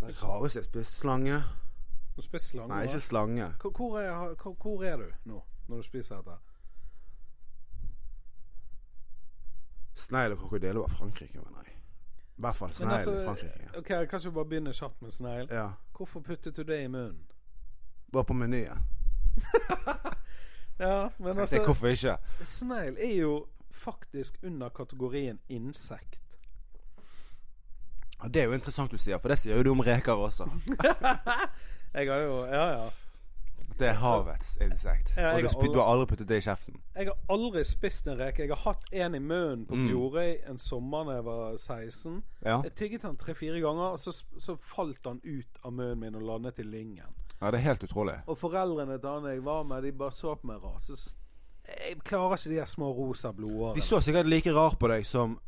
Det 0.00 0.14
rareste 0.20 0.60
jeg 0.60 0.68
spist 0.68 1.00
slange. 1.00 1.38
Du 2.16 2.22
spiser 2.22 2.48
slange? 2.52 2.70
Nei, 2.74 2.82
ikke 2.86 3.00
slange. 3.00 3.48
Hvor, 3.62 3.70
hvor, 3.70 4.00
er, 4.00 4.34
hvor, 4.42 4.56
hvor 4.60 4.84
er 4.84 4.96
du 5.00 5.30
nå, 5.30 5.40
når 5.68 5.82
du 5.82 5.86
spiser 5.88 6.20
dette? 6.20 6.36
Snegl 10.04 10.36
og 10.36 10.42
krokodille 10.42 10.84
var 10.84 10.92
Frankrike, 10.98 11.38
mener 11.38 11.64
jeg. 11.70 11.73
I 12.36 12.42
hvert 12.42 12.56
fall 12.56 12.72
snegl 12.74 12.92
altså, 12.92 13.12
i 13.14 13.24
Frankrike. 13.24 13.68
Ok, 13.78 13.90
Kanskje 14.10 14.30
vi 14.30 14.34
bare 14.34 14.50
begynner 14.50 14.72
kjapt 14.72 15.02
med 15.02 15.10
snegl. 15.14 15.46
Ja. 15.50 15.68
Hvorfor 15.96 16.20
puttet 16.20 16.56
du 16.56 16.62
det 16.62 16.80
i 16.82 16.88
munnen? 16.88 17.20
Var 18.12 18.22
på 18.22 18.34
menyen. 18.34 18.78
Ja, 20.78 21.08
men 21.18 21.38
altså 21.38 21.64
hvorfor 21.64 21.86
ikke. 21.86 22.16
Snegl 22.42 22.96
er 22.98 23.14
jo 23.14 23.46
faktisk 23.70 24.38
under 24.42 24.68
kategorien 24.68 25.38
insekt. 25.48 26.18
Ja, 28.22 28.28
det 28.28 28.42
er 28.42 28.44
jo 28.44 28.52
interessant 28.52 28.90
du 28.90 28.98
sier, 28.98 29.18
for 29.18 29.28
det 29.28 29.38
sier 29.38 29.56
jo 29.56 29.62
du 29.62 29.70
om 29.70 29.80
reker 29.80 30.12
også. 30.12 30.48
Jeg 31.94 32.10
har 32.10 32.18
jo 32.18 32.44
Ja, 32.44 32.68
ja. 32.68 32.90
Det 33.78 33.88
er 33.88 33.94
havets 33.98 34.56
insekt. 34.62 35.12
Ja, 35.16 35.32
Og 35.34 35.42
du, 35.42 35.48
har 35.48 35.54
sp- 35.54 35.72
du 35.74 35.78
har 35.80 35.88
aldri 35.92 36.06
puttet 36.06 36.28
det 36.28 36.36
i 36.38 36.44
kjeften. 36.46 36.76
Jeg 36.94 37.06
har 37.08 37.16
aldri 37.34 37.64
spist 37.64 38.06
en 38.06 38.18
reke. 38.18 38.42
Jeg 38.44 38.48
har 38.54 38.62
hatt 38.72 38.84
en 38.92 39.14
i 39.14 39.18
munnen 39.18 39.66
på 39.66 39.74
Mm. 39.74 40.50
En 40.50 40.58
sommer 40.58 41.04
da 41.04 41.12
jeg 41.16 41.24
var 41.24 41.56
16. 41.56 42.22
Ja. 42.44 42.60
Jeg 42.62 42.74
tygget 42.74 43.02
den 43.02 43.16
tre-fire 43.16 43.60
ganger, 43.60 43.82
og 43.92 43.98
så, 43.98 44.12
så 44.38 44.56
falt 44.56 44.98
han 45.06 45.20
ut 45.24 45.58
av 45.64 45.72
munnen 45.72 45.98
min 46.00 46.14
og 46.14 46.22
landet 46.22 46.58
i 46.58 46.62
lyngen. 46.62 47.10
ja, 47.42 47.50
det 47.50 47.58
er 47.60 47.64
helt 47.64 47.82
utrolig. 47.82 48.14
Og 48.26 48.38
foreldrene 48.38 48.98
til 48.98 49.08
han 49.10 49.24
jeg 49.32 49.44
var 49.44 49.62
med, 49.64 49.82
de 49.82 49.92
bare 49.92 50.12
så 50.12 50.34
på 50.34 50.46
meg 50.46 50.62
rart. 50.62 50.82
Så 50.82 51.16
jeg 51.66 51.98
klarer 52.04 52.36
ikke 52.36 52.50
de 52.50 52.58
her 52.60 52.66
små 52.66 52.92
rosa 52.94 53.32
blodårene. 53.32 53.74
De 53.74 53.80
så 53.82 54.00
sikkert 54.00 54.26
like 54.26 54.52
rart 54.54 54.78
på 54.78 54.88
deg 54.88 55.04
som 55.06 55.38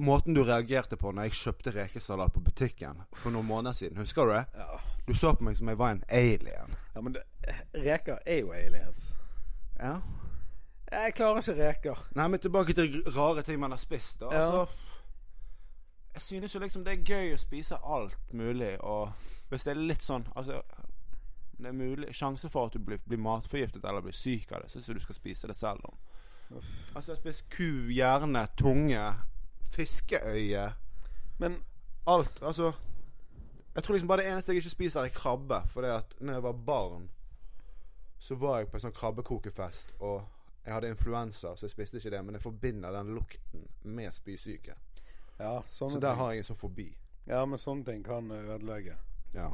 måten 0.00 0.34
du 0.34 0.42
reagerte 0.42 0.96
på 0.96 1.12
når 1.12 1.28
jeg 1.28 1.32
kjøpte 1.38 1.72
rekesalat 1.74 2.32
på 2.32 2.40
butikken 2.40 3.02
for 3.12 3.30
noen 3.34 3.46
måneder 3.46 3.76
siden. 3.76 3.98
Husker 4.00 4.24
du 4.24 4.32
det? 4.32 4.44
Ja. 4.56 4.78
Du 5.06 5.14
så 5.14 5.34
på 5.36 5.44
meg 5.44 5.56
som 5.58 5.68
jeg 5.68 5.78
var 5.78 5.90
en 5.90 6.04
alien. 6.08 6.76
Ja, 7.00 7.02
men 7.02 7.12
det, 7.12 7.22
reker 7.72 8.18
er 8.26 8.42
jo 8.42 8.50
aliens. 8.52 9.16
Ja. 9.78 10.00
Jeg 10.92 11.14
klarer 11.14 11.38
ikke 11.38 11.54
reker. 11.56 12.02
Nei, 12.14 12.26
men 12.28 12.40
tilbake 12.40 12.74
til 12.76 12.98
rare 13.16 13.42
ting 13.42 13.60
man 13.60 13.72
har 13.72 13.80
spist. 13.80 14.20
Da. 14.20 14.28
Ja. 14.34 14.40
Altså, 14.40 14.66
jeg 16.14 16.22
synes 16.22 16.54
jo 16.54 16.60
liksom 16.60 16.84
det 16.84 16.92
er 16.92 17.06
gøy 17.08 17.32
å 17.32 17.38
spise 17.40 17.78
alt 17.80 18.34
mulig, 18.36 18.74
og 18.84 19.14
hvis 19.48 19.64
det 19.64 19.72
er 19.72 19.80
litt 19.80 20.02
sånn 20.04 20.26
Altså 20.34 20.58
Det 21.56 21.70
er 21.70 21.72
mulig 21.72 22.10
sjanse 22.14 22.50
for 22.52 22.66
at 22.66 22.76
du 22.76 22.84
blir, 22.84 23.00
blir 23.08 23.22
matforgiftet 23.22 23.84
eller 23.84 24.04
blir 24.04 24.16
syk 24.16 24.52
av 24.52 24.60
det, 24.60 24.70
syns 24.74 24.88
jeg 24.88 25.00
du 25.00 25.04
skal 25.06 25.16
spise 25.22 25.48
det 25.48 25.56
selv 25.56 25.88
om. 25.88 25.96
Altså, 26.52 27.12
jeg 27.12 27.16
har 27.16 27.22
spist 27.22 27.48
ku, 27.56 27.88
hjerne, 27.94 28.44
tunge, 28.60 29.08
fiskeøye 29.72 30.68
Men 31.38 31.62
Alt. 32.06 32.42
Altså 32.42 32.72
Jeg 33.74 33.82
tror 33.84 33.94
liksom 33.94 34.08
bare 34.08 34.22
det 34.22 34.30
eneste 34.32 34.52
jeg 34.52 34.56
ikke 34.64 34.70
spiser, 34.70 35.00
er 35.04 35.08
krabbe. 35.14 35.62
For 35.70 35.82
det 35.82 35.90
at 35.94 36.14
når 36.20 36.32
jeg 36.32 36.42
var 36.42 36.52
barn, 36.52 37.08
så 38.18 38.34
var 38.36 38.58
jeg 38.58 38.68
på 38.70 38.76
en 38.76 38.84
sånn 38.84 38.92
krabbekokefest, 38.96 39.94
og 40.00 40.22
jeg 40.66 40.74
hadde 40.74 40.90
influensa, 40.92 41.54
så 41.56 41.64
jeg 41.66 41.70
spiste 41.70 41.96
ikke 42.00 42.10
det. 42.10 42.24
Men 42.24 42.34
jeg 42.36 42.42
forbinder 42.42 42.92
den 42.92 43.14
lukten 43.14 43.68
med 43.82 44.12
spysyke. 44.12 44.74
ja, 45.38 45.62
Så 45.66 45.88
der 45.88 46.00
ting. 46.00 46.18
har 46.18 46.32
jeg 46.32 46.38
en 46.38 46.44
sånn 46.50 46.56
fobi. 46.60 46.88
Ja, 47.26 47.44
men 47.46 47.58
sånne 47.58 47.84
ting 47.84 48.02
kan 48.04 48.30
eh, 48.30 48.50
ødelegge. 48.56 48.96
Ja. 49.34 49.50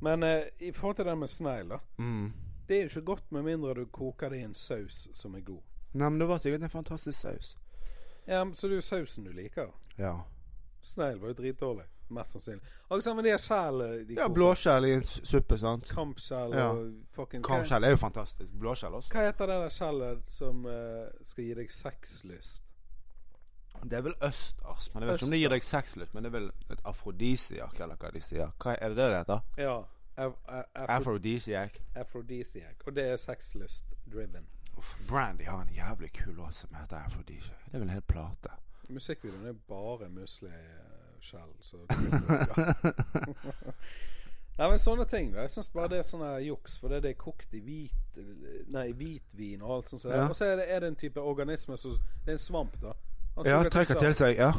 Men 0.00 0.22
eh, 0.22 0.44
i 0.60 0.72
forhold 0.72 0.96
til 0.96 1.04
det 1.04 1.18
med 1.18 1.28
snegl, 1.28 1.68
da. 1.68 1.78
Mm. 1.98 2.32
Det 2.68 2.76
er 2.76 2.82
jo 2.82 2.88
ikke 2.88 3.06
godt 3.14 3.32
med 3.32 3.42
mindre 3.42 3.74
du 3.74 3.86
koker 3.86 4.28
det 4.30 4.38
i 4.38 4.44
en 4.44 4.54
saus 4.54 5.08
som 5.14 5.34
er 5.34 5.40
god. 5.40 5.62
Nei, 5.94 6.08
men 6.10 6.18
det 6.18 6.28
var 6.28 6.38
sikkert 6.38 6.62
en 6.62 6.70
fantastisk 6.70 7.18
saus. 7.20 7.56
Ja, 8.26 8.44
men 8.44 8.54
Så 8.54 8.66
det 8.68 8.74
er 8.74 8.82
jo 8.82 8.82
sausen 8.82 9.24
du 9.24 9.32
liker. 9.32 9.70
Ja. 9.98 10.20
Snegl 10.82 11.18
var 11.20 11.28
jo 11.28 11.34
dritdårlig. 11.34 11.86
Mest 12.08 12.30
sannsynlig. 12.36 12.62
Akkurat 12.84 13.04
som 13.04 13.16
med 13.16 13.24
de 13.24 13.38
skjellene 13.38 14.14
Ja, 14.16 14.28
blåskjell 14.28 14.84
i 14.84 14.92
en 14.94 15.02
suppe, 15.04 15.58
sant. 15.58 15.88
Kampskjell 15.90 16.54
Ja. 16.54 16.68
og 16.70 16.92
fucking 17.10 17.44
Kampskjell 17.44 17.84
er 17.84 17.90
jo 17.90 17.96
fantastisk. 17.96 18.54
Blåskjell 18.54 18.94
også. 18.94 19.10
hva 19.12 19.24
heter 19.26 19.46
det 19.46 19.56
der 19.62 19.68
skjellet 19.68 20.22
som 20.28 20.64
uh, 20.64 21.08
skal 21.22 21.44
gi 21.44 21.54
deg 21.54 21.70
sexlyst? 21.72 22.62
Det 23.84 23.92
er 23.92 24.00
vel 24.02 24.14
østers. 24.22 24.94
Men 24.94 25.02
jeg 25.02 25.08
vet 25.08 25.14
ikke 25.18 25.26
om 25.26 25.30
det 25.30 25.40
gir 25.40 25.48
deg 25.52 25.64
sexlyst, 25.64 26.14
men 26.14 26.24
det 26.24 26.28
er 26.34 26.38
vel 26.38 26.50
et 26.70 26.80
afrodisiak, 26.84 27.80
eller 27.80 27.96
hva 27.96 28.10
de 28.14 28.20
sier. 28.20 28.52
Hva 28.62 28.76
er 28.80 28.88
det 28.88 28.96
det 28.96 29.10
det 29.10 29.18
heter? 29.18 29.40
Ja. 29.58 29.76
Af 30.16 30.32
af 30.48 30.64
Afrodisiak. 30.88 31.80
Og 32.86 32.96
det 32.96 33.04
er 33.04 33.16
sexlyst 33.16 33.84
driven. 34.12 34.46
Brandy 35.08 35.44
har 35.44 35.62
en 35.62 35.74
jævlig 35.74 36.12
kul 36.12 36.34
låt 36.34 36.54
som 36.54 36.74
heter 36.74 36.96
Afrodisiak. 36.96 37.64
Det 37.66 37.74
er 37.74 37.78
vel 37.78 37.88
en 37.88 37.94
hel 37.94 38.00
plate. 38.02 38.48
Musikkvideoen 38.88 39.46
er 39.46 39.52
bare 39.68 40.08
musliskjell, 41.26 41.50
så 41.60 41.76
Nei, 44.58 44.68
men 44.70 44.78
sånne 44.78 45.04
ting. 45.10 45.32
da 45.32 45.40
Jeg 45.44 45.50
syns 45.50 45.70
bare 45.72 45.88
det 45.88 45.98
er 45.98 46.06
sånn 46.06 46.24
juks, 46.44 46.78
for 46.80 46.88
det, 46.88 46.96
er 46.96 47.00
det 47.08 47.18
kokt 47.18 47.54
i 47.54 47.60
hvit 47.60 48.20
Nei, 48.72 48.92
hvitvin 48.92 49.62
og 49.62 49.70
alt 49.76 49.88
sånt. 49.90 50.02
Så 50.02 50.08
Ja. 50.10 50.28
Og 50.28 50.36
så 50.36 50.44
er 50.52 50.56
det, 50.56 50.68
er 50.70 50.80
det 50.80 50.88
en 50.88 50.96
type 50.96 51.20
organisme 51.20 51.76
som 51.76 51.92
Det 52.24 52.28
er 52.28 52.38
en 52.38 52.38
svamp, 52.38 52.76
da. 52.82 52.94
Altså, 53.36 53.50
Ja, 53.50 53.62
trekker 53.68 53.98
til 54.00 54.14
seg. 54.14 54.36
Ja. 54.38 54.52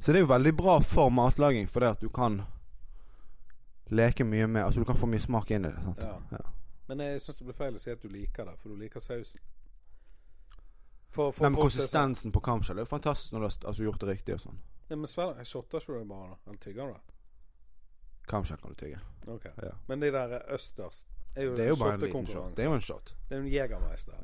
Så 0.00 0.12
det 0.12 0.16
er 0.20 0.26
jo 0.26 0.32
veldig 0.32 0.54
bra 0.56 0.78
for 0.80 1.10
matlaging, 1.10 1.68
for 1.68 1.80
det 1.80 1.88
at 1.88 2.00
du 2.00 2.08
kan 2.08 2.42
leke 3.90 4.24
mye 4.24 4.46
med 4.46 4.62
Altså 4.64 4.80
du 4.80 4.84
kan 4.84 4.96
få 4.96 5.06
mye 5.06 5.20
smak 5.20 5.50
inn 5.50 5.64
i 5.64 5.68
det. 5.68 5.82
sant? 5.84 6.02
Ja. 6.02 6.16
Ja. 6.32 6.44
Men 6.88 7.00
jeg 7.00 7.20
syns 7.20 7.36
det 7.38 7.44
blir 7.46 7.54
feil 7.58 7.74
å 7.76 7.78
si 7.82 7.90
at 7.90 8.02
du 8.02 8.08
liker 8.08 8.44
det, 8.44 8.54
for 8.62 8.68
du 8.72 8.76
liker 8.76 9.00
sausen. 9.00 9.40
For, 11.18 11.32
for 11.34 11.42
Nei, 11.42 11.50
men 11.50 11.58
Konsistensen 11.58 12.30
på 12.30 12.40
kamskjell 12.46 12.78
er 12.78 12.84
jo 12.84 12.90
fantastisk 12.92 13.32
når 13.34 13.40
du 13.40 13.44
har 13.48 13.54
altså, 13.70 13.82
gjort 13.82 14.02
det 14.04 14.08
riktig. 14.12 14.34
og 14.36 14.42
sånn 14.44 14.58
Nei, 14.88 14.98
men 15.00 15.10
svelger 15.10 15.48
Shotter 15.50 15.82
ikke 15.82 15.96
du 15.96 15.98
det 15.98 16.08
bare? 16.12 16.36
Eller 16.46 16.58
tygger 16.62 16.92
du 16.92 16.92
det? 16.92 17.16
Kamskjell 18.28 18.60
kan 18.62 18.74
du 18.74 18.78
tygge. 18.78 19.00
Ok. 19.26 19.48
Ja. 19.64 19.72
Men 19.88 20.04
de 20.04 20.10
der 20.14 20.36
østers 20.54 21.00
er 21.34 21.48
jo, 21.48 21.56
Det 21.56 21.64
er 21.64 21.72
jo 21.72 21.78
bare 21.80 21.96
en 21.96 22.04
liten 22.04 22.26
shot. 22.26 22.54
Det 22.56 22.62
er 22.62 22.68
jo 22.68 22.76
en 22.76 22.86
shot. 22.86 23.14
Det 23.28 23.34
er 23.34 23.40
jo 23.40 23.46
en 23.46 23.50
Jegermeister. 23.52 24.20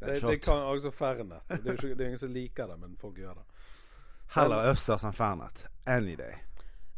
Det 0.00 0.08
Det, 0.08 0.28
det 0.28 0.36
kan 0.42 0.64
altså 0.72 0.90
Fernet. 0.90 1.46
Det 1.48 1.60
er 1.60 1.70
jo 1.70 1.72
ikke, 1.72 1.94
det 1.94 2.00
er 2.00 2.10
ingen 2.10 2.18
som 2.24 2.34
liker 2.34 2.66
det, 2.66 2.78
men 2.80 2.96
folk 2.98 3.22
gjør 3.22 3.38
det. 3.38 3.46
Heller 4.34 4.72
østers 4.72 5.04
enn 5.04 5.14
fernet. 5.14 5.66
Any 5.86 6.16
day. 6.18 6.34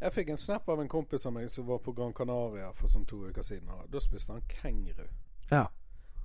Jeg 0.01 0.13
fikk 0.13 0.33
en 0.33 0.41
snap 0.41 0.69
av 0.69 0.81
en 0.81 0.89
kompis 0.89 1.27
av 1.27 1.33
meg 1.37 1.51
som 1.51 1.67
var 1.67 1.85
på 1.85 1.93
Gran 1.93 2.13
Canaria 2.17 2.73
for 2.73 2.89
sånn 2.89 3.05
to 3.05 3.21
uker 3.29 3.43
siden. 3.43 3.69
og 3.69 3.91
Da 3.93 4.01
spiste 4.01 4.33
han 4.33 4.43
kenguru. 4.49 5.07
Ja. 5.51 5.67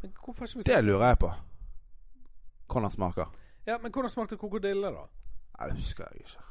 Men 0.01 0.13
hvorfor 0.23 0.47
ikke 0.47 0.63
Det 0.63 0.83
lurer 0.83 1.07
jeg 1.07 1.19
på. 1.19 1.33
Hvordan 2.71 2.91
smaker. 2.91 3.33
Ja, 3.67 3.77
men 3.77 3.91
hvordan 3.91 4.09
smakte 4.09 4.37
krokodille, 4.37 4.91
da? 4.93 5.07
Nei, 5.59 5.67
det 5.69 5.75
husker 5.75 6.07
jeg 6.09 6.25
ikke. 6.25 6.45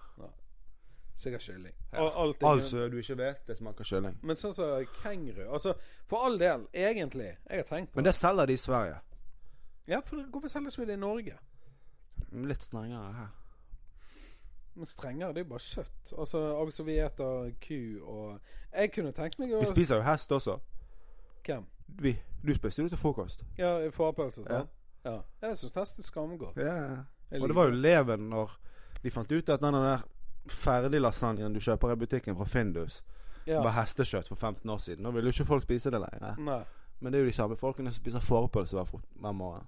Sikkert 1.18 1.42
kylling. 1.42 1.74
Ja. 1.92 2.22
Alt 2.22 2.42
Altså, 2.42 2.88
du 2.88 2.96
ikke 2.96 3.16
vet, 3.18 3.46
det 3.48 3.56
smaker 3.58 3.84
kylling. 3.84 4.18
Men 4.22 4.36
sånn 4.38 4.52
som 4.54 4.84
kenguru 5.02 5.48
Altså, 5.50 5.72
for 6.06 6.22
all 6.28 6.38
del, 6.38 6.68
egentlig. 6.74 7.32
Jeg 7.50 7.58
har 7.58 7.66
tenkt 7.66 7.92
på 7.92 7.98
Men 7.98 8.06
det 8.06 8.14
selger 8.14 8.46
de 8.46 8.54
i 8.54 8.60
Sverige. 8.60 9.00
Ja, 9.88 9.98
for 10.06 10.22
hvorfor 10.30 10.48
selger 10.48 10.70
ikke 10.70 10.84
vi 10.84 10.86
det 10.86 10.94
i 10.94 11.02
Norge? 11.02 11.34
Litt 12.52 12.62
strengere 12.62 13.12
her. 13.16 13.34
Men 14.74 14.86
strengere, 14.86 15.32
det 15.34 15.42
er 15.42 15.44
jo 15.48 15.50
bare 15.50 15.66
kjøtt. 15.66 16.14
Altså, 16.18 16.44
altså 16.60 16.82
vi 16.86 16.98
eter 17.02 17.52
ku 17.66 17.80
og 18.04 18.40
Jeg 18.72 18.92
kunne 18.94 19.12
tenkt 19.12 19.38
meg 19.42 19.56
å 19.56 19.64
Vi 19.64 19.72
spiser 19.72 19.98
jo 19.98 20.06
hest 20.06 20.32
også. 20.32 20.58
Hvem? 21.46 21.66
Vi. 21.98 22.14
Du 22.46 22.54
spiser 22.54 22.82
jo 22.82 22.88
til 22.88 22.98
frokost. 22.98 23.42
Ja, 23.58 23.90
fårpølse, 23.90 24.44
sant? 24.44 24.50
Ja. 24.54 24.77
Jeg 25.04 25.58
syns 25.58 25.74
hest 25.74 25.98
er 25.98 26.06
skamgodt. 26.06 26.56
Ja. 26.56 27.04
Og 27.38 27.48
det 27.48 27.56
var 27.56 27.68
jo 27.68 27.76
leven 27.76 28.28
når 28.30 28.56
de 29.02 29.10
fant 29.10 29.32
ut 29.32 29.48
at 29.48 29.62
den 29.62 29.74
der 29.74 30.02
ferdig 30.48 31.00
lasagnen 31.00 31.54
du 31.54 31.60
kjøper 31.60 31.92
i 31.92 31.96
butikken 31.96 32.36
fra 32.36 32.44
Findus, 32.48 33.02
ja. 33.46 33.60
var 33.62 33.76
hestekjøtt 33.76 34.28
for 34.28 34.36
15 34.36 34.70
år 34.70 34.78
siden. 34.78 35.02
Nå 35.04 35.10
vil 35.10 35.28
jo 35.28 35.34
ikke 35.34 35.44
folk 35.44 35.66
spise 35.66 35.92
det 35.92 36.00
lenger. 36.00 36.38
Nei. 36.38 36.62
Men 37.00 37.12
det 37.12 37.18
er 37.18 37.26
jo 37.26 37.30
de 37.30 37.36
samme 37.36 37.56
folkene 37.56 37.92
som 37.92 38.02
spiser 38.02 38.24
fårepølse 38.24 38.76
hver, 38.76 39.02
hver 39.20 39.32
morgen. 39.32 39.66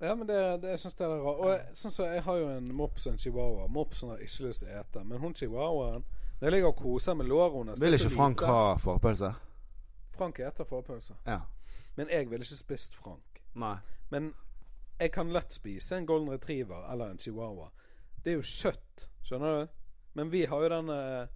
Ja, 0.00 0.14
men 0.14 0.28
det, 0.28 0.62
det 0.62 0.70
jeg 0.74 0.78
syns 0.84 0.94
det 0.94 1.06
er 1.06 1.14
rart. 1.22 1.40
Og 1.40 1.50
jeg, 1.50 1.60
sånn 1.78 1.94
så 1.94 2.06
jeg 2.10 2.22
har 2.26 2.38
jo 2.38 2.48
en 2.52 2.70
mops 2.76 3.06
og 3.06 3.14
en 3.14 3.18
chihuahua. 3.18 3.66
Mopsen 3.72 4.12
har 4.12 4.22
ikke 4.22 4.48
lyst 4.48 4.62
til 4.62 4.70
å 4.70 4.80
ete, 4.80 5.04
men 5.06 5.22
hun 5.22 5.34
chihuahuaen 5.34 6.04
Når 6.40 6.48
jeg 6.48 6.52
ligger 6.52 6.72
og 6.72 6.80
koser 6.82 7.14
med 7.14 7.28
låret 7.30 7.54
hennes 7.56 7.80
Vil 7.80 7.96
ikke 7.96 8.10
Frank 8.10 8.42
lite. 8.42 8.52
ha 8.52 8.74
fårepølse? 8.82 9.30
Frank 10.14 10.38
eter 10.38 10.66
fårepølse. 10.68 11.14
Ja. 11.26 11.40
Men 11.96 12.10
jeg 12.10 12.30
ville 12.30 12.44
ikke 12.44 12.58
spist 12.58 12.98
Frank. 12.98 13.33
Nei. 13.54 13.76
Men 14.10 14.32
jeg 14.98 15.12
kan 15.12 15.32
lett 15.32 15.52
spise 15.52 15.96
en 15.96 16.06
golden 16.06 16.32
retriever 16.34 16.92
eller 16.92 17.10
en 17.10 17.18
chihuahua. 17.18 17.70
Det 18.24 18.32
er 18.32 18.38
jo 18.38 18.46
kjøtt, 18.48 19.08
skjønner 19.26 19.56
du? 19.58 19.72
Men 20.14 20.30
vi 20.32 20.44
har 20.46 20.62
jo 20.62 20.68
den 20.70 20.90
uh, 20.90 21.26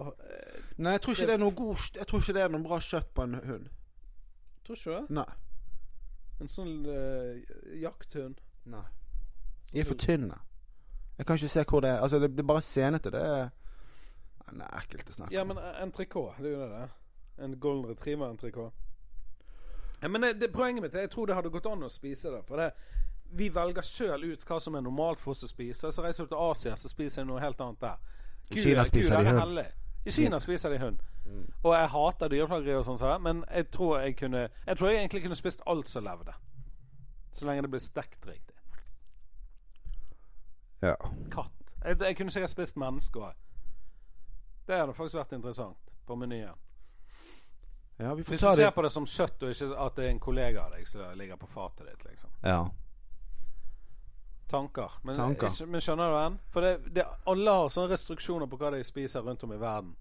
eh, 0.00 0.60
Nei, 0.78 0.92
jeg 0.92 1.02
tror 1.02 1.16
ikke 1.16 1.26
det 1.26 1.34
er 1.34 1.40
noe 1.42 1.54
god 1.58 1.96
Jeg 1.98 2.06
tror 2.06 2.20
ikke 2.22 2.34
det 2.36 2.42
er 2.42 2.52
noe 2.52 2.62
bra 2.62 2.78
kjøtt 2.78 3.10
på 3.14 3.26
en 3.26 3.34
hund. 3.34 3.66
Tror 4.66 4.78
ikke 4.78 5.00
det? 5.00 5.16
Nei. 5.18 5.26
En 6.40 6.50
sånn 6.50 6.76
uh, 6.86 7.42
jakthund. 7.82 8.40
Nei. 8.70 8.86
De 9.72 9.82
er 9.82 9.88
for 9.88 9.98
tynne. 9.98 10.38
Jeg 11.18 11.26
kan 11.26 11.38
ikke 11.38 11.52
se 11.52 11.64
hvor 11.68 11.82
det 11.84 11.90
er 11.90 12.00
Altså, 12.04 12.18
det 12.18 12.30
blir 12.34 12.46
bare 12.46 12.62
senete. 12.62 13.10
Det 13.10 13.20
er 13.20 13.50
Nei, 14.52 14.68
ekkelt 14.82 15.08
å 15.08 15.14
snakke 15.16 15.34
Ja, 15.34 15.44
men 15.48 15.58
en 15.58 15.92
trikot, 15.94 16.38
det 16.38 16.50
er 16.50 16.56
jo 16.56 16.62
det 16.62 16.70
det 16.72 16.80
er. 16.84 16.96
En 17.42 17.54
golden 17.60 17.90
retriever, 17.90 18.28
en 18.28 18.40
trikot. 18.40 18.80
Men 20.10 20.22
det, 20.22 20.32
det, 20.40 20.48
poenget 20.52 20.82
mitt 20.82 20.94
er 20.94 21.06
jeg 21.06 21.10
tror 21.10 21.26
det 21.26 21.36
hadde 21.38 21.50
gått 21.54 21.66
an 21.70 21.86
å 21.86 21.90
spise 21.92 22.30
det. 22.32 22.42
For 22.48 22.58
det, 22.58 22.72
vi 23.38 23.48
velger 23.54 23.86
sjøl 23.86 24.24
ut 24.32 24.42
hva 24.48 24.58
som 24.60 24.74
er 24.74 24.84
normalt 24.84 25.20
for 25.20 25.36
oss 25.36 25.44
å 25.46 25.50
spise. 25.50 25.92
Så 25.92 26.04
reiser 26.04 26.26
du 26.26 26.32
til 26.32 26.42
Asia, 26.50 26.74
så 26.76 26.90
spiser 26.90 27.22
jeg 27.22 27.30
noe 27.30 27.40
helt 27.42 27.60
annet 27.60 27.80
der. 27.80 28.00
I 28.50 28.62
Kina 28.62 28.84
spiser 28.84 29.16
Gud, 29.16 29.24
de 29.26 29.36
hund. 29.38 29.60
I 30.04 30.10
Kina 30.10 30.40
spiser 30.42 30.74
de 30.74 30.80
hund. 30.82 30.98
Og 31.62 31.74
jeg 31.74 31.88
hater 31.88 32.28
dyreplageri 32.28 32.74
og 32.76 32.84
sånn, 32.86 32.98
så, 32.98 33.12
men 33.22 33.44
jeg 33.46 33.68
tror 33.70 34.00
jeg 34.02 34.16
kunne 34.18 34.48
Jeg 34.66 34.76
tror 34.76 34.90
jeg 34.90 34.98
egentlig 34.98 35.22
kunne 35.22 35.38
spist 35.38 35.62
alt 35.66 35.88
som 35.88 36.04
levde. 36.04 36.34
Så 37.32 37.46
lenge 37.46 37.62
det 37.62 37.70
blir 37.70 37.80
stekt 37.80 38.26
riktig. 38.26 38.56
Ja. 40.82 40.96
Katt. 41.30 41.54
Jeg, 41.84 42.00
jeg 42.02 42.16
kunne 42.16 42.34
sikkert 42.34 42.50
spist 42.50 42.76
mennesker 42.76 43.30
òg. 43.30 43.38
Det 44.66 44.76
hadde 44.76 44.94
faktisk 44.94 45.18
vært 45.18 45.32
interessant 45.38 45.94
på 46.06 46.18
menyen. 46.18 46.58
Ja, 48.02 48.14
vi 48.14 48.24
får 48.24 48.34
Hvis 48.34 48.44
du 48.44 48.62
ser 48.62 48.70
på 48.70 48.82
det 48.82 48.90
som 48.92 49.06
kjøtt, 49.06 49.42
og 49.42 49.50
ikke 49.54 49.68
at 49.86 49.98
det 49.98 50.06
er 50.06 50.14
en 50.14 50.22
kollega 50.22 50.64
av 50.66 50.76
deg 50.76 50.88
som 50.88 51.18
ligger 51.18 51.40
på 51.40 51.48
fatet 51.50 51.86
ditt, 51.88 52.04
liksom. 52.10 52.30
Ja. 52.42 52.62
Tanker. 54.52 54.92
Men, 55.02 55.16
Tanker. 55.16 55.48
Ikke, 55.48 55.66
men 55.66 55.80
skjønner 55.80 56.10
du 56.10 56.16
den? 56.18 56.38
For 56.52 56.66
det, 56.66 56.72
det, 56.92 57.06
alle 57.24 57.54
har 57.56 57.70
sånne 57.72 57.94
restriksjoner 57.94 58.50
på 58.50 58.58
hva 58.60 58.74
de 58.74 58.82
spiser 58.84 59.24
rundt 59.24 59.44
om 59.46 59.54
i 59.54 59.60
verden. 59.60 59.94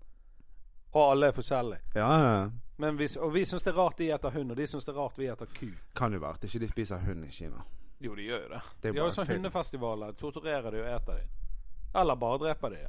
Og 0.91 1.05
alle 1.05 1.29
er 1.31 1.37
forskjellige. 1.37 1.93
Ja, 1.95 2.09
ja. 2.19 2.49
Men 2.81 2.97
vi, 2.99 3.07
og 3.21 3.31
vi 3.33 3.45
syns 3.45 3.63
det 3.63 3.71
er 3.71 3.77
rart 3.77 3.99
de 4.01 4.09
etter 4.11 4.33
hund, 4.35 4.51
og 4.51 4.57
de 4.59 4.65
syns 4.67 4.83
det 4.87 4.91
er 4.91 4.97
rart 4.99 5.19
vi 5.21 5.29
etter 5.31 5.47
ku. 5.55 5.69
Kan 5.95 6.17
jo 6.17 6.19
være 6.19 6.41
at 6.41 6.49
ikke 6.49 6.63
de 6.65 6.69
spiser 6.73 7.05
hund 7.05 7.23
i 7.27 7.31
Kina. 7.31 7.63
Jo, 8.01 8.15
de 8.17 8.25
gjør 8.25 8.43
jo 8.43 8.49
det. 8.49 8.61
Det 8.81 8.91
de 8.91 8.99
har 8.99 9.07
jo 9.07 9.15
sånne 9.15 9.37
hundefestivaler. 9.37 10.17
Torturerer 10.19 10.73
de 10.73 10.81
og 10.81 10.89
eter 10.97 11.21
de. 11.21 11.27
Eller 12.01 12.19
bare 12.19 12.41
dreper 12.41 12.75
de. 12.75 12.81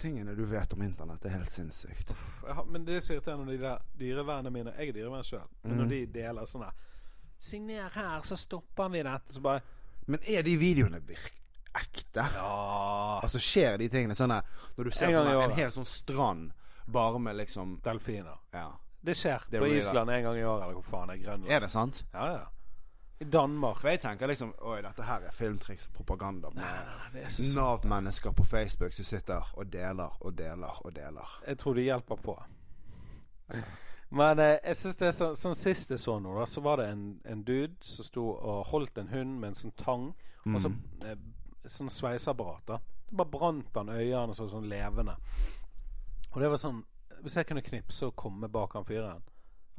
Tingene 0.00 0.32
du 0.36 0.44
vet 0.48 0.72
om 0.72 0.82
internett, 0.82 1.24
er 1.28 1.34
helt 1.36 1.50
sinnssykt. 1.52 2.14
Ja, 2.48 2.62
men 2.64 2.84
det 2.86 2.96
er 2.96 3.00
så 3.04 3.12
irriterende 3.18 3.44
når 3.44 3.52
de 3.52 3.58
der 3.66 3.78
dyrevernene 4.00 4.50
mine 4.54 4.72
Jeg 4.78 4.88
er 4.88 4.92
dyrevern 4.96 5.22
sjøl. 5.28 5.44
Men 5.62 5.76
når 5.76 5.84
Mhm. 5.84 5.90
de 5.90 6.06
deler 6.06 6.46
sånn 6.48 6.64
her 6.64 6.72
Signer 7.38 7.88
her, 7.94 8.20
så 8.22 8.36
stopper 8.36 8.88
vi 8.90 9.02
dette. 9.02 9.32
Så 9.34 9.40
bare 9.40 9.60
Men 10.06 10.20
er 10.26 10.42
de 10.42 10.56
videoene 10.56 11.00
virk 11.06 11.32
ekte? 11.74 12.24
Ja 12.34 13.20
Altså 13.22 13.38
Skjer 13.38 13.76
de 13.78 13.88
tingene 13.88 14.14
sånn 14.16 14.30
her 14.34 14.42
Når 14.76 14.84
du 14.84 14.90
ser 14.90 15.06
En 15.06 15.12
sånn 15.14 15.34
året. 15.36 15.50
en 15.50 15.56
hel 15.56 15.70
sånn 15.70 15.86
strand 15.86 16.52
bare 16.88 17.18
med 17.20 17.36
liksom 17.36 17.80
Delfiner. 17.82 18.38
Ja. 18.52 18.72
Det 19.04 19.14
skjer 19.16 19.44
Det 19.50 19.60
på 19.60 19.66
Island 19.76 20.10
en 20.10 20.22
gang 20.24 20.36
i 20.36 20.42
året, 20.42 20.62
eller 20.64 20.74
hvor 20.80 20.82
faen 20.84 21.10
er 21.10 21.16
Grønland? 21.18 21.48
Er 21.50 21.60
det 21.60 21.70
sant? 21.70 22.02
Ja, 22.12 22.26
ja. 22.32 22.46
Danmark 23.24 23.76
For 23.82 23.88
jeg 23.92 24.00
tenker 24.00 24.26
liksom 24.30 24.54
Oi, 24.64 24.78
dette 24.82 25.02
her 25.04 25.26
er 25.28 25.34
filmtriks 25.36 25.86
og 25.90 25.92
propaganda. 25.98 26.48
Med 26.56 27.20
er 27.20 27.28
så. 27.28 27.42
Nav-mennesker 27.54 28.32
på 28.32 28.44
Facebook 28.48 28.92
som 28.96 29.04
sitter 29.04 29.50
og 29.54 29.66
deler 29.72 30.16
og 30.20 30.38
deler 30.38 30.80
og 30.86 30.94
deler. 30.96 31.34
Jeg 31.46 31.58
tror 31.58 31.74
det 31.74 31.84
hjelper 31.84 32.16
på. 32.24 32.36
Men 34.10 34.38
eh, 34.38 34.56
jeg 34.64 34.76
synes 34.76 34.96
det 34.96 35.06
er 35.08 35.12
så, 35.14 35.28
sånn 35.38 35.54
sist 35.58 35.90
jeg 35.94 36.00
så 36.02 36.16
nå, 36.18 36.32
da, 36.38 36.46
så 36.50 36.62
var 36.64 36.80
det 36.80 36.88
en, 36.90 37.04
en 37.30 37.42
dude 37.46 37.76
som 37.86 38.04
sto 38.06 38.24
og 38.34 38.64
holdt 38.72 38.98
en 38.98 39.08
hund 39.12 39.36
med 39.38 39.52
en 39.52 39.58
sånn 39.60 39.76
tang, 39.78 40.08
og 40.46 40.60
så 40.64 40.70
Mm. 40.72 40.80
eh, 41.04 41.68
sånn 41.70 41.90
sveiseapparat. 41.92 42.64
da. 42.66 42.78
Det 43.10 43.16
bare 43.20 43.30
brant 43.30 43.76
han 43.76 43.88
øynene 43.92 44.34
så 44.34 44.48
sånn 44.50 44.66
levende. 44.70 45.14
Og 46.32 46.40
det 46.40 46.48
var 46.50 46.56
sånn 46.62 46.84
Hvis 47.22 47.34
jeg 47.36 47.46
kunne 47.46 47.60
knipse 47.62 48.06
og 48.06 48.16
komme 48.16 48.48
bak 48.48 48.72
han 48.72 48.84
fyren 48.84 49.20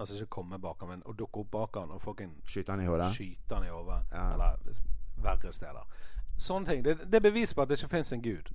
Altså 0.01 0.15
ikke 0.17 0.33
komme 0.41 0.57
bak 0.61 0.79
han, 0.81 0.89
men 0.89 1.03
å 1.05 1.13
dukke 1.13 1.43
opp 1.43 1.51
bak 1.53 1.77
han 1.77 1.91
og 1.93 2.01
fucking 2.01 2.31
Skyter 2.49 2.73
han 2.73 2.81
i 2.81 2.87
hodet? 2.89 3.11
skyte 3.13 3.55
han 3.55 3.65
i 3.67 3.69
hodet. 3.69 3.99
Ja. 4.11 4.23
Eller 4.33 4.79
verre 5.21 5.51
steder. 5.53 5.85
Sånne 6.41 6.65
ting. 6.65 6.83
Det, 6.85 6.95
det 7.11 7.21
bevis 7.21 7.53
på 7.53 7.61
at 7.61 7.69
det 7.69 7.77
ikke 7.77 7.91
finnes 7.95 8.13
en 8.15 8.23
gud. 8.25 8.49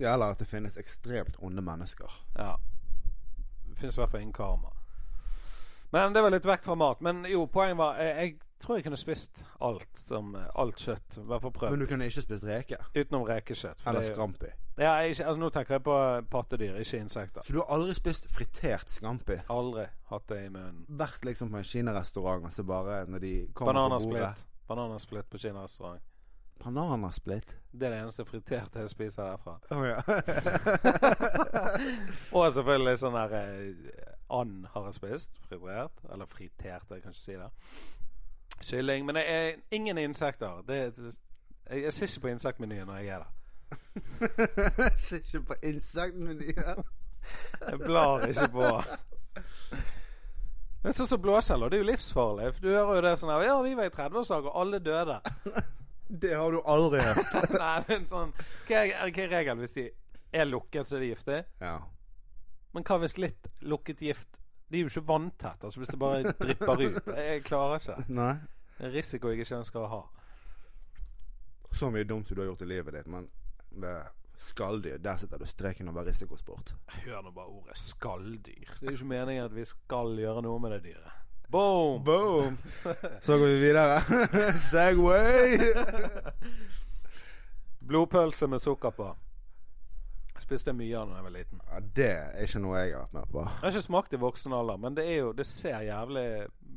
Ja, 0.00 0.14
eller 0.14 0.32
at 0.32 0.40
det 0.40 0.48
finnes 0.48 0.78
ekstremt 0.80 1.36
onde 1.38 1.62
mennesker. 1.62 2.12
Ja. 2.38 2.54
Det 3.68 3.76
finnes 3.78 3.96
i 3.96 4.00
hvert 4.00 4.10
fall 4.10 4.24
ingen 4.24 4.32
karma. 4.32 4.72
Men 5.92 6.14
det 6.14 6.22
var 6.24 6.32
litt 6.32 6.48
vekk 6.48 6.64
fra 6.64 6.74
mat. 6.74 7.00
Men 7.04 7.26
jo, 7.28 7.44
poenget 7.52 7.76
var 7.76 8.00
Jeg, 8.00 8.16
jeg 8.16 8.38
tror 8.62 8.78
jeg 8.78 8.86
kunne 8.86 8.98
spist 9.00 9.42
alt 9.60 10.00
som 10.00 10.34
Alt 10.36 10.82
kjøtt. 10.82 11.18
I 11.18 11.24
hvert 11.28 11.44
fall 11.44 11.54
prøvd. 11.56 11.74
Men 11.74 11.82
du 11.82 11.88
kunne 11.90 12.06
ikke 12.08 12.24
spist 12.24 12.46
reke? 12.46 12.78
Utenom 12.94 13.26
rekekjøtt. 13.28 13.82
Eller 13.86 14.02
er 14.02 14.08
scampi? 14.08 14.52
Ja, 14.78 14.94
jeg, 15.04 15.18
altså, 15.20 15.34
nå 15.36 15.50
tenker 15.52 15.76
jeg 15.76 15.84
på 15.84 15.96
pattedyr, 16.32 16.78
ikke 16.80 17.02
insekter. 17.02 17.44
Så 17.44 17.52
du 17.52 17.60
har 17.60 17.74
aldri 17.74 17.96
spist 17.98 18.30
fritert 18.32 18.90
scampi? 18.90 19.36
Aldri 19.52 19.84
hatt 20.12 20.30
det 20.32 20.38
i 20.46 20.48
munnen. 20.48 20.86
Vært 20.88 21.26
liksom 21.28 21.52
på 21.52 21.60
en 21.60 21.68
kinarestaurant, 21.68 22.48
og 22.48 22.56
så 22.56 22.64
bare 22.64 23.02
når 23.10 23.26
de 23.26 23.34
kommer 23.52 23.74
på 23.74 23.82
bordet 23.82 24.08
Bananasplitt. 24.08 24.48
Bananasplitt 24.70 25.30
på 25.30 25.42
kinarestaurant. 25.42 26.08
Bananasplitt? 26.62 27.56
Det 27.72 27.86
er 27.86 27.94
det 27.94 28.00
eneste 28.04 28.24
friterte 28.24 28.84
jeg 28.84 28.92
spiser 28.92 29.32
derfra. 29.32 29.58
Oh, 29.74 29.84
ja. 29.88 30.00
Og 32.36 32.46
selvfølgelig 32.54 33.00
sånn 33.00 33.16
der 33.16 33.34
eh, 33.38 34.10
And 34.32 34.68
har 34.72 34.86
jeg 34.88 34.98
spist. 35.00 35.40
Fritert. 35.48 36.04
Eller 36.12 36.30
fritert, 36.30 36.88
jeg 36.88 37.02
kan 37.02 37.12
ikke 37.12 37.20
si 37.24 37.36
det. 37.36 37.50
Kylling. 38.60 39.06
Men 39.06 39.14
det 39.18 39.24
er 39.30 39.52
ingen 39.70 39.98
insekter. 39.98 40.62
Det, 40.68 40.96
det, 40.96 41.14
jeg, 41.70 41.82
jeg 41.82 41.92
ser 41.92 42.10
ikke 42.10 42.20
på 42.20 42.28
insektmenyen 42.28 42.86
når 42.86 42.96
jeg 42.96 43.08
er 43.08 43.22
der. 43.24 43.30
jeg 44.82 44.98
Ser 44.98 45.16
ikke 45.16 45.40
på 45.40 45.54
insektmenyen. 45.62 46.84
Jeg 47.70 47.78
blar 47.78 48.24
ikke 48.26 48.48
på 48.50 48.68
Men 50.82 50.96
sånn 50.96 51.06
som 51.06 51.20
blåskjeller, 51.22 51.70
det 51.70 51.78
er 51.78 51.84
jo 51.84 51.86
livsfarlig. 51.92 52.48
Du 52.58 52.66
hører 52.72 52.96
jo 52.96 53.04
det 53.04 53.12
sånn 53.20 53.30
her 53.30 53.44
Ja, 53.46 53.60
vi 53.62 53.76
var 53.78 53.86
i 53.86 53.92
30-årsdag, 53.94 54.48
og 54.50 54.56
alle 54.64 54.80
døde. 54.82 55.20
Det 56.22 56.34
har 56.36 56.52
du 56.52 56.58
aldri 56.68 57.00
hørt. 57.00 57.36
Nei, 57.62 57.76
men 57.86 58.02
sånn 58.10 58.34
Hva 58.66 58.82
er, 58.82 58.90
hva 58.90 59.22
er 59.22 59.30
regelen 59.32 59.62
hvis 59.62 59.76
de 59.78 59.86
er 60.34 60.50
lukket, 60.50 60.90
så 60.90 60.98
er 60.98 61.04
de 61.04 61.12
giftige? 61.12 61.44
Ja. 61.62 61.76
Men 62.74 62.84
hva 62.88 62.98
hvis 63.00 63.16
litt 63.20 63.48
lukket 63.64 64.02
gift 64.04 64.41
De 64.72 64.80
er 64.80 64.86
jo 64.86 64.88
ikke 64.88 65.04
vanntett. 65.08 65.64
Altså 65.64 65.82
hvis 65.82 65.92
det 65.92 65.98
bare 66.00 66.32
drypper 66.32 66.80
ut. 66.80 67.12
Jeg 67.20 67.44
klarer 67.44 67.78
ikke. 67.82 67.96
Nei. 68.08 68.32
Det 68.78 68.86
er 68.86 68.88
en 68.88 68.94
risiko 68.96 69.30
jeg 69.30 69.44
ikke 69.44 69.58
ønsker 69.60 69.84
å 69.84 69.88
ha. 69.92 70.00
Så 71.76 71.90
mye 71.92 72.06
dumt 72.08 72.28
som 72.28 72.36
du 72.36 72.40
har 72.42 72.48
gjort 72.48 72.64
i 72.64 72.68
livet 72.70 72.96
ditt, 72.96 73.10
men 73.12 73.28
det 73.82 73.92
skalldyr, 74.42 74.96
der 74.98 75.20
setter 75.20 75.38
du 75.38 75.46
streken 75.46 75.92
over 75.92 76.08
risikosport. 76.08 76.72
Hør 77.04 77.20
nå 77.22 77.30
bare 77.36 77.52
ordet 77.52 77.76
skalldyr. 77.78 78.72
Det 78.80 78.88
er 78.88 78.94
jo 78.94 78.98
ikke 78.98 79.10
meningen 79.12 79.44
at 79.44 79.54
vi 79.54 79.66
skal 79.68 80.16
gjøre 80.18 80.42
noe 80.48 80.62
med 80.64 80.74
det 80.74 80.80
dyret. 80.88 81.20
Boom! 81.52 82.00
Boom! 82.04 82.56
Så 83.24 83.36
går 83.38 83.46
vi 83.46 83.60
videre. 83.60 84.00
Segway! 84.70 85.58
Blodpølse 87.86 88.48
med 88.48 88.64
sukker 88.64 88.90
på. 88.96 89.12
Spiste 90.40 90.72
mye 90.72 90.96
av 90.98 91.10
da 91.10 91.18
jeg 91.18 91.26
var 91.26 91.34
liten. 91.34 91.60
Ja, 91.68 91.80
det 91.96 92.10
er 92.12 92.46
ikke 92.46 92.62
noe 92.64 92.80
jeg 92.80 92.94
har 92.94 93.04
vært 93.04 93.16
med 93.18 93.32
på. 93.34 93.42
Jeg 93.44 93.62
har 93.62 93.74
ikke 93.74 93.84
smakt 93.84 94.14
i 94.16 94.20
voksen 94.22 94.54
alder, 94.56 94.80
men 94.80 94.96
det, 94.96 95.04
er 95.08 95.18
jo, 95.20 95.32
det 95.36 95.46
ser 95.46 95.84
jævlig 95.86 96.26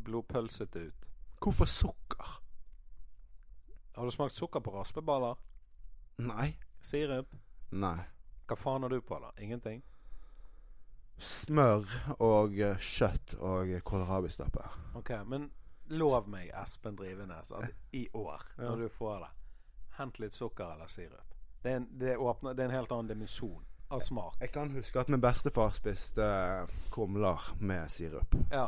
blodpølsete 0.06 0.84
ut. 0.90 1.08
Hvorfor 1.42 1.70
sukker? 1.70 2.36
Har 3.96 4.06
du 4.06 4.12
smakt 4.12 4.36
sukker 4.36 4.60
på 4.60 4.74
raspeballer? 4.76 5.40
Nei. 6.18 6.56
Sirup? 6.84 7.32
Nei. 7.72 8.00
Hva 8.46 8.58
faen 8.60 8.86
har 8.86 8.92
du 8.92 9.02
på, 9.02 9.20
da? 9.24 9.32
Ingenting? 9.42 9.82
Smør 11.18 11.88
og 12.20 12.58
eh, 12.60 12.76
kjøtt 12.78 13.38
og 13.40 13.72
kålrabistappe. 13.88 14.68
Ok, 15.00 15.14
men 15.26 15.48
lov 15.96 16.28
meg, 16.30 16.52
Espen 16.60 16.98
Drivenes, 17.00 17.54
at 17.56 17.96
i 17.96 18.04
år, 18.14 18.44
når 18.60 18.84
du 18.84 18.90
får 18.92 19.24
det, 19.24 19.32
hent 20.00 20.20
litt 20.20 20.36
sukker 20.36 20.76
eller 20.76 20.92
sirup. 20.92 21.35
Det 21.66 21.72
er 21.74 21.80
en, 21.82 21.88
det 22.00 22.16
åpner, 22.22 22.54
det 22.54 22.62
er 22.66 22.70
en 22.70 22.76
helt 22.78 22.92
annen 22.94 23.08
dimensjon 23.10 23.64
av 23.90 24.00
smak. 24.06 24.36
Jeg 24.42 24.52
kan 24.54 24.70
huske 24.76 25.00
at 25.02 25.10
min 25.10 25.22
bestefar 25.22 25.72
spiste 25.74 26.22
eh, 26.26 26.76
kumler 26.94 27.42
med 27.60 27.90
sirup. 27.90 28.36
Ja. 28.52 28.68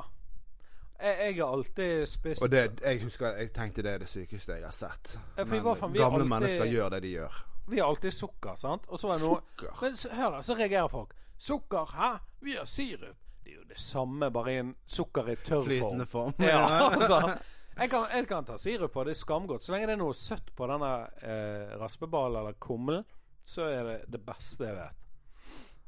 Jeg, 0.98 1.18
jeg 1.28 1.36
har 1.38 1.52
alltid 1.54 2.06
spist 2.10 2.42
Og 2.42 2.50
det, 2.50 2.80
jeg 2.82 3.04
husker 3.04 3.36
Jeg 3.38 3.52
tenkte 3.54 3.84
det 3.86 3.92
er 3.92 4.02
det 4.02 4.08
sykeste 4.10 4.56
jeg 4.58 4.66
har 4.66 4.74
sett. 4.74 5.12
Ja, 5.38 5.44
Men 5.46 5.62
fall, 5.78 5.92
vi 5.94 6.00
gamle 6.02 6.18
alltid- 6.24 6.30
mennesker 6.34 6.66
gjør 6.66 6.90
det 6.96 7.02
de 7.04 7.12
gjør. 7.20 7.38
Vi 7.68 7.78
har 7.80 7.88
alltid 7.92 8.12
sukker, 8.12 8.56
sant? 8.58 8.88
Og 8.88 9.00
så 9.00 9.08
er 9.14 9.20
noe 9.22 9.38
Sukker? 9.44 9.78
Men 9.82 9.98
hør 10.18 10.32
da, 10.32 10.42
så 10.42 10.56
reagerer 10.58 10.88
folk. 10.88 11.14
Sukker? 11.38 11.86
Hæ? 11.94 12.10
Vi 12.42 12.56
har 12.58 12.66
sirup. 12.66 13.18
Det 13.44 13.52
er 13.54 13.56
jo 13.60 13.64
det 13.70 13.80
samme, 13.80 14.32
bare 14.32 14.54
i 14.54 14.58
en 14.58 14.76
sukker 14.88 15.30
i 15.30 15.36
tørr 15.36 15.62
form. 15.62 15.66
Flytende 15.68 16.06
form. 16.06 16.34
Ja, 16.40 16.90
altså. 16.94 17.38
Jeg 17.78 17.90
kan, 17.92 18.08
jeg 18.10 18.28
kan 18.28 18.46
ta 18.46 18.58
sirup 18.58 18.94
på, 18.94 19.04
det 19.06 19.14
er 19.14 19.20
skamgodt. 19.20 19.64
Så 19.64 19.74
lenge 19.74 19.90
det 19.90 19.98
er 19.98 20.02
noe 20.02 20.16
søtt 20.18 20.50
på 20.58 20.68
denne 20.70 20.92
eh, 21.22 21.76
raspeballen 21.78 22.40
eller 22.42 22.58
kummel, 22.62 23.04
så 23.46 23.68
er 23.70 23.84
det 23.86 23.98
det 24.16 24.22
beste 24.26 24.66
jeg 24.66 24.78
vet. 24.78 25.04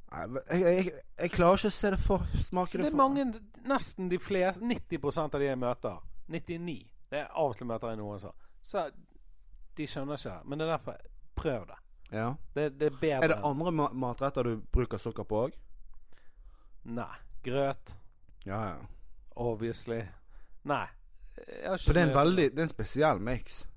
Jeg, 0.10 0.62
jeg, 0.62 0.92
jeg 1.22 1.32
klarer 1.34 1.60
ikke 1.60 1.70
å 1.70 1.74
se 1.76 1.90
det 1.94 2.00
for 2.02 2.24
smake 2.42 2.80
Det 2.80 2.88
det 2.88 2.90
er 2.90 2.98
mange, 2.98 3.26
nesten 3.70 4.08
de 4.10 4.18
fleste 4.18 4.66
90% 4.66 5.36
av 5.38 5.44
de 5.44 5.46
jeg 5.46 5.60
møter 5.62 6.00
99 6.34 6.78
Det 7.12 7.20
er 7.20 7.28
av 7.30 7.52
og 7.52 7.60
til 7.60 7.70
møter 7.70 7.92
jeg 7.92 8.00
noen 8.00 8.24
som 8.24 8.34
Så 8.66 8.88
de 9.78 9.86
skjønner 9.86 10.18
ikke 10.18 10.32
det. 10.34 10.50
Men 10.50 10.62
det 10.62 10.66
er 10.66 10.72
derfor 10.74 10.98
Prøv 11.40 11.68
det. 11.70 11.78
Ja. 12.12 12.32
Det, 12.56 12.64
det 12.80 12.90
er 12.90 12.98
bedre. 12.98 13.20
Er 13.24 13.32
det 13.36 13.38
andre 13.46 13.72
ma 13.72 13.86
matretter 13.94 14.50
du 14.50 14.64
bruker 14.74 15.00
sukker 15.00 15.24
på 15.30 15.44
òg? 15.46 15.60
Nei. 16.90 17.14
Grøt. 17.46 17.94
Ja, 18.44 18.60
ja. 18.74 18.80
Obviously. 19.40 20.02
Nei. 20.68 20.88
For 21.86 21.94
det 21.94 22.02
er 22.04 22.08
en 22.10 22.16
veldig 22.16 22.46
Det 22.56 22.60
er 22.60 22.64
en 22.68 22.70
spesiell 22.70 23.20
miks. 23.20 23.68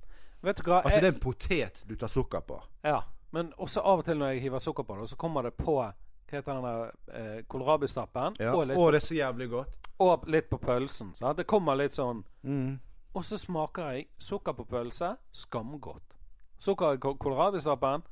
Vet 0.43 0.57
du 0.59 0.63
hva? 0.71 0.81
Altså, 0.83 0.97
jeg, 0.99 1.03
det 1.03 1.09
er 1.11 1.15
en 1.15 1.21
potet 1.23 1.83
du 1.87 1.95
tar 1.97 2.09
sukker 2.11 2.41
på. 2.41 2.61
Ja. 2.85 3.03
Men 3.33 3.53
også 3.59 3.81
av 3.81 3.99
og 4.03 4.05
til 4.05 4.19
når 4.19 4.33
jeg 4.35 4.43
hiver 4.43 4.59
sukker 4.61 4.83
på 4.85 4.97
det, 5.01 5.09
så 5.09 5.17
kommer 5.17 5.43
det 5.47 5.55
på 5.57 5.77
hva 5.79 5.93
heter 6.33 6.55
den 6.55 6.65
der 6.65 6.93
eh, 7.13 7.43
kålrabistappen 7.49 8.37
Ja. 8.41 8.55
og, 8.57 8.67
litt, 8.67 8.77
Å, 8.81 8.87
det 8.91 8.97
er 9.03 9.07
så 9.07 9.15
jævlig 9.15 9.49
godt. 9.53 9.75
og 10.01 10.25
litt 10.29 10.49
på 10.51 10.59
pølsen. 10.59 11.15
Sant? 11.15 11.37
Det 11.39 11.47
kommer 11.47 11.77
litt 11.77 11.93
sånn 11.95 12.25
Mm. 12.43 12.79
Og 13.15 13.25
så 13.25 13.37
smaker 13.39 13.91
jeg 13.93 14.07
sukker 14.19 14.53
på 14.57 14.65
pølse 14.65 15.17
skamgodt. 15.33 16.15
Sukker 16.59 16.95
i 16.95 16.97
kål- 16.97 17.19
kålrabistappen 17.19 18.03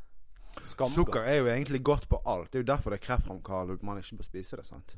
Skamgodt. 0.65 0.95
Sukker 0.95 1.21
er 1.25 1.39
jo 1.39 1.47
egentlig 1.47 1.83
godt 1.83 2.09
på 2.09 2.19
alt. 2.27 2.51
Det 2.53 2.59
er 2.59 2.63
jo 2.63 2.73
derfor 2.75 2.91
det 2.91 3.01
er 3.01 3.07
kreftfremkallende 3.07 3.75
at 3.79 3.83
man 3.83 3.99
ikke 3.99 4.17
bør 4.19 4.25
spise 4.29 4.57
det. 4.57 4.67
sant? 4.67 4.97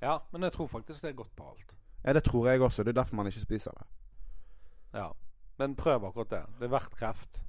Ja, 0.00 0.18
men 0.32 0.42
jeg 0.42 0.52
tror 0.52 0.66
faktisk 0.68 1.02
det 1.02 1.10
er 1.10 1.16
godt 1.20 1.36
på 1.36 1.44
alt. 1.50 1.74
Ja, 2.06 2.12
Det 2.12 2.24
tror 2.24 2.48
jeg 2.48 2.62
også. 2.62 2.82
Det 2.82 2.88
er 2.94 3.02
derfor 3.02 3.16
man 3.16 3.26
ikke 3.26 3.40
spiser 3.40 3.70
det. 3.70 3.86
Ja. 4.94 5.08
Men 5.58 5.76
prøv 5.76 6.04
akkurat 6.04 6.30
det. 6.30 6.42
Det 6.58 6.64
er 6.64 6.68
verdt 6.68 6.96
kreft. 6.96 7.44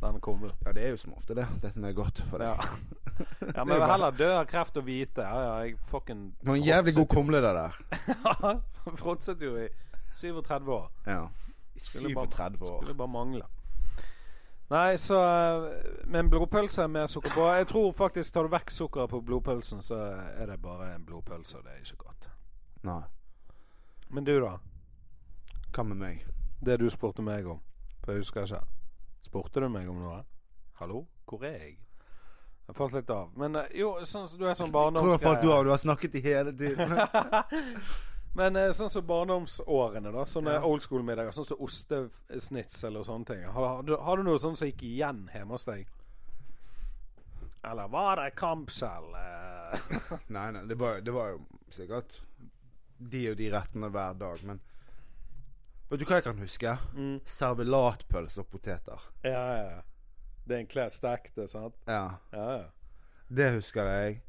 Den 0.00 0.20
kommer. 0.20 0.50
Ja, 0.66 0.72
det 0.72 0.84
er 0.84 0.88
jo 0.88 0.96
som 0.96 1.14
ofte 1.14 1.34
det. 1.34 1.46
Det 1.62 1.72
som 1.72 1.84
er 1.84 1.92
godt 1.92 2.20
for 2.30 2.38
deg. 2.38 2.46
Ja. 2.48 2.60
ja, 3.56 3.64
men 3.64 3.74
vil 3.80 3.86
heller 3.90 4.10
dø 4.10 4.28
av 4.34 4.44
kreft 4.46 4.76
og 4.76 4.86
vite. 4.86 5.22
Ja, 5.24 5.40
ja, 5.40 5.54
jeg 5.64 5.78
fucking 5.88 6.34
Det 6.40 6.48
var 6.48 6.54
en 6.54 6.62
jævlig 6.62 6.94
god 6.94 7.06
kumle, 7.06 7.42
det 7.42 7.54
der. 7.54 7.78
Ja, 8.42 8.54
Fråtset 8.96 9.42
jo 9.42 9.56
i 9.56 9.68
37 10.16 10.72
år. 10.72 10.90
Ja. 11.06 11.22
I 11.74 11.80
37 11.80 12.62
år. 12.62 12.82
Skulle 12.82 12.94
bare 12.94 13.08
mangle. 13.08 13.46
Nei, 14.70 14.96
så 14.96 15.18
Men 16.04 16.10
med 16.10 16.20
en 16.20 16.30
blodpølse 16.30 16.88
med 16.88 17.08
sukker 17.08 17.30
på 17.30 17.44
Jeg 17.54 17.66
tror 17.66 17.92
faktisk 17.92 18.34
tar 18.34 18.42
du 18.42 18.48
vekk 18.48 18.70
sukkeret 18.70 19.10
på 19.10 19.20
blodpølsen, 19.20 19.82
så 19.82 19.94
er 20.36 20.46
det 20.46 20.62
bare 20.62 20.94
en 20.94 21.04
blodpølse. 21.06 21.58
og 21.58 21.64
Det 21.64 21.72
er 21.72 21.76
ikke 21.76 21.96
godt. 22.04 22.30
Nei. 22.82 23.02
Men 24.08 24.24
du, 24.24 24.40
da? 24.40 24.58
Hva 25.74 25.84
med 25.84 25.96
meg? 26.00 26.22
Det 26.64 26.78
du 26.80 26.86
spurte 26.90 27.22
meg 27.24 27.46
om. 27.50 27.60
For 28.04 28.12
jeg 28.14 28.22
husker 28.24 28.46
ikke. 28.46 28.62
Spurte 29.26 29.60
du 29.60 29.68
meg 29.72 29.88
om 29.90 29.98
noe? 30.00 30.20
Hallo? 30.80 31.04
Hvor 31.26 31.42
er 31.44 31.56
jeg? 31.58 31.76
Jeg 32.66 32.74
falt 32.78 32.94
litt 32.96 33.10
av. 33.14 33.30
Men 33.38 33.56
eh, 33.60 33.68
jo, 33.78 33.92
sånn, 34.06 34.28
som- 34.28 34.38
du 34.38 34.46
er 34.48 34.54
sånn 34.58 34.72
Hvor 34.74 34.90
har 35.10 35.18
falt 35.22 35.42
du 35.42 35.52
av? 35.52 35.64
Du 35.64 35.70
har 35.70 35.78
snakket 35.78 36.14
i 36.18 36.20
hele 36.24 36.52
tiden. 36.52 36.96
Men 38.36 38.56
eh, 38.60 38.72
sånn 38.76 38.90
som 38.92 39.06
barndomsårene, 39.06 40.10
da. 40.12 40.24
Sånne 40.28 40.56
Ja. 40.58 40.62
old 40.66 40.82
school-middager. 40.82 41.32
Sånn 41.32 41.46
som 41.46 41.60
ostesnitzel 41.62 42.96
og 43.00 43.06
sånne 43.06 43.24
ting. 43.30 43.44
Har, 43.44 43.68
har, 43.76 43.82
du, 43.86 43.94
har 43.96 44.16
du 44.16 44.22
noe 44.26 44.38
sånt 44.42 44.58
som 44.60 44.68
gikk 44.68 44.82
igjen 44.82 45.24
hjemme 45.34 45.54
hos 45.56 45.64
deg? 45.64 45.86
Eller 47.66 47.88
var 47.90 48.16
det 48.20 48.34
kampskjell? 48.38 49.08
Eh, 49.18 49.86
nei, 50.28 50.50
nei, 50.54 50.64
det 50.70 50.76
var, 50.78 51.00
det 51.02 51.14
var 51.14 51.32
jo 51.34 51.40
sikkert 51.74 52.20
de 52.98 53.30
og 53.30 53.36
de 53.38 53.50
rettene 53.52 53.88
hver 53.92 54.12
dag, 54.18 54.44
men 54.44 54.60
Vet 55.90 56.00
du 56.00 56.04
hva 56.08 56.16
jeg 56.18 56.24
kan 56.26 56.38
huske? 56.42 56.72
mm. 56.96 57.20
Servelatpølse 57.30 58.40
og 58.42 58.46
poteter. 58.50 59.02
Ja, 59.22 59.30
ja. 59.30 59.66
ja. 59.76 59.80
Det 60.46 60.54
er 60.56 60.60
en 60.64 60.66
klær 60.70 60.88
stekte, 60.90 61.46
sant? 61.48 61.74
Ja. 61.86 62.16
Ja, 62.32 62.46
ja. 62.56 62.64
Det 63.28 63.52
husker 63.54 63.84
jeg. 63.90 64.20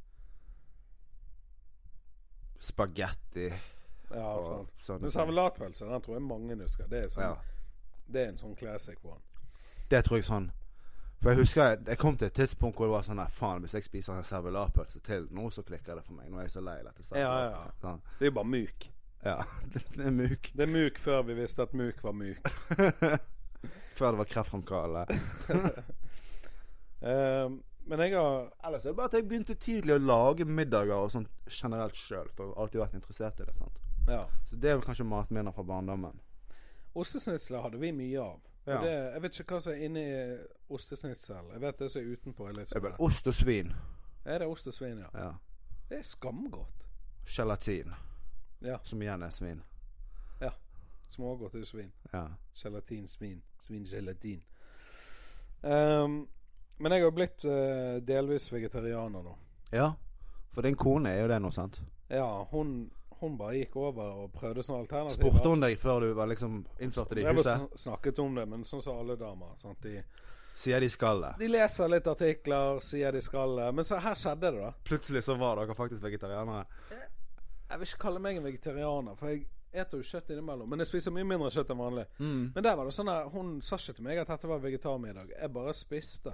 Spagetti 2.59 3.49
ja 4.11 4.23
og 4.23 4.45
sant. 4.45 4.71
sånne 4.85 5.01
Men 5.05 5.11
servelatpølse, 5.13 5.85
den 5.85 6.01
tror 6.05 6.15
jeg 6.17 6.23
mange 6.25 6.55
husker. 6.61 6.87
Det 6.89 7.03
er, 7.03 7.07
sånn, 7.11 7.23
Ja. 7.23 7.35
det 8.07 8.21
er 8.23 8.29
en 8.31 8.37
sånn 8.37 8.55
classic 8.57 8.97
one. 9.03 9.21
Det 9.91 10.03
tror 10.05 10.17
jeg 10.17 10.25
sånn 10.29 10.51
For 11.21 11.31
jeg 11.33 11.39
husker 11.39 11.63
jeg, 11.65 11.79
jeg 11.87 11.97
kom 11.97 12.17
til 12.17 12.27
et 12.29 12.33
tidspunkt 12.37 12.77
hvor 12.77 12.85
det 12.85 12.93
var 12.93 13.05
sånn 13.07 13.17
Nei, 13.17 13.25
faen, 13.33 13.63
hvis 13.65 13.73
jeg 13.73 13.83
spiser 13.87 14.13
en 14.19 14.23
servelatpølse 14.27 14.99
til 15.05 15.25
nå, 15.33 15.47
så 15.51 15.63
klikker 15.65 15.97
det 15.97 16.03
for 16.05 16.13
meg. 16.13 16.29
Nå 16.29 16.37
er 16.37 16.45
jeg 16.45 16.53
så 16.57 16.61
lei 16.61 16.75
dette 16.85 17.07
Ja, 17.17 17.31
ja, 17.31 17.47
ja. 17.55 17.63
Sånn. 17.81 18.03
Det 18.19 18.27
er 18.27 18.31
jo 18.31 18.35
bare 18.37 18.51
muk. 18.53 18.89
ja. 19.25 19.37
Det 19.97 20.05
er 20.05 20.13
muk. 20.13 20.51
Det 20.53 20.67
er 20.67 20.71
muk 20.75 20.99
før 21.01 21.23
vi 21.31 21.37
visste 21.39 21.65
at 21.65 21.73
muk 21.73 22.03
var 22.05 22.13
muk. 22.13 22.51
Før 23.97 24.13
det 24.13 24.19
var 24.19 24.29
kreftfremkallende. 24.29 25.19
Eh, 27.01 27.49
men 27.85 27.99
jeg 28.01 28.15
har 28.17 28.47
Ellers 28.65 28.85
er 28.85 28.89
det 28.89 28.97
bare 28.97 29.05
at 29.11 29.13
jeg 29.13 29.25
begynte 29.29 29.53
tidlig 29.61 29.93
å 29.93 29.99
lage 30.01 30.45
middager 30.49 30.95
og 30.97 31.11
sånt 31.13 31.29
generelt 31.53 31.93
sjøl. 31.95 32.25
For 32.33 32.47
jeg 32.47 32.55
har 32.55 32.63
alltid 32.63 32.81
vært 32.81 32.95
interessert 32.97 33.41
i 33.43 33.45
det. 33.45 33.53
sant? 33.59 33.77
Ja. 34.09 34.23
Så 34.49 34.57
det 34.57 34.71
er 34.71 34.79
vel 34.79 34.85
kanskje 34.87 35.05
matminner 35.05 35.53
fra 35.53 35.65
barndommen. 35.67 36.17
Ostesnitsler 36.97 37.61
hadde 37.61 37.77
vi 37.77 37.91
mye 37.93 38.23
av. 38.23 38.39
Ja. 38.67 38.81
Det, 38.83 38.91
jeg 39.13 39.21
vet 39.23 39.39
ikke 39.39 39.55
hva 39.55 39.61
som 39.63 39.73
er 39.73 39.83
inni 39.87 40.03
ostesnitsel. 40.75 41.53
Jeg 41.53 41.61
vet 41.63 41.79
det 41.79 41.87
som 41.91 42.01
er 42.01 42.07
utenpå. 42.17 42.47
Er 42.49 42.57
litt 42.57 42.69
Det 42.73 42.75
er 42.81 42.83
vel 42.83 42.97
ost 43.07 43.27
og 43.27 43.33
svin. 43.37 43.71
Er 44.25 44.43
det 44.43 44.47
ost 44.51 44.67
og 44.67 44.75
svin, 44.75 44.97
ja? 44.99 45.07
Ja. 45.15 45.29
Det 45.89 46.01
er 46.01 46.03
skamgodt. 46.03 46.83
Gelatin. 47.27 47.93
Ja. 48.61 48.79
Som 48.83 49.01
igjen 49.01 49.23
er 49.23 49.31
svin. 49.31 49.61
Ja. 50.41 50.51
Smågodt 51.07 51.55
er 51.55 51.63
jo 51.63 51.69
svin. 51.69 51.93
Ja. 52.13 52.25
Gelatin, 52.59 53.07
svin. 53.07 53.39
Svin, 53.59 53.85
gelatin. 53.87 54.43
Ehm, 55.63 56.27
men 56.77 56.91
jeg 56.91 57.03
har 57.03 57.11
blitt 57.15 57.45
uh, 57.45 57.97
delvis 58.07 58.51
vegetarianer 58.53 59.23
nå. 59.23 59.37
ja. 59.71 59.93
For 60.51 60.65
din 60.65 60.75
kone 60.75 61.11
er 61.13 61.21
jo 61.21 61.27
det 61.29 61.37
nå, 61.41 61.49
sant? 61.53 61.75
Ja, 62.09 62.43
hun, 62.49 62.89
hun 63.21 63.37
bare 63.37 63.57
gikk 63.59 63.75
over 63.81 64.23
og 64.23 64.31
prøvde 64.33 64.63
sånne 64.63 64.83
alternativer. 64.85 65.29
Spurte 65.31 65.49
hun 65.49 65.61
deg 65.63 65.77
før 65.81 65.99
du 66.05 66.13
var 66.17 66.27
liksom 66.31 66.59
innførte 66.79 67.15
det 67.15 67.21
i 67.23 67.25
Jeg 67.27 67.35
bare 67.39 67.57
huset? 67.57 67.71
sn- 67.73 67.83
snakket 67.83 68.19
om 68.23 68.35
det, 68.35 68.45
men 68.47 68.63
sånn 68.63 68.81
som 68.83 68.97
alle 68.99 69.15
damer. 69.19 69.53
Sant? 69.57 69.81
De, 69.81 70.03
Sier 70.57 70.79
de 70.81 70.89
skal 70.89 71.21
det. 71.21 71.33
de 71.39 71.47
leser 71.47 71.87
litt 71.89 72.07
artikler, 72.09 72.79
sier 72.81 73.11
de 73.13 73.21
skal 73.21 73.55
det. 73.59 73.67
Men 73.77 73.85
så 73.85 73.99
her 74.01 74.15
skjedde 74.17 74.51
det, 74.51 74.61
da. 74.63 74.71
Plutselig 74.89 75.21
så 75.23 75.35
var 75.37 75.55
dere 75.61 75.75
faktisk 75.77 76.01
vegetarianere. 76.01 76.65
Jeg 77.69 77.79
vil 77.79 77.87
ikke 77.91 78.01
kalle 78.01 78.19
meg 78.23 78.37
en 78.39 78.43
vegetarianer, 78.47 79.15
for 79.19 79.27
jeg 79.29 79.45
eter 79.73 79.99
jo 79.99 80.03
kjøtt 80.07 80.29
innimellom. 80.33 80.69
Men 80.71 80.79
jeg 80.79 80.87
spiser 80.87 81.11
mye 81.13 81.27
mindre 81.27 81.51
kjøtt 81.53 81.69
enn 81.69 81.77
vanlig. 81.77 82.05
Mm. 82.17 82.51
Men 82.55 82.63
der 82.63 82.75
var 82.79 82.85
det 82.89 82.93
sånn 82.97 83.11
at 83.13 83.29
hun 83.33 83.61
sa 83.61 83.75
ikke 83.77 83.93
til 83.99 84.03
meg 84.07 84.17
at 84.23 84.27
dette 84.31 84.47
var 84.49 84.59
vegetarmiddag. 84.63 85.29
Jeg 85.39 85.53
bare 85.53 85.73
spiste. 85.77 86.33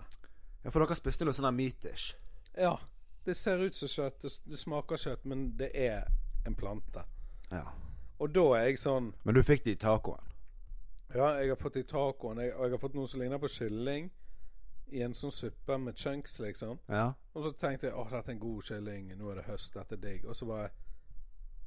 Ja, 0.63 0.69
for 0.71 0.85
dere 0.85 0.95
spiste 0.95 1.25
noe 1.27 1.33
sånn 1.35 1.49
der 1.49 1.57
meat-ish. 1.57 2.13
Ja. 2.55 2.77
Det 3.25 3.35
ser 3.39 3.59
ut 3.63 3.75
som 3.75 3.87
kjøtt, 3.87 4.21
det, 4.21 4.31
det 4.51 4.57
smaker 4.59 4.95
kjøtt, 4.99 5.25
men 5.25 5.49
det 5.57 5.71
er 5.75 6.07
en 6.45 6.55
plante. 6.55 7.03
Ja. 7.51 7.63
Og 8.19 8.33
da 8.33 8.43
er 8.57 8.65
jeg 8.69 8.77
sånn 8.79 9.13
Men 9.25 9.35
du 9.35 9.41
fikk 9.43 9.63
det 9.65 9.71
i 9.71 9.75
tacoen. 9.81 10.21
Ja, 11.15 11.35
jeg 11.39 11.49
har 11.49 11.55
fått 11.55 11.73
det 11.73 11.83
i 11.85 11.89
tacoen, 11.91 12.37
jeg, 12.41 12.53
og 12.55 12.63
jeg 12.65 12.71
har 12.71 12.81
fått 12.81 12.95
noe 12.97 13.07
som 13.07 13.19
ligner 13.21 13.37
på 13.37 13.47
kylling. 13.51 14.11
I 14.93 15.01
en 15.01 15.13
sånn 15.13 15.31
suppe 15.33 15.77
med 15.81 15.95
chunks, 15.97 16.39
liksom. 16.39 16.79
Ja. 16.89 17.13
Og 17.33 17.43
så 17.43 17.51
tenkte 17.57 17.87
jeg 17.87 17.95
åh, 17.97 18.09
dette 18.11 18.29
er 18.29 18.33
en 18.35 18.39
god 18.39 18.63
kylling. 18.63 19.13
Nå 19.17 19.29
er 19.31 19.35
det 19.41 19.45
høst, 19.47 19.73
dette 19.73 19.95
er 19.95 20.01
digg. 20.01 20.25
Og 20.25 20.35
så 20.35 20.45
bare 20.45 20.69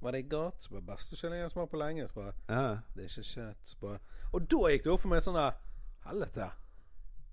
Var 0.00 0.12
det 0.12 0.28
godt? 0.28 0.62
Så 0.64 0.70
bare 0.70 0.82
Beste 0.82 1.16
kylling 1.16 1.38
jeg 1.40 1.44
har 1.44 1.48
smakt 1.54 1.70
på 1.72 1.78
lenge. 1.80 2.08
Så 2.08 2.14
bare 2.14 2.32
ja. 2.48 2.78
Det 2.94 3.04
er 3.04 3.08
ikke 3.08 3.22
kjøtt. 3.30 3.62
Så 3.64 3.76
bare 3.80 3.98
Og 4.32 4.50
da 4.50 4.56
gikk 4.70 4.84
det 4.84 4.92
opp 4.92 5.00
for 5.00 5.08
meg 5.08 5.22
sånn 5.22 5.38
der 5.38 5.56
Helvete. 6.06 6.50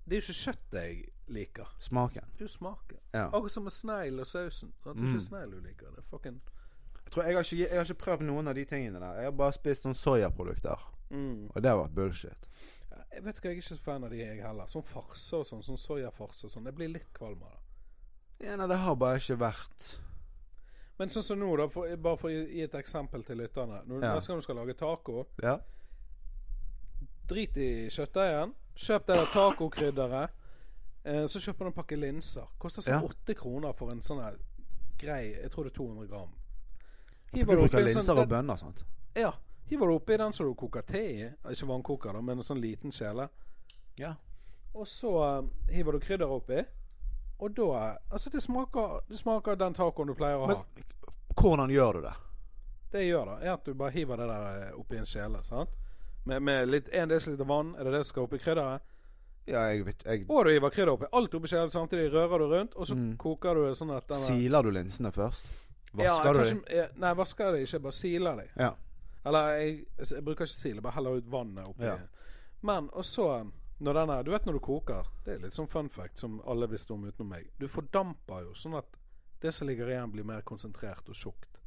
Det 0.04 0.16
er 0.16 0.20
jo 0.20 0.24
ikke 0.24 0.40
kjøtt 0.44 0.72
jeg 0.72 1.04
liker. 1.28 1.68
Smaken. 1.80 2.24
Det 2.36 2.42
er 2.42 2.48
jo 2.48 2.52
smaken. 2.54 2.98
Ja. 3.14 3.26
Akkurat 3.28 3.50
som 3.54 3.62
med 3.64 3.72
snegl 3.72 4.20
og 4.20 4.26
sausen. 4.26 4.72
Det 4.84 4.90
er 4.90 4.94
Mm. 4.94 5.12
ikke 5.14 5.24
snegl 5.26 5.50
du 5.50 5.60
liker. 5.60 5.90
Det 5.90 5.98
er 5.98 6.08
fucking 6.10 6.40
tror 7.14 7.24
jeg 7.28 7.36
har, 7.38 7.44
ikke, 7.46 7.58
jeg 7.68 7.78
har 7.78 7.84
ikke 7.88 8.02
prøvd 8.04 8.22
noen 8.28 8.48
av 8.50 8.54
de 8.58 8.64
tingene 8.68 9.00
der. 9.00 9.20
Jeg 9.22 9.30
har 9.30 9.36
bare 9.38 9.52
spist 9.56 9.84
noen 9.86 9.94
soyaprodukter. 9.98 10.84
mm. 11.10 11.50
Og 11.54 11.62
det 11.62 11.70
har 11.70 11.78
vært 11.78 11.94
bullshit. 11.94 12.48
Jeg 13.14 13.22
vet 13.24 13.36
ikke, 13.36 13.48
jeg 13.48 13.54
er 13.54 13.60
ikke 13.62 13.68
så 13.68 13.76
fan 13.84 14.04
av 14.04 14.10
de, 14.10 14.18
jeg 14.18 14.40
heller. 14.42 14.66
Sånn 14.66 14.82
farse 14.82 15.36
og 15.38 15.44
sånn. 15.46 15.62
Sånn 15.62 15.78
soyafarse 15.78 16.48
og 16.48 16.50
sånn. 16.50 16.64
Jeg 16.66 16.74
blir 16.74 16.88
litt 16.90 17.12
kvalm 17.14 17.42
av 17.46 17.52
det. 17.54 18.48
Ja, 18.48 18.56
nei, 18.58 18.66
det 18.66 18.76
har 18.82 18.96
bare 18.98 19.20
ikke 19.20 19.36
vært 19.38 19.92
Men 20.98 21.08
sånn 21.10 21.22
som 21.22 21.38
nå, 21.38 21.56
da, 21.56 21.68
for, 21.70 21.90
bare 21.96 22.18
for 22.18 22.28
å 22.30 22.32
gi 22.34 22.60
et 22.62 22.74
eksempel 22.74 23.22
til 23.26 23.38
lytterne. 23.38 23.80
Når 23.86 24.02
Ja. 24.02 24.14
Neste 24.14 24.28
gang 24.32 24.38
du 24.38 24.42
skal 24.42 24.56
lage 24.56 24.74
taco, 24.78 25.26
Ja. 25.42 25.58
drit 27.28 27.56
i 27.56 27.88
kjøttdeigen. 27.90 28.52
Kjøp 28.76 29.06
det 29.06 29.16
der 29.16 29.30
tacokrydderet. 29.32 30.30
Eh, 31.04 31.24
så 31.28 31.38
kjøper 31.40 31.58
du 31.58 31.70
en 31.70 31.72
pakke 31.76 31.96
linser. 31.98 32.46
Koster 32.58 32.82
sånn 32.82 33.02
Ja. 33.28 33.34
kroner 33.34 33.72
for 33.74 33.90
en 33.90 34.00
sånn 34.02 34.36
grei 34.98 35.34
Jeg 35.42 35.50
tror 35.50 35.64
det 35.64 35.72
er 35.72 35.78
200 35.82 36.06
gram. 36.08 36.30
Hiver 37.34 37.56
du 37.56 37.62
bruker 37.62 37.78
sånn- 37.78 37.94
linser 37.94 38.18
og 38.22 38.28
bønner, 38.28 38.56
sant? 38.56 38.84
Ja. 39.16 39.32
Hiver 39.70 39.86
du 39.88 39.94
oppi 39.94 40.16
den 40.20 40.32
som 40.32 40.46
du 40.46 40.54
koker 40.54 40.82
te 40.82 40.98
i. 41.00 41.28
Ikke 41.50 41.66
vannkoker, 41.66 42.12
da, 42.12 42.20
men 42.20 42.38
en 42.38 42.42
sånn 42.44 42.60
liten 42.60 42.90
kjele. 42.92 43.28
Ja. 43.96 44.14
Og 44.74 44.86
så 44.86 45.12
uh, 45.40 45.48
hiver 45.70 45.92
du 45.92 46.00
krydder 46.00 46.26
oppi. 46.30 46.64
Og 47.38 47.54
da 47.54 47.96
Altså, 48.10 48.30
det 48.30 48.42
smaker, 48.42 49.00
det 49.08 49.18
smaker 49.18 49.56
den 49.56 49.74
tacoen 49.74 50.06
du 50.06 50.14
pleier 50.14 50.36
å 50.38 50.46
ha. 50.46 50.54
Men 50.54 50.84
hvordan 51.34 51.70
gjør 51.70 51.92
du 51.92 52.00
det? 52.02 52.14
Det 52.92 53.00
jeg 53.02 53.10
gjør, 53.10 53.24
da, 53.26 53.36
er 53.42 53.52
at 53.54 53.64
du 53.64 53.74
bare 53.74 53.90
hiver 53.90 54.16
det 54.16 54.26
der 54.28 54.68
eh, 54.68 54.74
oppi 54.78 54.96
en 54.96 55.06
kjele. 55.06 55.40
sant? 55.44 55.70
Med, 56.26 56.42
med 56.42 56.68
litt 56.68 56.88
1 56.92 57.08
dl 57.10 57.44
vann. 57.44 57.74
Er 57.78 57.84
det 57.84 57.92
det 57.92 58.04
som 58.06 58.12
skal 58.12 58.22
oppi 58.28 58.38
krydderet? 58.38 58.80
Ja, 59.46 59.60
jeg 59.68 59.84
vet 59.84 60.04
jeg, 60.06 60.22
Og 60.30 60.44
du 60.46 60.50
hiver 60.54 60.70
krydder 60.72 60.92
oppi. 60.94 61.06
Alt 61.12 61.34
oppi 61.34 61.48
kjelen 61.50 61.70
samtidig. 61.70 62.06
Rører 62.14 62.38
du 62.38 62.46
rundt, 62.54 62.74
og 62.76 62.86
så 62.86 62.94
Mm. 62.96 63.16
koker 63.18 63.54
du 63.54 63.74
sånn 63.74 63.90
at 63.96 64.06
den 64.08 64.16
er- 64.16 64.26
Siler 64.26 64.62
du 64.62 64.70
linsene 64.70 65.10
først? 65.12 65.44
Ja, 65.98 66.14
Vasker 66.16 66.34
du 66.34 66.44
dem? 66.44 66.62
Nei, 66.68 66.86
Nei, 67.04 67.12
vasker 67.14 67.52
dem 67.52 67.64
ikke. 67.66 67.76
Jeg 67.76 67.82
bare 67.82 67.96
siler 67.98 68.40
dem. 68.40 68.48
Ja. 68.58 68.70
Eller 69.24 69.52
jeg, 69.58 69.76
jeg 70.10 70.24
bruker 70.24 70.48
ikke 70.48 70.54
sile, 70.54 70.82
bare 70.84 70.98
heller 70.98 71.20
ut 71.20 71.30
vannet 71.30 71.68
oppi. 71.70 71.86
Ja. 71.86 71.98
Men 72.64 72.90
og 72.92 73.04
så 73.04 73.28
når 73.84 73.94
den 73.98 74.10
er 74.10 74.22
Du 74.22 74.30
vet 74.30 74.44
når 74.46 74.52
du 74.52 74.60
koker 74.64 75.08
Det 75.24 75.32
er 75.34 75.40
litt 75.42 75.52
sånn 75.56 75.66
fun 75.68 75.88
fact 75.90 76.20
som 76.22 76.38
alle 76.48 76.68
visste 76.70 76.94
om 76.94 77.04
utenom 77.04 77.32
meg. 77.34 77.50
Du 77.58 77.66
fordamper 77.68 78.46
jo, 78.46 78.54
sånn 78.56 78.78
at 78.78 79.00
det 79.42 79.52
som 79.52 79.68
ligger 79.68 79.90
igjen, 79.90 80.12
blir 80.12 80.24
mer 80.24 80.40
konsentrert 80.46 81.08
og 81.12 81.18
tjukt. 81.18 81.58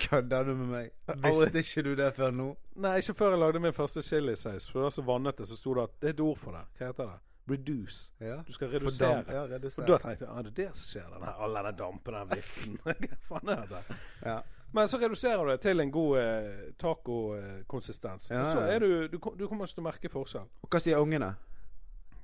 Kødder 0.00 0.44
du 0.44 0.54
med 0.58 0.68
meg? 0.68 0.90
Visste 1.24 1.62
ikke 1.62 1.84
du 1.86 1.94
det 1.96 2.10
før 2.16 2.34
nå? 2.36 2.48
Nei, 2.80 2.98
ikke 3.00 3.14
før 3.16 3.34
jeg 3.34 3.40
lagde 3.40 3.62
min 3.64 3.76
første 3.76 4.02
chilisaus. 4.04 4.66
For 4.68 4.80
det 4.80 4.86
var 4.88 4.94
så 4.96 5.04
vannete, 5.06 5.46
så 5.48 5.56
sto 5.56 5.74
det 5.76 5.86
at 5.88 5.94
Det 6.02 6.10
er 6.10 6.14
et 6.16 6.22
ord 6.24 6.40
for 6.40 6.56
det. 6.56 6.62
Hva 6.76 6.90
heter 6.90 7.08
det? 7.14 7.18
Reduce. 7.50 8.12
Ja. 8.18 8.38
Du 8.46 8.52
skal 8.52 8.68
redusere. 8.68 9.24
Ja, 9.28 9.42
Og 9.42 9.52
da 9.88 9.98
tenkte 9.98 10.24
jeg 10.24 10.30
ah, 10.30 10.42
det 10.46 10.52
er 10.52 10.56
det 10.62 10.70
som 10.78 10.86
skjer. 10.86 11.10
Den 11.14 11.26
her, 11.26 11.42
all 11.44 11.58
denne 11.58 11.72
dampen, 11.78 12.16
den 12.16 12.32
viften. 12.36 12.80
Hva 12.84 13.20
faen 13.28 13.52
er 13.54 13.62
dette? 13.66 14.00
Ja. 14.24 14.40
Men 14.72 14.88
så 14.88 15.00
reduserer 15.02 15.44
du 15.44 15.50
det 15.50 15.60
til 15.60 15.82
en 15.82 15.90
god 15.90 16.18
eh, 16.20 16.58
tacokonsistens. 16.78 18.30
Ja, 18.30 18.44
så 18.52 18.60
ja. 18.60 18.74
er 18.74 18.78
du, 18.78 19.08
du 19.08 19.18
Du 19.38 19.48
kommer 19.48 19.66
ikke 19.66 19.74
til 19.74 19.82
å 19.82 19.88
merke 19.88 20.12
forskjell. 20.12 20.46
Og 20.62 20.70
hva 20.70 20.80
sier 20.82 21.02
ungene? 21.02 21.34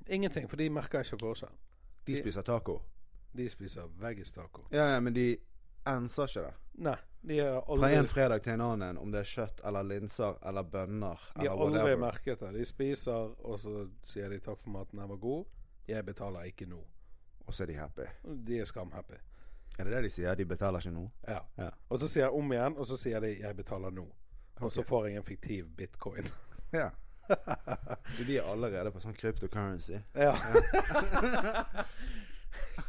Ingenting, 0.07 0.47
for 0.49 0.57
de 0.57 0.71
merker 0.71 1.03
ikke 1.03 1.19
forskjell. 1.19 1.57
De 2.07 2.21
spiser 2.21 2.47
taco. 2.47 2.79
De 3.37 3.49
spiser 3.51 3.91
veggistaco. 4.01 4.69
Ja, 4.71 4.87
ja, 4.95 5.01
men 5.01 5.15
de 5.15 5.33
enser 5.87 6.31
ikke 6.31 6.47
det. 6.47 6.55
Nei, 6.87 6.97
de 7.27 7.39
har 7.41 7.79
Fra 7.79 7.89
en 7.91 8.07
fredag 8.07 8.43
til 8.45 8.53
en 8.53 8.61
annen, 8.61 8.99
om 8.99 9.11
det 9.11 9.21
er 9.21 9.25
kjøtt 9.31 9.61
eller 9.65 9.83
linser 9.83 10.37
eller 10.47 10.63
bønner 10.63 11.23
de 11.35 11.49
har 11.49 11.57
aldri 11.57 11.81
whatever. 11.81 11.97
merket 12.03 12.41
det. 12.41 12.53
De 12.59 12.65
spiser, 12.69 13.33
og 13.45 13.59
så 13.61 13.87
sier 14.05 14.29
de 14.29 14.39
'takk 14.39 14.61
for 14.63 14.71
maten, 14.71 14.99
den 14.99 15.09
var 15.09 15.17
god'. 15.17 15.47
Jeg 15.89 16.05
betaler 16.05 16.43
ikke 16.51 16.67
nå. 16.67 16.83
Og 17.47 17.55
så 17.55 17.63
er 17.63 17.67
de 17.67 17.75
happy. 17.75 18.07
De 18.47 18.61
er 18.61 18.65
skamhappy. 18.65 19.15
Er 19.79 19.85
det 19.85 19.93
det 19.93 20.03
de 20.05 20.11
sier? 20.11 20.35
De 20.35 20.45
betaler 20.45 20.79
ikke 20.79 20.91
nå? 20.91 21.11
Ja. 21.29 21.39
Ja. 21.59 21.71
Og 21.89 21.99
så 21.99 22.09
sier 22.09 22.25
jeg 22.25 22.33
om 22.35 22.53
igjen, 22.53 22.77
og 22.77 22.87
så 22.87 22.97
sier 22.97 23.21
de 23.21 23.39
'jeg 23.41 23.57
betaler 23.57 23.91
nå'. 23.91 24.13
Og 24.61 24.73
så 24.73 24.83
får 24.83 25.07
jeg 25.07 25.17
en 25.17 25.23
fiktiv 25.23 25.69
bitcoin. 25.77 26.25
Ja. 26.73 26.91
så 28.17 28.25
de 28.27 28.39
er 28.39 28.43
allerede 28.43 28.91
på 28.91 29.01
sånn 29.01 29.15
cryptocurrency? 29.15 29.99
Ja. 30.15 30.35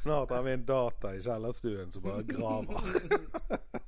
Snart 0.01 0.29
har 0.35 0.43
vi 0.45 0.51
en 0.55 0.65
data 0.65 1.13
i 1.15 1.21
kjellerstuen 1.23 1.91
som 1.91 2.03
bare 2.05 2.23
graver. 2.27 2.81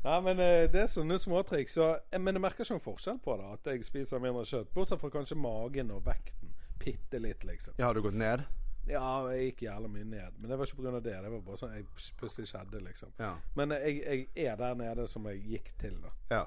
Nei, 0.00 0.20
men 0.24 0.38
eh, 0.40 0.64
det 0.72 0.80
er 0.80 0.88
sånne 0.88 1.18
småtriks. 1.20 1.74
Så, 1.76 1.90
eh, 2.08 2.20
men 2.20 2.38
jeg 2.38 2.44
merker 2.44 2.64
ikke 2.64 2.78
noen 2.78 2.84
forskjell 2.86 3.18
på 3.24 3.36
det. 3.36 3.50
At 3.58 3.68
jeg 3.72 3.84
spiser 3.84 4.22
mindre 4.22 4.46
kjøtt. 4.48 4.70
Bortsett 4.76 5.02
fra 5.02 5.10
kanskje 5.12 5.36
magen 5.36 5.92
og 5.92 6.06
vekten. 6.06 6.54
Bitte 6.80 7.20
litt, 7.20 7.44
liksom. 7.44 7.76
Ja, 7.76 7.90
har 7.90 7.98
du 7.98 8.02
gått 8.06 8.16
ned? 8.16 8.46
Ja, 8.88 9.28
jeg 9.34 9.50
gikk 9.50 9.66
jævlig 9.66 9.90
mye 9.92 10.06
ned. 10.08 10.38
Men 10.38 10.50
det 10.50 10.56
var 10.56 10.70
ikke 10.70 10.80
pga. 10.80 10.94
det. 11.04 11.18
Det 11.26 11.34
var 11.34 11.42
bare 11.50 11.60
sånn 11.60 11.74
jeg 11.76 11.84
plutselig 12.18 12.48
skjedde, 12.48 12.80
liksom. 12.86 13.12
Ja. 13.20 13.34
Men 13.60 13.76
eh, 13.76 13.84
jeg, 13.90 14.24
jeg 14.32 14.48
er 14.54 14.56
der 14.62 14.80
nede 14.80 15.06
som 15.10 15.28
jeg 15.28 15.44
gikk 15.44 15.74
til, 15.82 16.00
da. 16.06 16.14
ja. 16.32 16.46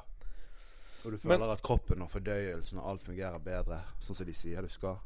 Og 1.03 1.11
du 1.11 1.17
føler 1.19 1.49
at 1.51 1.59
kroppen 1.59 1.99
og 1.99 2.07
fordøyelsen 2.13 2.77
og 2.79 2.85
alt 2.93 3.01
fungerer 3.03 3.41
bedre, 3.43 3.81
sånn 3.99 4.15
som 4.15 4.27
de 4.27 4.35
sier 4.39 4.63
du 4.63 4.71
skal? 4.71 5.01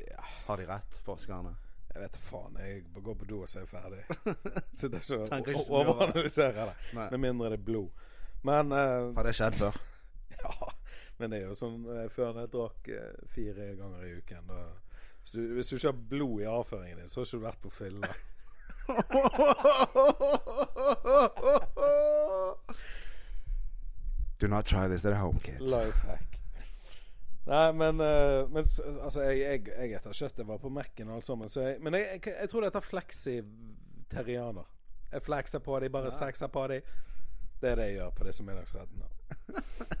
Ja, 0.00 0.24
Har 0.48 0.58
de 0.58 0.66
rett, 0.66 0.96
forskerne? 1.06 1.52
Jeg 1.96 2.02
vet 2.04 2.16
faen. 2.20 2.56
Jeg 2.60 2.82
går 3.02 3.14
på 3.16 3.24
do 3.28 3.40
og 3.42 3.48
så 3.48 3.58
er 3.58 3.62
jeg 3.64 3.70
ferdig. 3.72 4.02
Sitter 4.78 4.98
ikke 5.00 5.62
og 5.62 5.70
overanalyserer 5.80 6.64
det. 6.68 6.74
Nei. 6.98 7.06
Med 7.14 7.22
mindre 7.24 7.52
det 7.54 7.58
er 7.60 7.64
blod. 7.64 7.88
Men 8.44 8.72
uh, 8.72 9.14
Har 9.16 9.22
det 9.26 9.34
skjedd 9.36 9.54
før? 9.60 9.74
Ja, 10.36 10.52
men 11.16 11.32
det 11.32 11.38
er 11.40 11.46
jo 11.48 11.54
sånn 11.56 11.86
eh, 11.88 12.08
før 12.12 12.36
jeg 12.36 12.50
drakk 12.52 12.88
eh, 12.92 13.14
fire 13.32 13.64
ganger 13.78 14.02
i 14.04 14.10
uken. 14.20 14.42
Da, 14.50 14.58
hvis, 15.22 15.32
du, 15.32 15.40
hvis 15.56 15.68
du 15.70 15.74
ikke 15.78 15.88
har 15.88 16.02
blod 16.12 16.42
i 16.42 16.48
avføringen 16.52 16.98
din, 17.00 17.08
så 17.10 17.16
har 17.22 17.24
du 17.24 17.30
ikke 17.32 17.46
vært 17.46 17.62
på 17.64 17.70
fylla. 17.72 18.10
Do 24.38 24.46
not 24.52 24.66
try 24.66 24.86
this 24.86 25.04
at 25.06 25.16
home, 25.16 25.40
kids. 25.40 25.72
Life 25.72 25.98
hack. 26.06 26.35
Nei, 27.46 27.72
men, 27.72 28.00
eh, 28.00 28.48
men 28.50 28.64
altså, 29.02 29.22
jeg, 29.22 29.38
jeg, 29.38 29.68
jeg 29.68 29.92
etter 29.94 30.14
kjøttet 30.18 30.48
var 30.48 30.58
på 30.58 30.70
Mac-en 30.74 31.12
og 31.12 31.20
alt 31.20 31.28
sammen. 31.28 31.50
Så 31.52 31.62
jeg, 31.62 31.76
men 31.80 31.94
jeg, 31.94 32.20
jeg, 32.26 32.48
tror 32.50 32.64
det 32.64 32.72
heter 32.72 32.86
flexiterianer. 32.88 34.72
Jeg 35.12 35.22
flekser 35.22 35.62
på 35.62 35.78
dem, 35.80 35.92
bare 35.94 36.10
sexer 36.10 36.50
på 36.50 36.66
dem. 36.72 36.88
Det 37.62 37.70
er 37.70 37.78
det 37.78 37.86
jeg 37.86 37.98
gjør 38.00 38.10
på 38.18 38.26
disse 38.26 38.46
middagsrettene. 38.46 39.06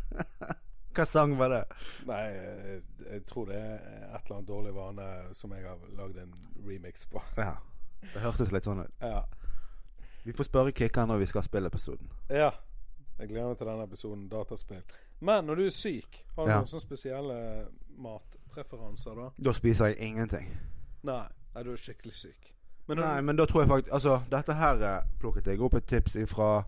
Hva 0.96 1.04
sang 1.06 1.36
var 1.38 1.52
det? 1.52 1.62
Nei, 2.08 2.20
jeg, 2.34 2.82
jeg 3.12 3.24
tror 3.30 3.50
det 3.52 3.56
er 3.60 3.78
et 3.78 4.20
eller 4.24 4.36
annet 4.38 4.48
dårlig 4.48 4.74
vane 4.74 5.08
som 5.36 5.52
jeg 5.54 5.66
har 5.68 5.88
lagd 5.98 6.18
en 6.20 6.34
remix 6.66 7.06
på. 7.06 7.22
Ja. 7.38 7.58
Det 8.02 8.22
hørtes 8.22 8.50
litt 8.52 8.66
sånn 8.66 8.82
ut. 8.82 9.02
Ja. 9.04 9.22
Vi 10.26 10.34
får 10.36 10.48
spørre 10.48 10.74
Kikkan 10.74 11.08
når 11.12 11.22
vi 11.22 11.28
skal 11.30 11.46
spille 11.46 11.70
episoden. 11.70 12.10
ja. 12.32 12.50
Jeg 13.18 13.28
gleder 13.28 13.48
meg 13.48 13.58
til 13.58 13.66
denne 13.66 13.84
episoden 13.84 14.28
dataspill. 14.28 14.82
Men 15.20 15.44
når 15.48 15.54
du 15.54 15.64
er 15.66 15.70
syk, 15.70 16.24
har 16.36 16.44
du 16.44 16.50
Ja. 16.50 16.56
noen 16.58 16.66
sånne 16.66 16.80
spesielle 16.84 17.68
matpreferanser 17.98 19.14
da? 19.14 19.30
Da 19.44 19.52
spiser 19.52 19.86
jeg 19.86 19.96
ingenting. 19.98 20.50
Nei. 21.02 21.28
Nei, 21.54 21.62
du 21.62 21.72
er 21.72 21.76
skikkelig 21.76 22.14
syk. 22.14 22.52
Men 22.88 22.98
Nei, 22.98 23.20
men 23.20 23.36
da 23.36 23.44
tror 23.46 23.60
jeg 23.62 23.68
faktisk 23.68 23.92
Altså, 23.92 24.20
dette 24.30 24.54
her 24.54 24.82
eh, 24.98 25.02
plukket 25.18 25.46
jeg 25.46 25.60
opp 25.60 25.74
et 25.74 25.86
tips 25.86 26.16
ifra 26.16 26.64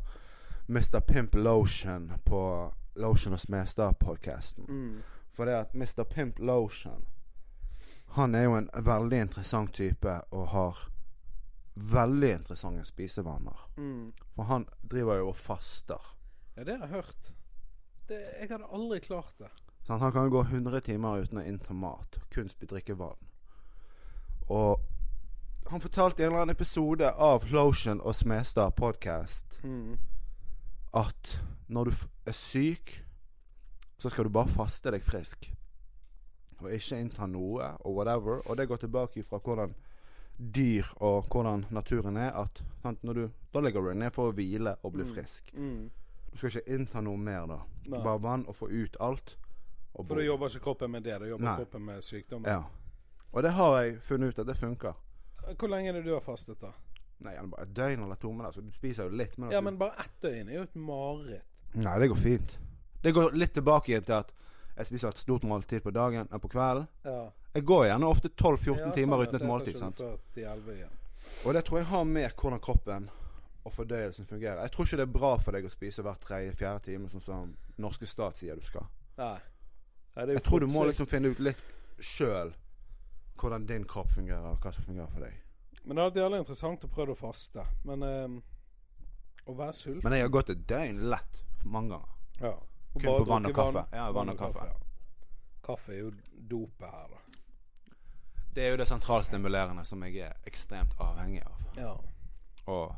Mr. 0.69 1.01
Pimp 1.01 1.35
Lotion 1.35 2.13
på 2.25 2.73
Lotion 2.97 3.33
og 3.33 3.39
Smestad-podkasten. 3.41 4.65
mm, 4.69 5.03
For 5.33 5.45
det 5.45 5.53
at 5.55 5.75
Mr. 5.75 6.05
Pimp 6.05 6.39
Lotion 6.39 7.05
Han 8.17 8.35
er 8.35 8.43
jo 8.43 8.55
en 8.57 8.71
veldig 8.75 9.21
interessant 9.21 9.73
type 9.75 10.21
og 10.31 10.49
har 10.49 10.91
veldig 11.77 12.31
interessante 12.33 12.85
spisevaner. 12.85 13.69
mm. 13.77 14.11
For 14.35 14.43
han 14.43 14.67
driver 14.91 15.17
jo 15.17 15.29
og 15.29 15.37
faster. 15.37 16.15
Ja, 16.59 16.65
det 16.67 16.75
har 16.81 16.87
jeg 16.89 16.95
hørt. 16.97 17.29
Det, 18.09 18.19
jeg 18.41 18.49
hadde 18.51 18.67
aldri 18.75 18.99
klart 19.05 19.35
det. 19.39 19.51
Sånn, 19.87 20.01
Han 20.03 20.13
kan 20.13 20.31
gå 20.33 20.41
100 20.49 20.81
timer 20.85 21.23
uten 21.23 21.39
å 21.39 21.45
innta 21.47 21.75
mat. 21.77 22.19
Kun 22.35 22.49
drikke 22.67 22.97
vann. 22.99 23.17
Og 24.49 24.81
han 25.71 25.81
fortalte 25.85 26.23
i 26.23 26.25
en 26.27 26.33
eller 26.33 26.43
annen 26.43 26.57
episode 26.57 27.11
av 27.15 27.45
Lotion 27.53 28.01
og 28.01 28.15
Smestad 28.17 28.75
podcast 28.77 29.59
Mm. 29.63 29.99
at 30.95 31.41
når 31.69 31.85
du 31.85 31.97
er 32.27 32.33
syk, 32.33 33.05
så 33.99 34.11
skal 34.11 34.25
du 34.25 34.31
bare 34.31 34.49
faste 34.49 34.91
deg 34.91 35.03
frisk. 35.03 35.51
Og 36.63 36.71
ikke 36.73 36.97
innta 36.99 37.27
noe 37.27 37.77
og 37.85 37.95
whatever. 37.95 38.41
Og 38.49 38.57
det 38.57 38.69
går 38.69 38.77
tilbake 38.77 39.23
fra 39.25 39.39
hvordan 39.39 39.75
dyr 40.39 40.87
og 41.03 41.25
hvordan 41.31 41.67
naturen 41.71 42.17
er. 42.17 42.31
At 42.33 42.63
sant, 42.83 43.03
når 43.05 43.13
du, 43.15 43.31
Da 43.53 43.61
ligger 43.61 43.81
du 43.83 43.95
ned 43.95 44.11
for 44.13 44.31
å 44.31 44.35
hvile 44.35 44.77
og 44.83 44.93
bli 44.93 45.05
Mm. 45.05 45.15
frisk. 45.15 45.53
Mm. 45.55 45.91
Du 46.33 46.37
skal 46.37 46.51
ikke 46.51 46.75
innta 46.75 47.01
noe 47.01 47.17
mer 47.17 47.47
da. 47.47 47.59
Nei. 47.89 48.03
Bare 48.05 48.21
vann 48.23 48.45
og 48.49 48.55
få 48.57 48.69
ut 48.71 48.97
alt. 49.01 49.37
For 49.97 50.15
da 50.15 50.23
jobber 50.23 50.49
ikke 50.53 50.61
kroppen 50.63 50.91
med 50.91 51.03
det. 51.03 51.19
Da 51.21 51.27
jobber 51.27 51.45
Nei. 51.45 51.57
kroppen 51.57 51.85
med 51.85 52.03
sykdommer. 52.05 52.49
Ja. 52.49 52.63
Og 53.33 53.43
det 53.43 53.53
har 53.53 53.81
jeg 53.83 53.97
funnet 54.03 54.29
ut 54.35 54.39
at 54.39 54.47
det 54.47 54.57
funker. 54.57 54.95
Hvor 55.59 55.69
lenge 55.69 55.89
er 55.89 55.93
det 55.99 56.05
du 56.05 56.13
har 56.15 56.21
fastet, 56.21 56.61
da? 56.61 56.71
Nei, 57.21 57.35
bare 57.51 57.63
et 57.67 57.73
døgn 57.75 58.03
eller 58.05 58.15
to, 58.15 58.31
men 58.33 58.47
altså, 58.47 58.61
du 58.63 58.71
spiser 58.73 59.09
jo 59.09 59.17
litt. 59.17 59.39
Men, 59.39 59.51
Ja, 59.51 59.59
du- 59.61 59.65
men 59.65 59.79
bare 59.79 59.99
ett 59.99 60.21
døgn 60.23 60.49
er 60.49 60.55
jo 60.55 60.63
et 60.63 60.77
mareritt. 60.77 61.65
Nei, 61.75 61.99
det 61.99 62.09
går 62.09 62.17
fint. 62.17 62.59
Det 63.03 63.13
går 63.15 63.33
litt 63.33 63.53
tilbake 63.55 63.89
igjen 63.89 64.05
til 64.05 64.13
at 64.15 64.33
jeg 64.77 64.87
spiser 64.87 65.09
et 65.09 65.19
stort 65.19 65.43
måltid 65.43 65.83
på 65.83 65.91
dagen 65.93 66.29
eller 66.31 66.39
på 66.39 66.49
kvelden. 66.49 66.87
Ja. 67.05 67.31
Jeg 67.55 67.65
går 67.65 67.87
gjerne 67.89 68.07
ofte 68.07 68.29
12-14 68.29 68.79
Ja, 68.79 68.91
timer 68.93 69.17
sånn, 69.17 69.27
uten 69.27 69.35
et 69.35 69.43
måltid. 69.49 69.79
sant? 69.79 69.97
ikke 69.99 70.05
før 70.07 70.19
10-11 70.35 70.75
igjen. 70.77 70.91
Og 71.47 71.53
det 71.55 71.65
tror 71.65 71.79
jeg 71.79 71.87
har 71.87 72.05
med 72.05 72.31
hvordan 72.37 72.61
kroppen 72.61 73.11
og 73.69 73.75
fordøyelsen 73.77 74.27
fungerer. 74.29 74.63
Jeg 74.65 74.75
tror 74.75 74.89
ikke 74.89 75.01
det 75.01 75.07
er 75.07 75.17
bra 75.19 75.33
for 75.43 75.57
deg 75.57 75.67
å 75.69 75.73
spise 75.73 76.05
hver 76.05 76.19
tredje-fjerde 76.25 76.85
time, 76.89 77.11
sånn 77.13 77.25
som 77.25 77.51
norske 77.81 78.09
stat 78.09 78.41
sier 78.41 78.59
du 78.59 78.65
skal. 78.67 78.89
Nei. 79.21 79.37
Nei 80.17 80.27
det 80.27 80.39
Jeg 80.39 80.47
tror 80.49 80.65
du 80.65 80.71
må 80.73 80.87
liksom 80.89 81.09
finne 81.11 81.33
ut 81.35 81.43
litt 81.43 81.61
sjøl 82.01 82.55
hvordan 83.39 83.67
din 83.69 83.85
kropp 83.87 84.11
fungerer, 84.17 84.47
og 84.51 84.63
hva 84.63 84.73
som 84.75 84.87
fungerer 84.87 85.11
for 85.13 85.23
deg. 85.23 85.37
Men 85.85 85.97
det 85.97 86.03
er 86.03 86.09
vært 86.09 86.21
jævlig 86.23 86.41
interessant 86.43 86.85
å 86.85 86.91
prøve 86.93 87.15
å 87.15 87.19
faste. 87.19 87.65
Men 87.87 88.03
um, 88.03 88.41
å 89.49 89.55
være 89.57 89.77
sulten 89.77 90.03
Men 90.05 90.19
jeg 90.19 90.27
har 90.27 90.35
gått 90.35 90.51
et 90.53 90.67
døgn 90.69 91.05
lett 91.13 91.45
mange 91.65 91.97
ganger. 91.97 92.19
ja. 92.43 92.57
Kun 92.99 93.05
på 93.05 93.25
vann 93.29 93.47
og 93.47 93.55
kaffe. 93.55 93.73
kaffe. 93.85 93.97
Ja, 93.97 94.11
vann 94.17 94.33
og 94.33 94.39
kaffe. 94.39 94.65
ja. 94.65 94.77
Kaffe 95.63 95.93
er 95.93 95.99
jo 96.01 96.13
dopet 96.51 96.89
her, 96.89 97.11
da. 97.13 97.19
Det 98.57 98.65
er 98.65 98.73
jo 98.73 98.79
det 98.81 98.87
sentralstimulerende 98.89 99.85
som 99.85 100.03
jeg 100.03 100.17
er 100.25 100.49
ekstremt 100.49 100.97
avhengig 100.99 101.45
av. 101.47 101.67
Ja. 101.77 101.93
Og 102.73 102.97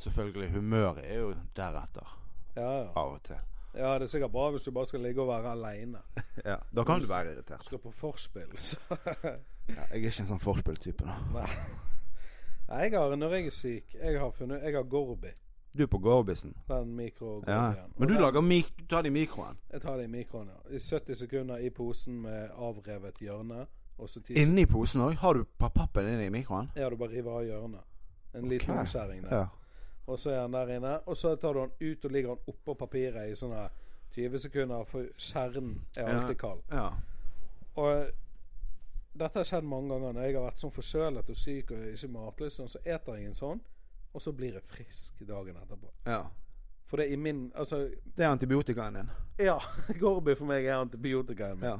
selvfølgelig 0.00 0.50
humøret 0.54 1.04
er 1.04 1.18
jo 1.20 1.34
deretter, 1.56 2.16
Ja, 2.56 2.66
ja. 2.82 2.86
av 2.96 3.12
og 3.14 3.22
til. 3.22 3.36
ja, 3.74 3.92
det 3.98 4.02
er 4.02 4.06
sikkert 4.06 4.32
bra 4.32 4.50
hvis 4.50 4.62
du 4.66 4.70
bare 4.74 4.86
skal 4.86 5.00
ligge 5.00 5.22
og 5.22 5.28
være 5.28 5.52
aleine. 5.52 5.98
Ja, 6.44 6.56
Da 6.74 6.84
kan 6.84 7.00
du 7.00 7.06
være 7.06 7.32
irritert. 7.34 7.64
Skal 7.66 7.78
på 7.78 7.90
forspill, 7.92 8.56
så 8.56 8.76
Ja, 9.68 9.74
jeg 9.74 9.90
er 9.90 9.94
ikke 10.00 10.20
en 10.24 10.26
sånn 10.32 10.40
forspilltype, 10.42 11.04
da. 11.06 11.14
Nei. 11.34 11.46
Nei, 12.70 12.78
jeg 12.86 12.94
har, 12.98 13.14
når 13.16 13.34
jeg 13.36 13.46
er 13.46 13.50
syk 13.54 13.94
Jeg 13.94 14.18
har 14.20 14.30
funnet 14.34 14.62
Jeg 14.62 14.74
har 14.74 14.82
Gorbi. 14.82 15.30
Du 15.76 15.82
er 15.84 15.86
på 15.86 15.98
Gorbisen. 16.02 16.54
Den 16.68 16.96
mikro 16.96 17.44
Ja. 17.46 17.72
Men 17.96 18.08
du 18.08 18.14
lager 18.18 18.40
mik 18.42 18.72
du 18.78 18.84
tar 18.90 19.02
det 19.02 19.12
i 19.12 19.14
mikroen. 19.14 19.58
Jeg 19.72 19.80
tar 19.84 19.96
det 20.00 20.04
i 20.04 20.10
mikroen, 20.10 20.48
ja. 20.50 20.74
I 20.76 20.78
70 20.82 21.14
sekunder 21.18 21.56
i 21.62 21.70
posen 21.70 22.16
med 22.22 22.50
avrevet 22.58 23.20
hjørne. 23.22 23.66
Og 23.98 24.08
så 24.08 24.20
10 24.22 24.34
Inni 24.42 24.64
posen 24.66 25.00
òg? 25.04 25.14
Har 25.22 25.34
du 25.34 25.44
pappen 25.58 26.06
inne 26.08 26.26
i 26.26 26.28
mikroen? 26.34 26.70
Ja, 26.76 26.88
du 26.90 26.96
bare 26.96 27.10
river 27.12 27.30
av 27.38 27.44
hjørnet. 27.44 27.80
En 28.34 28.48
liten 28.48 28.70
Ok. 28.74 28.80
omskjæring 28.80 29.22
der. 29.28 29.36
Ja. 29.36 29.46
Og 30.10 30.18
så 30.18 30.32
er 30.34 30.40
han 30.42 30.52
der 30.56 30.72
inne. 30.76 30.96
Og 31.06 31.16
så 31.16 31.34
tar 31.40 31.54
du 31.54 31.60
han 31.62 31.72
ut 31.80 32.04
og 32.04 32.10
ligger 32.14 32.34
han 32.34 32.50
oppå 32.52 32.74
papiret 32.80 33.30
i 33.30 33.36
sånne 33.38 33.68
20 34.16 34.38
sekunder, 34.42 34.84
for 34.90 35.06
kjernen 35.22 35.76
er 35.96 36.08
alltid 36.10 36.38
kald. 36.40 36.62
ja. 36.74 36.88
Og 37.78 37.90
eh, 37.94 38.08
dette 39.14 39.38
har 39.38 39.46
skjedd 39.46 39.66
mange 39.66 39.90
ganger 39.92 40.12
når 40.16 40.24
jeg 40.26 40.34
har 40.36 40.44
vært 40.48 40.58
sånn 40.62 40.72
forkjølet 40.74 41.28
og 41.30 41.36
syk 41.38 41.70
og 41.76 41.84
ikke 41.92 42.08
matlyst, 42.14 42.60
så 42.72 42.80
eter 42.84 43.16
jeg 43.20 43.30
en 43.30 43.34
sånn, 43.38 43.60
og 44.14 44.22
så 44.24 44.32
blir 44.34 44.56
jeg 44.58 44.66
frisk 44.66 45.22
dagen 45.28 45.56
etterpå. 45.62 45.92
ja. 46.10 46.24
For 46.90 46.98
det 46.98 47.04
er 47.06 47.12
i 47.14 47.16
min 47.22 47.52
Altså, 47.54 47.76
Det 48.16 48.24
er 48.24 48.32
antibiotikaen 48.32 48.94
din. 48.98 49.10
ja, 49.38 49.58
Gorby 50.00 50.34
for 50.34 50.44
meg 50.50 50.64
er 50.66 50.80
antibiotikaen 50.80 51.60
min. 51.60 51.68
Ja. 51.68 51.76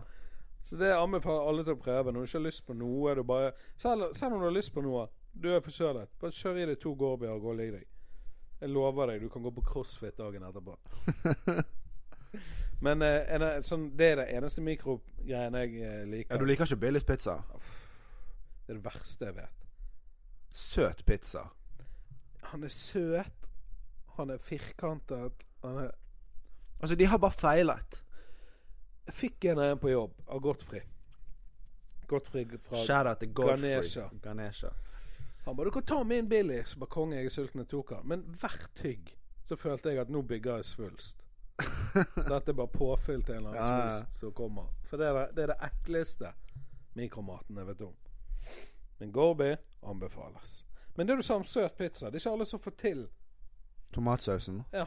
Så 0.63 0.77
det 0.79 0.93
anbefaler 0.95 1.49
alle 1.49 1.65
til 1.67 1.75
å 1.75 1.81
prøve. 1.83 2.13
Når 2.13 2.21
du 2.21 2.27
ikke 2.29 2.39
har 2.39 2.45
lyst 2.47 2.63
på 2.67 2.77
noe 2.79 3.15
du 3.19 3.23
bare, 3.27 3.49
selv, 3.77 4.13
selv 4.15 4.35
om 4.37 4.41
du 4.45 4.47
har 4.47 4.55
lyst 4.55 4.71
på 4.75 4.85
noe, 4.87 5.09
du 5.35 5.49
er 5.51 5.61
forkjølet, 5.67 6.13
bare 6.21 6.31
kjør 6.37 6.61
i 6.63 6.67
deg 6.71 6.79
to 6.79 6.93
Gorby 6.95 7.27
og 7.27 7.41
gå 7.43 7.51
og 7.51 7.59
legg 7.59 7.73
deg. 7.75 7.89
Jeg 8.61 8.69
lover 8.69 9.07
deg, 9.07 9.23
du 9.23 9.29
kan 9.33 9.43
gå 9.43 9.51
på 9.57 9.63
crossfit 9.65 10.19
dagen 10.19 10.43
etterpå. 10.45 10.77
Men 12.85 13.03
eh, 13.03 13.35
en, 13.35 13.45
eh, 13.45 13.61
sånn, 13.65 13.91
det 13.97 14.11
er 14.13 14.21
det 14.23 14.27
eneste 14.37 14.65
mikrogreien 14.65 15.57
jeg 15.59 15.81
eh, 15.85 16.03
liker. 16.09 16.35
ja. 16.35 16.41
Du 16.41 16.49
liker 16.49 16.69
ikke 16.69 16.81
Billys 16.81 17.05
pizza? 17.09 17.39
Det 18.67 18.75
er 18.75 18.79
det 18.79 18.85
verste 18.85 19.29
jeg 19.29 19.37
vet. 19.37 19.67
søt 20.53 21.05
pizza. 21.07 21.45
Han 22.53 22.65
er 22.65 22.73
søt. 22.73 23.49
Han 24.17 24.31
er 24.31 24.39
firkantet. 24.39 25.45
Han 25.65 25.83
er 25.87 25.91
Altså, 26.81 26.97
de 26.97 27.07
har 27.07 27.19
bare 27.21 27.37
feilet. 27.37 28.03
Jeg 29.07 29.15
fikk 29.15 29.45
en 29.45 29.59
av 29.59 29.75
en 29.75 29.79
på 29.79 29.91
jobb 29.91 30.15
av 30.29 30.41
Godtfrey. 30.41 30.81
Godtfrey 32.09 32.47
fra 32.65 32.85
Shout-out 32.87 33.21
til 33.21 33.35
Godfrey. 33.35 33.71
Ganesha. 33.75 34.07
Ganesha. 34.23 34.71
Han 35.45 35.57
bare 35.57 35.65
'Du 35.65 35.71
kan 35.71 35.83
ta 35.83 36.03
min 36.05 36.29
Billy'. 36.29 36.65
Så 36.65 36.79
bare 36.79 36.91
konge, 36.91 37.17
jeg 37.17 37.25
er 37.25 37.31
sulten, 37.31 37.61
jeg 37.61 37.69
tok 37.69 37.91
han. 37.91 38.09
Men 38.09 38.23
hvert 38.23 38.81
hygg 38.83 39.17
så 39.49 39.57
følte 39.57 39.89
jeg 39.89 39.99
at 39.99 40.11
nå 40.11 40.23
bygger 40.23 40.55
jeg 40.55 40.65
svulst. 40.65 41.25
Dette 42.31 42.51
er 42.51 42.53
bare 42.53 42.69
påfyll 42.69 43.23
til 43.23 43.35
en 43.35 43.47
eller 43.47 43.51
annen 43.51 43.89
Ja, 43.91 44.01
svulst 44.01 44.21
som 44.21 44.33
kommer. 44.33 44.69
For 44.85 44.97
det 44.97 45.07
er 45.07 45.13
det, 45.13 45.37
det 45.37 45.43
er 45.43 45.47
det 45.47 45.71
ekleste 45.73 46.33
mikromaten 46.95 47.57
jeg 47.57 47.67
vet 47.67 47.81
om. 47.81 47.95
Men 48.99 49.13
Gorby 49.13 49.57
anbefales. 49.83 50.67
Men 50.95 51.07
det 51.07 51.17
du 51.17 51.23
sa 51.23 51.35
om 51.35 51.45
søt 51.45 51.77
pizza, 51.77 52.07
det 52.07 52.15
er 52.15 52.21
ikke 52.21 52.33
alle 52.33 52.45
som 52.45 52.61
får 52.61 52.71
til 52.71 53.09
Tomatsausen. 53.93 54.65
Ja. 54.73 54.87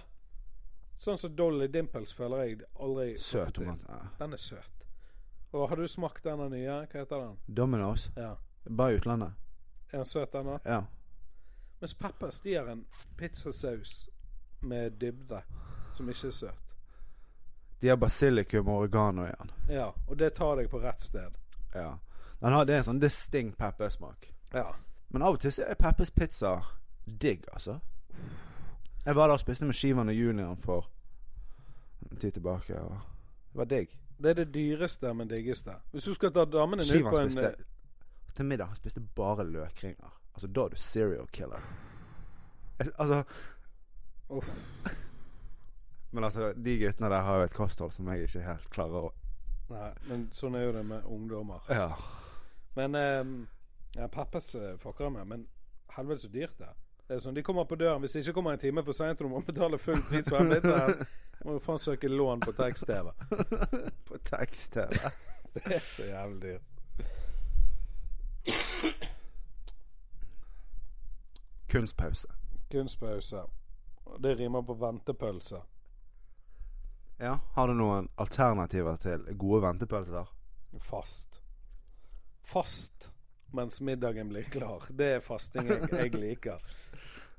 Sånn 0.98 1.18
som 1.20 1.34
Dolly 1.36 1.68
Dimples 1.68 2.14
føler 2.16 2.46
jeg 2.46 2.60
aldri 2.80 3.18
Søt 3.20 3.58
tomat. 3.58 3.82
Ja. 3.90 4.00
Den 4.20 4.34
er 4.34 4.40
søt. 4.40 4.86
Og 5.52 5.68
har 5.70 5.76
du 5.76 5.88
smakt 5.88 6.24
denne 6.24 6.48
nye? 6.50 6.78
Hva 6.88 7.02
heter 7.02 7.26
den? 7.26 7.36
Domino's. 7.48 8.08
Ja. 8.16 8.36
Bare 8.70 8.94
i 8.94 9.02
utlandet. 9.02 9.36
Er 9.94 9.98
han 9.98 10.06
søt, 10.06 10.34
den 10.34 10.48
òg? 10.48 10.60
Ja. 10.66 10.82
Mens 11.80 11.94
Peppers 11.94 12.40
de 12.40 12.54
har 12.56 12.68
en 12.72 12.86
pizzasaus 13.18 14.10
med 14.62 14.92
dybde 15.02 15.42
som 15.94 16.10
ikke 16.10 16.28
er 16.28 16.32
søt. 16.32 16.78
De 17.82 17.88
har 17.88 17.96
basilikum 17.96 18.68
og 18.68 18.78
oregano 18.86 19.28
igjen. 19.28 19.52
Ja, 19.70 19.92
og 20.08 20.18
det 20.20 20.34
tar 20.34 20.56
deg 20.56 20.70
på 20.72 20.80
rett 20.82 21.02
sted. 21.04 21.36
Ja. 21.76 21.92
Den 22.40 22.52
har, 22.52 22.66
det 22.66 22.74
er 22.74 22.82
en 22.82 22.88
sånn 22.88 23.02
distinct 23.04 23.58
peppersmak. 23.60 24.32
Ja. 24.54 24.72
Men 25.14 25.22
av 25.22 25.38
og 25.38 25.44
til 25.44 25.54
så 25.54 25.68
er 25.68 25.78
Peppers 25.78 26.12
pizza 26.12 26.56
digg, 27.06 27.46
altså. 27.54 27.78
Jeg 29.06 29.16
var 29.16 29.28
der 29.28 29.36
og 29.36 29.44
spiste 29.44 29.68
med 29.68 29.78
Skivan 29.78 30.10
og 30.10 30.16
Junior 30.16 30.56
for 30.56 30.88
en 32.10 32.18
tid 32.18 32.32
tilbake, 32.40 32.80
og 32.80 32.98
det 33.52 33.62
var 33.62 33.70
digg. 33.76 33.94
Det 34.18 34.30
er 34.30 34.42
det 34.42 34.54
dyreste, 34.54 35.14
men 35.14 35.30
diggeste. 35.30 35.76
Hvis 35.92 36.04
du 36.04 36.14
skal 36.14 36.34
ta 36.34 36.46
damene 36.46 36.82
ned 36.82 37.04
på 37.04 37.18
en 37.20 37.32
spiste 37.32 37.54
Til 38.34 38.46
middag 38.50 38.72
han 38.72 38.80
spiste 38.80 39.04
bare 39.16 39.46
løkringer. 39.46 40.14
Altså, 40.34 40.48
da 40.48 40.66
er 40.66 40.74
du 40.74 40.82
serial 40.82 41.28
killer. 41.34 41.66
Altså 42.98 43.24
Uff. 44.30 44.50
Men 46.14 46.24
altså, 46.24 46.54
de 46.54 46.78
guttene 46.80 47.10
der 47.10 47.22
har 47.22 47.38
jo 47.38 47.44
et 47.48 47.54
kosthold 47.54 47.92
som 47.92 48.08
jeg 48.12 48.28
ikke 48.28 48.46
helt 48.46 48.70
klarer 48.74 49.10
å 49.10 49.12
Nei, 49.72 49.88
men 50.06 50.26
sånn 50.36 50.58
er 50.60 50.66
jo 50.68 50.74
det 50.76 50.82
med 50.86 51.06
ungdommer. 51.10 51.64
Ja. 51.72 51.88
Men 52.76 52.98
eh, 53.00 53.22
ja, 53.96 54.10
Peppers 54.12 54.52
eh, 54.60 54.76
fucker 54.78 55.10
med. 55.10 55.26
Men 55.26 55.46
helvete 55.96 56.26
så 56.26 56.30
dyrt 56.34 56.58
det 56.60 56.68
er. 56.68 57.22
Sånn, 57.24 57.34
De 57.34 57.42
kommer 57.48 57.66
på 57.66 57.78
døren. 57.80 58.04
Hvis 58.04 58.14
de 58.14 58.22
ikke 58.22 58.36
kommer 58.38 58.54
en 58.54 58.62
time 58.62 58.84
for 58.86 58.94
seint 58.98 59.18
og 59.22 59.26
du 59.26 59.32
må 59.32 59.42
betale 59.48 59.80
full 59.82 60.04
pris 60.10 60.30
for 60.30 60.44
en 60.44 60.52
pizza, 60.52 61.08
må 61.48 61.58
du 61.58 61.64
faen 61.64 61.82
søke 61.82 62.12
lån 62.12 62.44
på 62.44 62.54
tekst-TV. 62.60 63.10
På 64.10 64.20
tekst-TV. 64.30 65.00
Det 65.56 65.66
er 65.80 65.84
så 65.88 66.08
jævlig 66.08 66.40
dyrt. 66.44 66.73
Kunstpause. 71.74 72.28
Kunstpause. 72.72 73.44
Det 74.20 74.36
rimer 74.36 74.62
på 74.62 74.74
ventepølse. 74.74 75.62
Ja. 77.18 77.40
Har 77.54 77.68
du 77.68 77.74
noen 77.74 78.10
alternativer 78.16 79.00
til 79.02 79.24
gode 79.42 79.64
ventepølser? 79.64 80.30
Fast. 80.86 81.42
Fast 82.46 83.10
mens 83.54 83.82
middagen 83.82 84.30
blir 84.30 84.44
klar. 84.44 84.86
Det 84.90 85.10
er 85.16 85.26
fasting 85.26 85.72
jeg, 85.72 85.90
jeg 85.92 86.14
liker. 86.14 86.62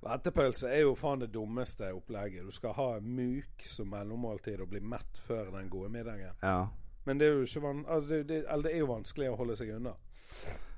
Ventepølse 0.03 0.67
er 0.67 0.83
jo 0.83 0.99
faen 0.99 1.23
det 1.23 1.31
dummeste 1.31 1.95
opplegget. 1.95 2.43
Du 2.43 2.51
skal 2.59 2.75
ha 2.75 2.91
en 2.99 3.15
myk 3.15 3.63
som 3.71 3.95
mellommåltid 3.95 4.67
og 4.67 4.75
bli 4.75 4.83
mett 4.83 5.23
før 5.29 5.55
den 5.55 5.71
gode 5.71 5.95
middagen. 5.95 6.35
Ja. 6.43 6.67
Men 7.07 7.23
det 7.23 7.31
er 7.31 7.39
jo 7.39 7.71
altså 7.87 8.09
det, 8.11 8.25
det, 8.29 8.45
det 8.67 8.75
er 8.75 8.83
jo 8.83 8.91
vanskelig 8.97 9.31
å 9.31 9.39
holde 9.39 9.63
seg 9.63 9.77
unna 9.79 9.95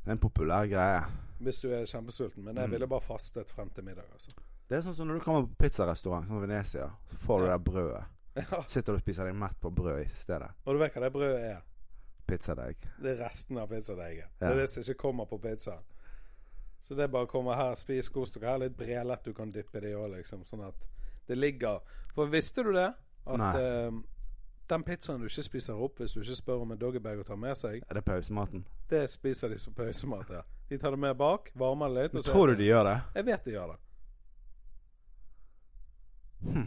Det 0.07 0.13
er 0.13 0.15
en 0.15 0.23
populær 0.23 0.67
greie. 0.71 1.03
hvis 1.43 1.59
du 1.61 1.69
er 1.75 1.83
kjempesulten. 1.85 2.45
Men 2.45 2.57
jeg 2.57 2.65
Mm. 2.69 2.71
ville 2.73 2.87
bare 2.89 3.01
fastet 3.03 3.47
frem 3.51 3.69
til 3.71 3.85
middag, 3.85 4.05
altså. 4.13 4.31
Det 4.69 4.77
er 4.79 4.81
sånn 4.81 4.95
som 4.95 5.07
når 5.09 5.19
du 5.19 5.25
kommer 5.25 5.43
på 5.47 5.57
pizzarestaurant, 5.59 6.27
sånn 6.29 6.41
Venezia, 6.41 6.91
får 7.27 7.39
du 7.41 7.47
Ja. 7.47 7.57
det 7.59 7.65
brødet. 7.65 8.05
Ja, 8.37 8.63
Sitter 8.69 8.93
du 8.93 8.97
og 8.97 9.01
spiser 9.03 9.25
deg 9.25 9.35
mett 9.35 9.61
på 9.61 9.71
brød 9.75 10.05
i 10.05 10.09
stedet. 10.15 10.51
Og 10.67 10.75
du 10.75 10.79
vet 10.79 10.95
hva 10.95 11.01
det 11.03 11.13
brødet 11.13 11.41
er? 11.45 11.61
Pizzadeig. 12.27 12.77
Det 13.03 13.19
er 13.19 13.25
resten 13.25 13.59
av 13.59 13.69
pizzadeigen. 13.69 14.25
Det 14.41 14.49
er 14.49 14.55
det 14.57 14.69
som 14.71 14.83
ikke 14.83 14.99
kommer 14.99 15.25
på 15.27 15.39
pizzaen. 15.41 15.83
Så 16.83 16.95
det 16.97 17.05
er 17.05 17.09
bare 17.09 17.27
å 17.27 17.31
komme 17.31 17.55
her, 17.57 17.75
spis, 17.75 18.09
kos 18.09 18.31
dere. 18.31 18.47
Her 18.47 18.55
er 18.55 18.59
litt 18.69 18.77
brelett 18.77 19.25
du 19.25 19.33
kan 19.33 19.53
dyppe 19.53 19.81
det 19.81 19.91
i 19.91 19.95
òg, 19.95 20.11
liksom. 20.17 20.45
Sånn 20.45 20.67
at 20.67 20.75
det 21.29 21.37
ligger 21.39 21.81
For 22.15 22.27
visste 22.27 22.63
du 22.63 22.73
det? 22.73 22.95
At 23.27 23.39
Nei. 23.39 23.57
eh, 23.61 23.91
den 24.69 24.83
pizzaen 24.83 25.21
du 25.21 25.27
ikke 25.29 25.43
spiser 25.47 25.75
opp 25.79 25.99
hvis 26.03 26.13
du 26.17 26.21
ikke 26.21 26.37
spør 26.41 26.63
om 26.65 26.73
en 26.73 26.79
doggybag 26.79 27.21
å 27.23 27.25
ta 27.27 27.37
med 27.37 27.57
seg, 27.57 27.83
Er 27.89 27.95
det 27.95 28.05
pausematen? 28.05 28.65
det 28.89 29.05
spiser 29.11 29.49
de 29.49 29.59
som 29.59 29.73
pausemat. 29.75 30.31
Ja. 30.31 30.43
De 30.69 30.79
tar 30.79 30.91
det 30.91 30.99
med 30.99 31.17
bak, 31.17 31.51
varmer 31.55 31.89
det 31.89 32.03
litt. 32.09 32.15
Men 32.15 32.23
tror 32.27 32.49
du 32.49 32.57
de 32.57 32.65
gjør 32.71 32.85
det? 32.85 32.97
Jeg 33.15 33.25
vet 33.31 33.45
de 33.45 33.51
gjør 33.53 33.75
det. 33.75 33.79
Hm. 36.47 36.67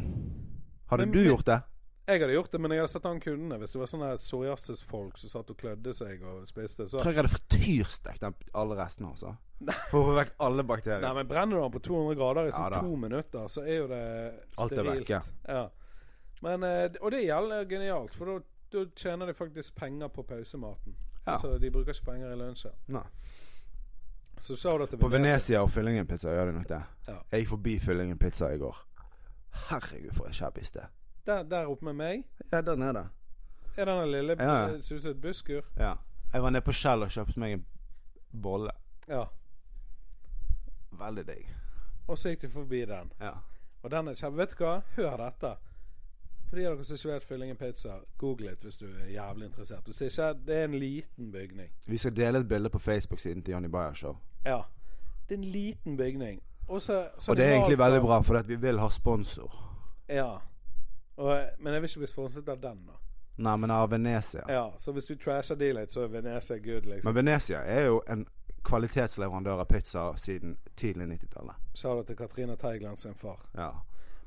Hadde 0.90 1.06
Men- 1.06 1.12
du 1.12 1.24
gjort 1.24 1.46
det? 1.46 1.62
Jeg 2.10 2.22
hadde 2.22 2.34
gjort 2.34 2.52
det, 2.52 2.60
men 2.60 2.72
jeg 2.72 2.80
hadde 2.80 2.90
sett 2.90 3.06
an 3.06 3.20
kundene. 3.20 3.58
Hvis 3.60 3.72
det 3.74 3.80
var 3.80 3.86
sånne 3.86 4.08
psoriasis-folk 4.18 5.18
som 5.22 5.30
satt 5.30 5.50
og 5.52 5.58
klødde 5.58 5.94
seg 5.94 6.24
og 6.26 6.48
spiste, 6.50 6.88
så 6.90 6.98
tror 7.04 7.14
jeg 7.14 7.20
hadde 7.22 7.30
frityrstekt 7.36 8.24
alle 8.56 8.76
restene, 8.80 9.12
altså. 9.12 9.36
For 9.92 10.00
å 10.02 10.06
få 10.08 10.16
vekk 10.18 10.32
alle 10.40 10.64
bakterier. 10.64 11.02
Nei, 11.06 11.14
men 11.14 11.28
brenner 11.28 11.58
du 11.58 11.62
den 11.62 11.72
på 11.76 11.82
200 11.86 12.16
grader 12.18 12.48
i 12.48 12.52
sånn 12.56 12.72
ja, 12.74 12.82
to 12.82 12.96
minutter, 12.96 13.46
så 13.48 13.62
er 13.62 13.78
jo 13.78 13.88
det 13.92 14.02
sterilt. 14.56 14.58
Alt 14.58 14.72
er 14.80 14.90
vekk, 14.90 15.10
ja. 15.14 15.22
Ja. 15.48 15.70
Men, 16.42 16.64
eh, 16.64 16.90
og 17.02 17.12
det 17.12 17.24
gjelder 17.26 17.66
genialt, 17.70 18.14
for 18.16 18.26
da- 18.72 18.86
tjener 18.96 19.26
de 19.26 19.34
faktisk 19.34 19.76
penger 19.76 20.08
på 20.08 20.24
pausematen. 20.24 20.96
Ja. 21.28 21.38
Så 21.38 21.58
de 21.60 21.72
bruker 21.72 21.94
ikke 21.94 22.06
penger 22.12 22.32
i 22.32 22.36
lunsjen. 22.36 22.72
Nei. 22.88 23.04
Så 24.40 24.56
sa 24.56 24.78
du 24.78 24.86
til 24.86 24.98
På 24.98 25.08
Venezia 25.12 25.60
og 25.62 25.70
Fyllingen 25.70 26.08
pizza 26.08 26.30
gjør 26.32 26.46
de 26.46 26.54
nok 26.54 26.68
det. 26.70 26.82
Ja. 27.08 27.16
Jeg 27.32 27.42
gikk 27.42 27.50
forbi 27.50 27.80
Fyllingen 27.80 28.18
pizza 28.18 28.48
i 28.54 28.58
går. 28.58 28.78
Herregud, 29.70 30.14
for 30.16 30.26
et 30.28 30.36
shabby 30.36 30.62
sted. 30.64 30.82
Der, 31.26 31.44
der 31.44 31.66
oppe 31.68 31.86
med 31.86 31.94
meg 31.94 32.24
Ja, 32.52 32.62
der 32.62 32.76
nede. 32.76 33.10
er 33.78 33.86
den 33.86 34.12
lille 34.12 34.36
Ja, 34.40 34.68
ja. 34.68 34.82
Ser 34.82 34.96
ut 34.96 35.02
som 35.02 35.12
et 35.12 35.22
busskur. 35.22 35.62
Ja. 35.78 35.94
Jeg 36.34 36.42
var 36.44 36.50
nede 36.50 36.62
på 36.62 36.72
Shell 36.72 37.04
og 37.04 37.10
kjøpte 37.10 37.40
meg 37.40 37.54
en 37.54 37.66
bolle. 38.42 38.72
Ja. 39.08 39.24
Veldig 40.92 41.28
digg. 41.28 41.50
Og 42.08 42.18
så 42.18 42.30
gikk 42.34 42.42
de 42.42 42.50
forbi 42.50 42.86
den. 42.86 43.12
Ja. 43.22 43.32
Og 43.84 43.92
den 43.92 44.08
er 44.08 44.14
kjempe... 44.18 44.38
Vet 44.38 44.56
du 44.58 44.64
hva? 44.64 44.82
Hør 44.96 45.18
dette. 45.18 45.52
For 46.50 46.58
de 46.58 46.66
av 46.66 46.76
dere 46.76 46.86
som 46.86 46.98
ikke 46.98 47.14
vet 47.14 47.24
Fyllingen 47.30 47.58
pizza, 47.58 48.00
google 48.18 48.50
litt 48.50 48.64
hvis 48.66 48.78
du 48.82 48.88
er 48.88 49.12
jævlig 49.14 49.46
interessert. 49.46 49.86
Hvis 49.86 50.02
ikke 50.02 50.34
Det 50.48 50.56
er 50.56 50.64
en 50.64 50.80
liten 50.80 51.32
bygning. 51.32 51.72
Vi 51.88 51.98
skal 51.98 52.16
dele 52.16 52.40
et 52.40 52.48
bilde 52.48 52.70
på 52.70 52.80
Facebook-siden 52.80 53.44
til 53.44 53.52
Johnny 53.52 53.70
Bayer 53.70 53.94
Show. 53.94 54.18
Ja. 54.46 54.62
Det 55.30 55.36
er 55.36 55.38
en 55.38 55.44
liten 55.44 55.98
bygning. 55.98 56.42
Og, 56.68 56.82
så, 56.82 57.10
så 57.18 57.32
Og 57.32 57.38
det 57.38 57.46
er 57.46 57.54
egentlig 57.54 57.78
veldig 57.78 58.02
bra, 58.02 58.22
for 58.22 58.42
vi 58.42 58.56
vil 58.56 58.80
ha 58.80 58.90
sponsor. 58.90 59.54
Ja. 60.10 60.38
Og, 61.18 61.50
men 61.60 61.74
jeg 61.74 61.82
vil 61.82 61.90
ikke 61.90 62.00
bli 62.00 62.08
sponset 62.08 62.50
av 62.50 62.58
den, 62.62 62.86
da. 62.88 62.98
Nei, 63.38 63.56
men 63.58 63.72
av 63.72 63.92
Venezia. 63.92 64.44
Ja, 64.50 64.70
Så 64.78 64.92
hvis 64.92 65.06
du 65.06 65.16
trasher 65.16 65.56
de 65.56 65.74
litt, 65.74 65.92
så 65.92 66.02
er 66.02 66.08
Venezia 66.08 66.58
good, 66.58 66.82
liksom. 66.82 67.08
Men 67.08 67.16
Venezia 67.16 67.58
er 67.58 67.86
jo 67.86 68.02
en 68.08 68.26
kvalitetsleverandør 68.64 69.62
av 69.64 69.66
pizza 69.66 70.10
siden 70.18 70.58
tidlig 70.76 71.08
90-tallet. 71.08 71.56
Sa 71.74 71.96
du 71.96 72.04
til 72.04 72.16
Katrine 72.16 72.56
Teigland 72.56 72.98
sin 72.98 73.16
far. 73.16 73.46
Ja. 73.56 73.70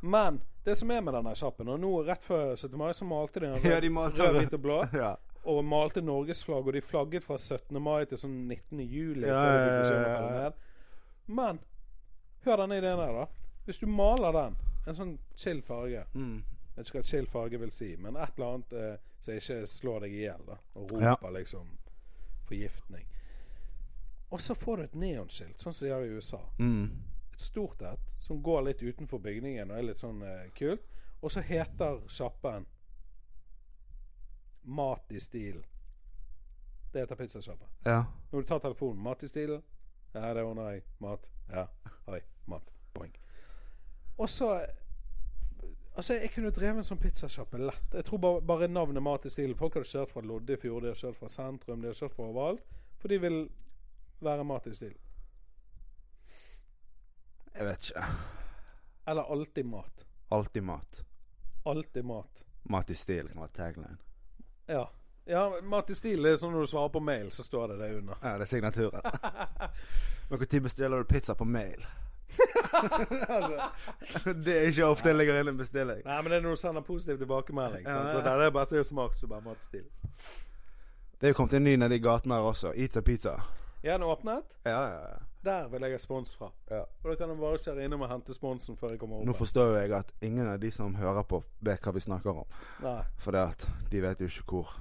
Men 0.02 0.40
det 0.64 0.74
som 0.78 0.90
er 0.90 1.00
med 1.00 1.14
denne 1.14 1.32
sjappen 1.38 1.68
Og 1.70 1.78
nå 1.80 1.90
rett 2.06 2.22
før 2.22 2.56
17. 2.56 2.76
mai 2.78 2.90
så 2.94 3.04
malte 3.06 3.40
de 3.40 3.46
en 3.46 3.62
Ja, 3.62 3.76
rød, 3.76 3.82
de 3.82 3.90
malte 3.90 4.22
rød 4.26 4.38
hvit 4.40 4.54
og 4.58 4.62
blå. 4.62 4.78
ja. 4.92 5.12
Og 5.44 5.64
malte 5.64 6.00
norgesflagg, 6.02 6.66
og 6.66 6.72
de 6.72 6.80
flagget 6.80 7.24
fra 7.24 7.36
17. 7.38 7.80
mai 7.82 8.04
til 8.06 8.18
sånn 8.18 8.34
19. 8.48 8.80
juli. 8.86 9.26
Ja, 9.26 9.40
ja, 9.42 9.84
ja, 9.90 10.42
ja. 10.44 10.50
Men 11.26 11.58
hør 12.44 12.56
denne 12.62 12.78
ideen 12.78 12.98
her, 13.02 13.12
da. 13.12 13.24
Hvis 13.66 13.78
du 13.78 13.86
maler 13.90 14.32
den, 14.36 14.56
en 14.86 14.94
sånn 14.98 15.18
chill 15.36 15.62
farge 15.62 16.04
Mm. 16.14 16.42
Jeg 16.72 16.76
vet 16.76 16.86
ikke 16.88 16.98
hva 16.98 17.04
chill 17.04 17.26
farge 17.26 17.58
vil 17.60 17.70
si, 17.70 17.96
men 17.98 18.16
et 18.16 18.30
eller 18.38 18.54
annet 18.54 18.72
eh, 18.72 18.96
som 19.20 19.34
ikke 19.34 19.66
slår 19.68 20.00
deg 20.06 20.12
i 20.14 20.22
hjel. 20.22 20.46
Og 20.74 20.92
Ja. 21.00 21.10
roper 21.14 21.30
liksom 21.34 21.66
forgiftning. 22.48 23.04
Og 24.30 24.40
så 24.40 24.54
får 24.54 24.76
du 24.76 24.82
et 24.82 24.94
neonskilt, 24.94 25.58
sånn 25.60 25.74
som 25.74 25.86
de 25.86 25.92
har 25.92 26.00
i 26.06 26.08
USA. 26.16 26.38
Mm. 26.58 26.88
Et 27.42 27.46
stort 27.48 27.82
et 27.82 28.10
som 28.22 28.42
går 28.42 28.62
litt 28.68 28.82
utenfor 28.82 29.18
bygningen 29.18 29.70
og 29.70 29.78
er 29.78 29.86
litt 29.88 29.98
sånn 29.98 30.22
eh, 30.22 30.50
kult. 30.54 30.84
Og 31.22 31.32
så 31.34 31.42
heter 31.42 31.98
sjappen 32.10 32.66
Mat 34.62 35.10
i 35.10 35.18
stil. 35.18 35.56
Det 36.92 37.02
heter 37.02 37.18
pizzasjappa. 37.18 37.66
Ja. 37.88 38.04
Når 38.30 38.44
du 38.44 38.46
tar 38.46 38.60
telefonen 38.62 39.02
'Mat 39.02 39.22
i 39.22 39.26
stil', 39.26 39.62
Ja, 40.14 40.34
det 40.34 40.44
ordner 40.44 40.70
jeg. 40.70 40.82
Mat. 41.00 41.30
Ja. 41.48 41.66
Oi. 42.06 42.20
Mat. 42.46 42.72
Boing. 42.94 43.16
Og 44.18 44.28
så 44.28 44.66
Altså, 45.96 46.14
jeg 46.14 46.30
kunne 46.30 46.50
drevet 46.50 46.78
en 46.78 46.84
sånn 46.84 47.00
pizzasjappe 47.00 47.58
lett. 47.58 47.92
Jeg 47.92 48.04
tror 48.04 48.18
bare, 48.18 48.40
bare 48.40 48.68
navnet 48.68 49.02
Mat 49.02 49.26
i 49.26 49.30
stilen 49.30 49.56
Folk 49.56 49.74
hadde 49.74 49.88
kjørt 49.88 50.10
fra 50.10 50.22
Loddefjord, 50.24 50.82
de 50.82 50.88
har 50.88 50.94
kjørt 50.94 51.18
fra 51.18 51.28
sentrum, 51.28 51.82
de 51.82 51.90
har 51.90 51.94
kjørt 51.98 52.14
fra 52.14 52.28
overalt. 52.28 52.62
For 52.98 53.08
de 53.08 53.18
vil 53.18 53.50
være 54.20 54.44
mat 54.44 54.66
i 54.66 54.74
stil. 54.74 54.94
Jeg 57.54 57.66
vet 57.66 57.90
ikke. 57.90 58.04
Eller 59.06 59.22
alltid 59.22 59.66
mat? 59.66 60.06
Alltid 60.28 60.62
mat. 60.62 61.04
Alltid 61.64 62.04
mat. 62.04 62.44
Mat 62.62 62.90
i 62.90 62.94
stil 62.94 63.28
kan 63.28 63.40
være 63.40 63.54
tagline. 63.56 63.96
Ja. 64.66 64.86
ja 65.24 65.42
mat 65.62 65.90
i 65.90 65.94
stil 65.94 66.22
det 66.22 66.36
er 66.36 66.38
sånn 66.40 66.54
når 66.54 66.66
du 66.66 66.72
svarer 66.72 66.92
på 66.94 67.02
mail, 67.02 67.32
så 67.34 67.44
står 67.44 67.74
det 67.74 67.80
det 67.82 67.90
under. 67.98 68.22
Ja, 68.22 68.36
det 68.38 68.46
er 68.46 68.52
signaturen. 68.54 69.02
Men 70.30 70.40
når 70.40 70.60
bestiller 70.64 71.02
du 71.02 71.04
pizza 71.04 71.34
på 71.34 71.44
mail? 71.44 71.84
altså, 73.28 74.32
det 74.44 74.54
er 74.58 74.70
ikke 74.70 74.86
ofte 74.86 75.10
jeg 75.10 75.18
legger 75.18 75.40
inn 75.40 75.50
en 75.52 75.58
bestilling. 75.58 76.00
Nei, 76.06 76.20
men 76.22 76.32
det 76.32 76.38
er 76.38 76.46
når 76.46 76.56
du 76.56 76.60
sender 76.62 76.84
positiv 76.86 77.18
tilbakemelding. 77.20 77.84
Ja, 77.84 77.98
ja. 78.08 78.22
Der 78.24 78.46
er 78.46 78.54
bare 78.54 78.66
så 78.70 78.84
smakt 78.84 79.20
så 79.20 79.28
bare 79.28 79.44
mat 79.44 79.60
i 79.60 79.66
stil. 79.66 79.84
Det 81.20 81.28
er 81.28 81.34
jo 81.34 81.38
kommet 81.38 81.58
en 81.58 81.64
ny 81.64 81.76
nede 81.76 81.98
i 81.98 82.02
gaten 82.02 82.32
her 82.32 82.46
også. 82.48 82.72
Eat 82.72 82.96
a 82.96 83.02
pizza. 83.04 83.36
Er 83.82 83.98
den 83.98 84.02
åpnet? 84.08 84.56
Ja, 84.64 84.80
ja, 84.80 85.02
ja. 85.10 85.20
Der 85.44 85.68
vil 85.68 85.82
jeg 85.82 85.90
ha 85.90 85.98
spons 85.98 86.34
fra. 86.38 86.50
Ja. 86.70 86.80
Og 87.02 87.10
da 87.10 87.14
kan 87.18 87.28
jeg 87.32 87.38
bare 87.38 87.58
kjøre 87.58 87.84
innom 87.84 88.04
og 88.06 88.10
hente 88.12 88.34
sponsen 88.34 88.76
før 88.78 88.94
jeg 88.94 89.00
kommer 89.02 89.18
opp. 89.18 89.26
Nå 89.26 89.32
forstår 89.34 89.72
jo 89.72 89.78
jeg 89.80 89.92
at 89.96 90.12
ingen 90.22 90.46
av 90.46 90.60
de 90.62 90.70
som 90.70 90.94
hører 90.94 91.22
på, 91.26 91.42
vet 91.60 91.82
hva 91.82 91.92
vi 91.96 92.00
snakker 92.00 92.30
om. 92.44 92.44
For 93.18 93.34
de 93.90 94.02
vet 94.02 94.20
jo 94.22 94.28
ikke 94.30 94.44
hvor 94.60 94.76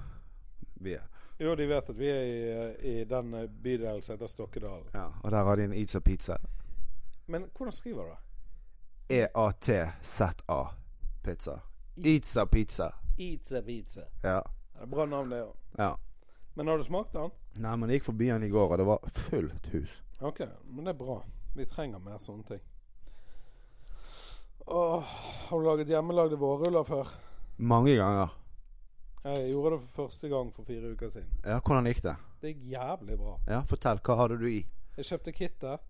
vi 0.82 0.94
er. 0.94 1.08
Jo, 1.42 1.54
de 1.58 1.66
vet 1.66 1.88
at 1.90 1.98
vi 1.98 2.06
er 2.06 2.28
i, 2.30 3.00
i 3.00 3.04
den 3.10 3.32
bydelen 3.62 4.02
som 4.02 4.14
heter 4.14 4.30
Stokkedalen. 4.30 4.86
Ja, 4.94 5.08
Og 5.22 5.30
der 5.30 5.44
har 5.44 5.56
de 5.56 5.64
en 5.64 5.72
Eats 5.74 5.96
a 5.96 6.00
pizza. 6.00 6.36
Men 7.26 7.48
hvordan 7.56 7.72
skriver 7.72 8.02
du 8.04 8.10
det? 8.10 8.18
E 9.08 9.22
E-A-T-Z-A 9.24 10.60
pizza. 11.22 11.60
Eats 12.04 12.36
a 12.36 12.46
pizza. 12.46 12.92
Eats 13.18 13.52
a 13.52 13.62
pizza. 13.62 14.00
Ja. 14.22 14.40
Det 14.74 14.82
er 14.82 14.86
bra 14.86 15.06
navn, 15.06 15.30
det 15.30 15.42
òg. 15.42 15.54
ja. 15.78 15.94
Men 16.54 16.66
har 16.68 16.76
du 16.78 16.84
smakt 16.84 17.12
den? 17.12 17.30
Nei, 17.56 17.76
men 17.76 17.88
jeg 17.90 18.00
gikk 18.00 18.04
forbi 18.10 18.26
den 18.28 18.42
i 18.44 18.48
går, 18.52 18.72
og 18.74 18.78
det 18.78 18.86
var 18.86 18.98
fullt 19.30 19.66
hus. 19.72 20.02
Ok, 20.22 20.40
men 20.64 20.84
det 20.86 20.92
er 20.94 20.98
bra. 20.98 21.16
Vi 21.56 21.64
trenger 21.66 21.98
mer 21.98 22.18
sånne 22.22 22.46
ting. 22.46 22.60
Åh, 24.66 25.02
har 25.48 25.58
du 25.58 25.64
laget 25.66 25.88
hjemmelagde 25.90 26.36
vårruller 26.38 26.84
før? 26.86 27.08
Mange 27.58 27.96
ganger. 27.98 28.30
Jeg 29.24 29.50
gjorde 29.52 29.76
det 29.76 29.80
for 29.82 30.04
første 30.06 30.28
gang 30.28 30.52
for 30.54 30.66
fire 30.66 30.92
uker 30.94 31.10
siden. 31.10 31.28
Ja, 31.44 31.58
hvordan 31.60 31.86
gikk 31.90 32.02
det? 32.02 32.14
Det 32.42 32.52
gikk 32.54 32.62
jævlig 32.72 33.18
bra. 33.18 33.34
Ja, 33.50 33.60
Fortell. 33.70 34.00
Hva 34.06 34.16
hadde 34.22 34.38
du 34.40 34.46
i? 34.50 34.60
Jeg 34.96 35.06
kjøpte 35.10 35.34
kittet 35.34 35.84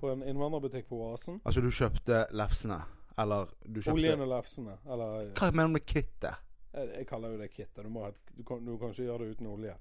på 0.00 0.12
en 0.12 0.22
innvandrerbutikk 0.24 0.88
på 0.88 1.00
Oasen. 1.04 1.40
Altså, 1.44 1.60
du 1.60 1.68
kjøpte 1.72 2.22
lefsene? 2.36 2.80
Eller 3.20 3.50
du 3.64 3.80
kjøpte 3.82 3.96
Oljen 3.96 4.24
og 4.24 4.30
lefsene. 4.32 4.78
Eller 4.88 5.32
Hva 5.36 5.50
mener 5.52 5.68
du 5.72 5.76
med 5.76 5.86
kittet? 5.86 6.40
jeg, 6.72 6.88
jeg 6.96 7.06
kaller 7.08 7.34
jo 7.34 7.38
det 7.40 7.50
kittet. 7.52 7.84
Du, 7.84 7.90
du, 7.90 8.42
du 8.44 8.76
kan 8.78 8.92
ikke 8.94 9.04
gjøre 9.04 9.24
det 9.24 9.36
uten 9.36 9.46
olje. 9.50 9.76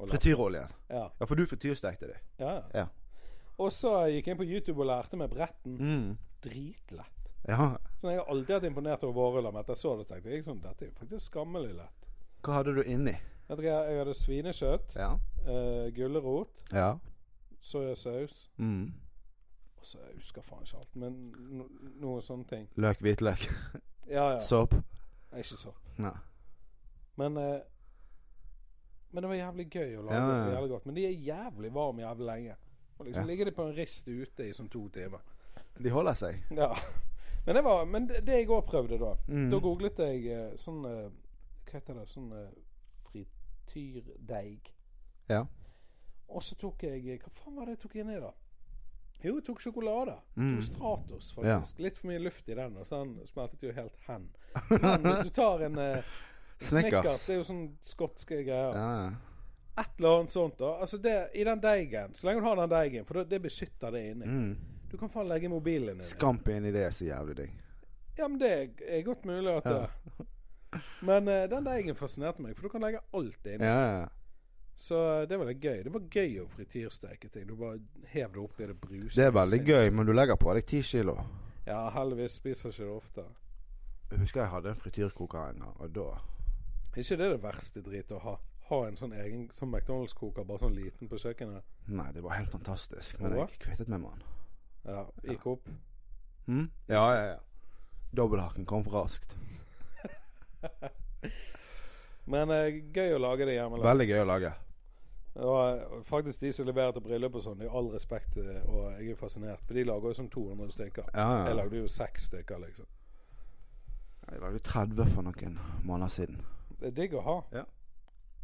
Frityroljen. 0.00 0.72
Ja. 0.88 1.10
Ja, 1.18 1.26
for 1.26 1.36
du 1.36 1.44
frityrstekte 1.46 2.08
de. 2.08 2.16
Ja, 2.40 2.54
ja. 2.74 2.86
Og 3.60 3.72
så 3.76 3.90
gikk 4.08 4.28
jeg 4.30 4.34
inn 4.36 4.40
på 4.40 4.46
YouTube 4.48 4.80
og 4.80 4.88
lærte 4.88 5.18
meg 5.20 5.32
bretten. 5.32 5.74
Mm. 5.76 6.12
Dritlett. 6.44 7.16
Ja. 7.48 7.74
Sånn, 8.00 8.14
jeg 8.14 8.20
har 8.22 8.30
alltid 8.32 8.54
vært 8.54 8.68
imponert 8.70 9.04
over 9.04 9.16
vårruller. 9.18 9.52
Men 9.52 9.60
etter 9.64 9.76
så 9.78 9.94
det, 9.98 10.06
tenkte 10.08 10.32
jeg 10.32 10.46
sånn, 10.46 10.60
dette 10.64 10.86
er 10.88 10.94
faktisk 10.96 11.26
skammelig 11.28 11.74
lett. 11.76 12.08
Hva 12.44 12.60
hadde 12.60 12.74
du 12.78 12.82
inni? 12.84 13.16
Hva, 13.50 13.58
Jeg 13.60 13.98
hadde 13.98 14.14
svinekjøtt, 14.14 14.94
Ja. 14.96 15.12
uh, 15.44 15.90
gulrot, 15.96 16.62
Ja. 16.72 16.98
soyasaus 17.60 18.48
Mm. 18.58 18.92
Og 19.80 19.84
så 19.84 19.98
jeg 19.98 20.16
husker 20.20 20.42
faen 20.42 20.62
ikke 20.62 20.78
alt, 20.78 20.96
men 20.96 21.32
no, 21.58 21.66
noen 22.00 22.22
sånne 22.22 22.46
ting. 22.48 22.68
Løk, 22.76 23.00
hvitløk. 23.00 23.46
Ja, 24.10 24.32
ja. 24.32 24.40
Sopp. 24.40 24.74
Ikke 25.36 25.56
såp 25.56 25.76
Nei. 25.98 26.10
Men 27.16 27.36
uh, 27.36 27.60
Men 29.12 29.22
det 29.22 29.28
var 29.30 29.36
jævlig 29.36 29.66
gøy 29.70 29.96
å 29.98 30.02
lage 30.06 30.18
ja. 30.18 30.44
det 30.44 30.54
jævlig 30.54 30.70
godt. 30.70 30.86
Men 30.86 30.94
de 30.94 31.04
er 31.06 31.16
jævlig 31.26 31.70
varme 31.74 32.02
jævlig 32.02 32.26
lenge. 32.26 32.56
Og 33.00 33.06
liksom 33.06 33.22
Ja. 33.22 33.26
ligger 33.26 33.44
de 33.48 33.52
på 33.56 33.64
en 33.64 33.74
rist 33.76 34.08
ute 34.08 34.44
i 34.44 34.52
sånn 34.52 34.68
to 34.70 34.82
timer. 34.92 35.20
De 35.80 35.90
holder 35.90 36.14
seg. 36.14 36.42
Ja. 36.52 36.74
Men 37.46 37.56
det 37.56 37.62
var 37.64 37.84
Men 37.88 38.06
det, 38.06 38.20
det 38.26 38.34
jeg 38.42 38.48
òg 38.52 38.66
prøvde 38.68 38.98
da 39.00 39.14
Mm. 39.28 39.50
Da 39.50 39.58
googlet 39.58 39.96
jeg 39.98 40.26
eh, 40.28 40.56
sånn 40.60 40.84
eh, 40.84 41.08
Hva 41.64 41.72
heter 41.78 41.94
det? 41.94 42.06
Sånn 42.12 42.32
eh, 42.36 42.50
frityrdeig. 43.10 44.70
Ja. 45.30 45.44
Og 46.28 46.42
så 46.42 46.54
tok 46.60 46.82
jeg 46.86 47.18
Hva 47.22 47.30
faen 47.34 47.56
var 47.56 47.66
det 47.66 47.76
jeg 47.78 47.82
tok 47.86 47.96
inni, 48.02 48.20
da? 48.20 48.32
Jo, 49.22 49.34
jeg 49.36 49.44
tok 49.44 49.60
sjokolade. 49.60 50.14
Mm. 50.36 50.54
Tok 50.56 50.64
Stratos, 50.64 51.32
faktisk. 51.36 51.78
Litt 51.84 51.98
for 52.00 52.08
mye 52.08 52.22
luft 52.24 52.48
i 52.48 52.54
den, 52.56 52.76
og 52.80 52.86
så 52.88 53.02
den 53.02 53.18
smeltet 53.28 53.62
jo 53.66 53.72
helt 53.76 53.98
hen. 54.06 54.30
Men 54.70 55.02
hvis 55.10 55.26
du 55.28 55.32
tar 55.36 55.60
en 55.66 55.76
eh, 55.78 55.98
Snickers. 56.60 56.90
Snickers, 56.90 57.26
det 57.26 57.34
er 57.34 57.38
jo 57.40 57.44
sånn 57.50 57.66
skotske 57.84 58.38
greier. 58.46 58.76
Ja. 58.76 59.10
Ja. 59.80 59.86
Et 59.86 59.98
eller 59.98 60.18
annet 60.18 60.30
sånt. 60.34 60.58
da 60.58 60.74
Altså 60.80 60.98
det, 60.98 61.16
I 61.34 61.44
den 61.44 61.60
deigen, 61.60 62.14
så 62.14 62.26
lenge 62.26 62.40
du 62.40 62.46
har 62.46 62.60
den 62.60 62.70
deigen, 62.70 63.08
for 63.08 63.20
det, 63.20 63.24
det 63.30 63.42
beskytter 63.42 63.90
det 63.96 64.04
inni. 64.10 64.26
Mm. 64.26 64.52
Du 64.90 64.98
kan 64.98 65.10
faen 65.10 65.28
legge 65.30 65.48
mobilen 65.48 65.96
inni. 65.96 66.06
Skamp 66.06 66.48
inni 66.48 66.72
det 66.74 66.84
er 66.88 66.94
så 66.94 67.06
jævlig 67.06 67.36
digg. 67.42 67.58
Ja, 68.18 68.28
men 68.28 68.38
det 68.40 68.52
er 68.84 69.02
godt 69.06 69.24
mulig 69.24 69.52
at 69.56 69.64
det 69.64 70.26
Men 71.08 71.28
uh, 71.28 71.46
den 71.50 71.66
deigen 71.66 71.96
fascinerte 71.98 72.42
meg, 72.42 72.56
for 72.56 72.68
du 72.68 72.72
kan 72.74 72.84
legge 72.84 73.00
alt 73.16 73.46
inni. 73.46 73.66
Ja, 73.66 73.84
ja. 74.00 74.08
Så 74.80 75.20
eh, 75.20 75.28
det 75.28 75.36
var 75.36 75.44
litt 75.50 75.60
gøy. 75.60 75.82
Det 75.84 75.90
var 75.92 76.04
gøy 76.08 76.38
å 76.40 76.46
frityrsteke 76.48 77.28
ting. 77.28 77.44
Du 77.44 77.52
bare 77.60 77.82
hev 78.14 78.30
det 78.32 78.40
oppi 78.40 78.64
det 78.64 78.76
bruset. 78.80 79.18
Det 79.18 79.26
er 79.28 79.34
veldig 79.36 79.58
gøy, 79.60 79.90
men 79.92 80.08
du 80.08 80.14
legger 80.14 80.38
på 80.40 80.54
deg 80.56 80.64
ti 80.70 80.80
kilo. 80.86 81.18
Ja, 81.66 81.82
heldigvis 81.92 82.38
spiser 82.40 82.72
ikke 82.72 82.86
det 82.86 82.94
ofte. 82.94 83.24
Jeg 84.10 84.22
husker 84.22 84.40
jeg 84.40 84.52
hadde 84.54 84.72
en 84.72 84.78
frityrkoker 84.80 85.50
en 85.50 85.60
gang, 85.66 85.74
og 85.76 85.92
da 85.94 86.06
Er 86.90 87.02
ikke 87.04 87.18
det 87.20 87.28
det 87.30 87.42
verste 87.42 87.82
drit 87.84 88.14
å 88.16 88.22
ha? 88.24 88.32
Ha 88.70 88.80
en 88.86 88.98
sånn 88.98 89.14
egen 89.18 89.48
sånn 89.56 89.72
McDonald's-koker, 89.72 90.44
bare 90.46 90.62
sånn 90.62 90.76
liten 90.78 91.10
på 91.10 91.18
kjøkkenet? 91.18 91.66
Nei, 91.90 92.06
det 92.14 92.22
var 92.22 92.36
helt 92.38 92.52
fantastisk. 92.52 93.18
Men 93.18 93.34
jeg 93.34 93.58
kvittet 93.64 93.90
meg 93.90 94.04
med 94.04 94.10
den. 94.14 94.22
Ja, 94.94 95.04
gikk 95.26 95.46
opp. 95.50 95.70
Mm? 96.46 96.68
Ja, 96.88 97.02
ja, 97.14 97.24
ja. 97.32 97.38
Dobbelthaken 98.16 98.66
kom 98.70 98.86
raskt. 98.90 99.34
Men 102.30 102.50
eh, 102.54 102.80
gøy 102.94 103.16
å 103.16 103.22
lage 103.22 103.46
det 103.48 103.56
hjemme. 103.56 103.80
Veldig 103.82 104.06
gøy 104.06 104.22
å 104.22 104.28
lage. 104.28 104.52
Og 105.40 105.58
eh, 105.64 105.98
faktisk 106.06 106.42
de 106.42 106.52
som 106.54 106.66
leverer 106.68 106.94
til 106.94 107.04
bryllup 107.04 107.40
og 107.40 107.44
sånn, 107.44 107.62
i 107.66 107.70
all 107.70 107.90
respekt, 107.90 108.38
eh, 108.38 108.62
og 108.70 108.92
jeg 109.00 109.14
er 109.14 109.18
fascinert, 109.18 109.66
for 109.66 109.78
de 109.78 109.86
lager 109.88 110.12
jo 110.12 110.18
sånn 110.20 110.30
200 110.30 110.74
stykker. 110.76 111.10
Ja, 111.14 111.26
ja. 111.26 111.44
Jeg 111.50 111.58
lagde 111.58 111.82
jo 111.82 111.90
seks 111.90 112.30
stykker, 112.30 112.62
liksom. 112.66 112.86
Jeg 114.30 114.42
lagde 114.44 114.62
30 114.62 115.10
for 115.10 115.26
noen 115.26 115.58
måneder 115.82 116.14
siden. 116.14 116.42
Det 116.78 116.92
er 116.92 116.96
digg 117.02 117.18
å 117.18 117.26
ha. 117.26 117.36
Ja. 117.54 117.66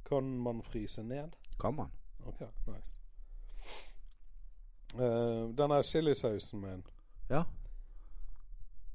Kan 0.09 0.25
man 0.39 0.63
fryse 0.63 1.03
ned? 1.03 1.29
Kan 1.61 1.75
man? 1.75 1.87
Ok, 2.27 2.41
nice. 2.67 2.99
Uh, 4.95 5.51
denne 5.59 5.83
chilisausen 5.83 6.61
min 6.61 6.85
Ja. 7.31 7.43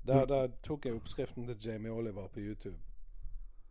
der, 0.07 0.25
der 0.25 0.47
tok 0.63 0.85
jeg 0.85 0.93
oppskriften 0.95 1.47
til 1.47 1.57
Jamie 1.65 1.91
Oliver 1.91 2.27
på 2.27 2.39
YouTube. 2.39 2.77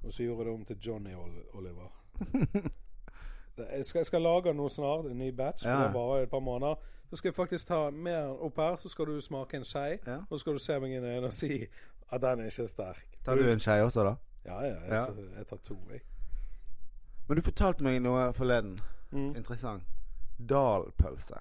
Og 0.05 0.13
så 0.13 0.23
gjorde 0.23 0.39
jeg 0.39 0.47
det 0.47 0.55
om 0.55 0.65
til 0.65 0.77
Johnny 0.87 1.15
Ol 1.15 1.33
Oliver. 1.55 1.89
Jeg 3.75 3.85
skal, 3.85 3.99
jeg 3.99 4.07
skal 4.07 4.23
lage 4.23 4.55
noe 4.55 4.71
snart, 4.71 5.05
en 5.07 5.19
ny 5.19 5.29
batch. 5.37 5.67
Ja. 5.67 5.83
Det 5.85 5.95
varer 5.95 6.23
et 6.23 6.31
par 6.31 6.39
måneder. 6.41 6.75
Så 7.11 7.17
skal 7.17 7.29
jeg 7.29 7.35
faktisk 7.35 7.67
ta 7.69 7.91
mer 7.91 8.23
opp 8.43 8.57
her, 8.57 8.77
så 8.77 8.89
skal 8.89 9.05
du 9.07 9.21
smake 9.21 9.57
en 9.57 9.65
skje. 9.65 9.99
Ja. 10.07 10.17
Og 10.31 10.39
så 10.39 10.39
skal 10.39 10.53
du 10.53 10.59
se 10.59 10.79
meg 10.81 10.95
inn 10.97 11.05
i 11.05 11.07
øynene 11.11 11.27
og 11.27 11.33
si 11.33 11.67
at 12.13 12.23
den 12.23 12.41
er 12.41 12.45
ikke 12.49 12.63
er 12.63 12.67
sterk. 12.67 13.19
Tar 13.25 13.35
du 13.37 13.43
en 13.51 13.61
skje 13.61 13.77
også, 13.85 14.05
da? 14.07 14.15
Ja, 14.45 14.61
ja. 14.65 14.75
Jeg, 14.75 14.89
Ja. 14.89 15.05
Tar, 15.05 15.21
jeg 15.37 15.47
tar 15.47 15.57
to, 15.57 15.77
jeg. 15.93 16.01
Men 17.31 17.39
du 17.39 17.43
fortalte 17.47 17.85
meg 17.87 18.01
noe 18.03 18.33
forleden. 18.35 18.73
Mm. 19.15 19.37
Interessant. 19.39 19.85
Dalpølse. 20.51 21.39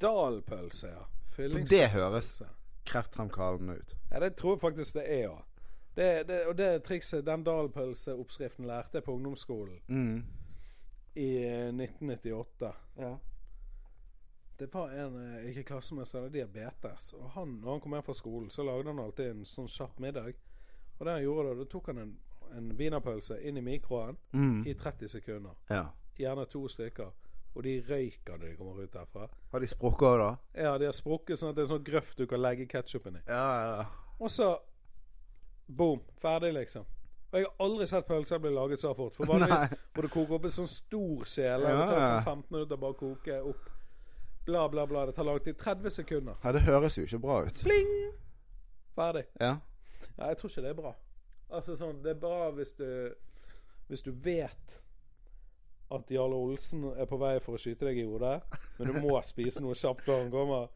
Dalpølse, 0.00 0.88
ja. 0.88 1.02
Fyllings- 1.36 1.68
det 1.68 1.90
høres 1.92 2.30
kreftfremkallende 2.88 3.76
ut. 3.78 3.92
Ja, 4.10 4.20
det 4.24 4.34
tror 4.40 4.54
jeg 4.56 4.60
faktisk 4.64 4.94
det 4.96 5.04
er, 5.08 5.22
ja. 5.28 5.36
Det, 5.96 6.06
det, 6.28 6.38
og 6.48 6.56
det 6.56 6.70
trikset, 6.88 7.26
den 7.26 7.44
dalpølseoppskriften 7.44 8.64
lærte 8.66 8.96
jeg 9.00 9.04
på 9.04 9.12
ungdomsskolen 9.18 9.80
Mm. 9.88 10.24
i 11.14 11.28
eh, 11.44 11.68
1998. 11.68 12.72
Ja. 12.98 13.12
Det 14.58 14.70
var 14.74 14.90
en 14.96 15.16
eh, 15.20 15.36
jeg 15.44 15.46
gikk 15.52 15.58
i 15.58 15.68
klasse 15.74 15.94
med 15.94 16.06
som 16.08 16.22
hadde 16.22 16.32
diabetes. 16.38 17.12
Og 17.20 17.30
han, 17.36 17.58
når 17.60 17.70
han 17.76 17.80
kom 17.84 17.92
hjem 17.98 18.02
fra 18.08 18.14
skolen, 18.16 18.50
så 18.50 18.64
lagde 18.64 18.88
han 18.88 18.98
alltid 19.04 19.30
en 19.34 19.44
sånn 19.44 19.68
kjapp 19.68 20.00
middag. 20.00 20.32
Og 20.98 21.04
det 21.06 21.12
han 21.18 21.22
gjorde 21.26 21.48
da, 21.52 21.54
da 21.60 21.68
tok 21.76 21.86
han 21.92 21.98
en, 22.06 22.14
en 22.56 22.70
wienerpølse 22.78 23.40
inn 23.42 23.56
i 23.56 23.60
mikroen 23.60 24.16
Mm. 24.32 24.62
i 24.66 24.74
30 24.74 25.08
sekunder. 25.08 25.54
ja. 25.70 25.86
Gjerne 26.18 26.44
to 26.46 26.68
stykker. 26.68 27.10
Og 27.54 27.62
de 27.64 27.82
røyker 27.88 28.36
når 28.38 28.48
de 28.50 28.56
kommer 28.56 28.82
ut 28.82 28.92
derfra. 28.92 29.26
Har 29.52 29.58
de 29.60 29.66
sprukket 29.68 30.06
òg, 30.08 30.18
da? 30.18 30.62
Ja, 30.62 30.78
de 30.78 30.84
har 30.84 30.92
sprukket 30.92 31.38
sånn 31.38 31.50
at 31.50 31.56
det 31.56 31.64
er 31.64 31.68
sånn 31.74 31.84
grøft 31.84 32.16
du 32.18 32.26
kan 32.26 32.40
legge 32.40 32.66
ketsjupen 32.68 33.16
i. 33.16 33.20
Ja, 33.28 33.76
ja. 33.78 33.84
Og 34.20 34.30
så 34.30 34.58
boom, 35.68 36.00
ferdig, 36.20 36.52
liksom. 36.54 36.84
Og 37.32 37.38
jeg 37.40 37.46
har 37.48 37.64
aldri 37.66 37.86
sett 37.88 38.06
pølser 38.06 38.38
bli 38.38 38.50
laget 38.52 38.80
så 38.80 38.92
fort. 38.96 39.16
For 39.16 39.24
vanligvis 39.26 39.70
må 39.96 40.02
du 40.04 40.08
koke 40.12 40.34
opp 40.36 40.44
en 40.44 40.50
sånn 40.50 40.68
stor 40.68 41.24
kjele. 41.24 41.68
Ja, 41.72 41.86
tar 41.88 42.00
ja. 42.00 42.20
15 42.26 42.50
minutter 42.52 42.76
bare 42.76 42.92
å 42.92 42.98
koke 42.98 43.38
opp. 43.52 43.70
Bla, 44.44 44.66
bla, 44.68 44.84
bla. 44.86 45.06
Det 45.06 45.14
tar 45.16 45.24
lang 45.24 45.40
tid. 45.40 45.56
30 45.58 45.90
sekunder. 45.90 46.34
ja. 46.44 46.52
Det 46.52 46.60
høres 46.66 46.98
jo 46.98 47.04
ikke 47.08 47.20
bra 47.24 47.38
ut. 47.46 47.54
Pling! 47.62 48.12
Ferdig. 48.96 49.24
Ja. 49.40 49.54
Ja, 50.18 50.26
jeg 50.28 50.36
tror 50.36 50.50
ikke 50.50 50.62
det 50.66 50.70
er 50.74 50.80
bra. 50.82 50.92
Altså 51.52 51.76
sånn, 51.76 51.98
Det 52.02 52.14
er 52.14 52.20
bra 52.20 52.50
hvis 52.56 52.72
du 52.78 52.86
Hvis 53.88 54.02
du 54.02 54.10
vet 54.24 54.78
at 55.92 56.08
Jarle 56.10 56.34
Olsen 56.40 56.86
er 56.96 57.04
på 57.04 57.18
vei 57.20 57.34
for 57.44 57.58
å 57.58 57.60
skyte 57.60 57.84
deg 57.84 57.98
i 58.00 58.04
hodet, 58.08 58.38
men 58.78 58.88
du 58.88 58.94
må 59.04 59.18
spise 59.28 59.60
noe 59.60 59.74
kjapt 59.76 60.06
før 60.06 60.22
han 60.22 60.30
kommer. 60.32 60.70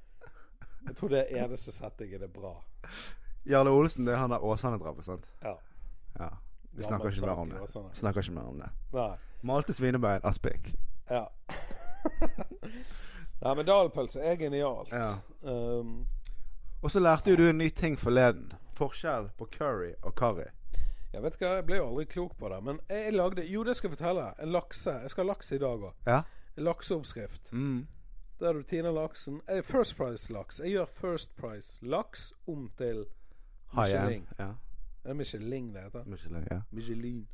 Jeg 0.85 0.97
tror 0.99 1.09
det 1.15 1.23
er 1.23 1.47
eneste 1.47 1.73
settingen 1.73 2.27
er 2.27 2.29
bra. 2.29 2.51
Jarle 3.49 3.73
Olsen, 3.73 4.05
det 4.05 4.13
er 4.13 4.21
han 4.21 4.35
der 4.35 4.45
Åsane-drapet, 4.45 5.07
sant? 5.09 5.25
Ja. 5.41 5.55
Ja. 6.21 6.29
Vi 6.77 6.85
snakker 6.85 7.09
ikke 7.09 7.25
mer 7.31 7.41
om 7.47 7.55
det. 7.55 7.63
Åsane. 7.65 7.95
Snakker 7.97 8.21
ikke 8.27 8.35
mer 8.37 8.51
om 8.51 8.61
det. 8.61 8.69
Nei. 8.93 9.09
Malte 9.49 9.73
svinebein, 9.73 10.21
aspik. 10.29 10.69
Ja. 11.09 11.25
Nei, 13.41 13.55
men 13.55 13.65
dalpølse 13.69 14.21
er 14.21 14.37
genialt. 14.41 14.93
Ja. 14.93 15.15
Um, 15.41 16.07
Og 16.83 16.91
så 16.93 17.01
lærte 17.01 17.31
jo 17.33 17.37
du 17.41 17.49
en 17.49 17.59
ny 17.59 17.71
ting 17.73 17.97
forleden. 17.99 18.53
Forskjell 18.77 19.31
på 19.39 19.49
curry 19.57 19.95
og 20.03 20.13
curry. 20.21 20.51
Jeg 21.17 21.23
vet 21.25 21.37
ikke, 21.39 21.51
jeg 21.57 21.65
ble 21.65 21.77
jo 21.79 21.85
aldri 21.89 22.05
klok 22.13 22.33
på 22.37 22.49
det. 22.53 22.57
Men 22.65 22.79
jeg 22.93 23.13
lagde 23.15 23.45
Jo, 23.49 23.63
det 23.65 23.77
skal 23.77 23.89
jeg 23.89 23.97
fortelle. 23.97 24.25
En 24.43 24.51
lakse. 24.53 24.93
Jeg 25.01 25.11
skal 25.11 25.25
ha 25.25 25.31
laks 25.31 25.53
i 25.53 25.59
dag 25.63 25.85
òg. 25.89 25.95
Ja. 26.07 26.19
En 26.57 26.67
lakseoppskrift. 26.67 27.53
Mm. 27.53 27.87
Der 28.41 28.53
du 28.53 28.63
tiner 28.63 28.93
laksen. 28.93 29.41
Eh, 29.49 29.63
First 29.65 29.97
Price-laks. 29.97 30.61
Jeg 30.61 30.75
gjør 30.75 30.93
First 30.99 31.33
Price-laks 31.37 32.35
om 32.47 32.69
til 32.77 33.07
Michelin. 33.73 34.27
Ja. 34.39 34.51
Det 35.03 35.11
Er 35.11 35.15
Michelin 35.15 35.73
det 35.75 35.83
heter? 35.83 36.05
Michelin, 36.05 36.47
ja. 36.51 36.61
Michelin. 36.71 37.29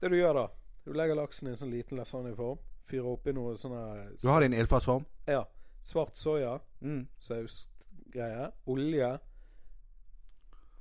Det 0.00 0.10
du 0.10 0.16
gjør 0.16 0.32
da 0.32 0.46
Du 0.84 0.92
legger 0.92 1.14
laksen 1.14 1.48
i 1.48 1.50
en 1.50 1.56
sånn 1.56 1.70
liten 1.74 1.98
lasagneform. 1.98 2.58
Fyrer 2.86 3.10
oppi 3.16 3.32
noe 3.32 3.56
sånn 3.58 3.74
Du 4.22 4.28
har 4.28 4.40
din 4.40 4.54
ildfartsform? 4.54 5.04
Ja. 5.26 5.42
Svart 5.82 6.16
soya. 6.18 6.58
Mm. 6.80 7.08
sausgreier. 7.18 8.52
Olje. 8.66 9.18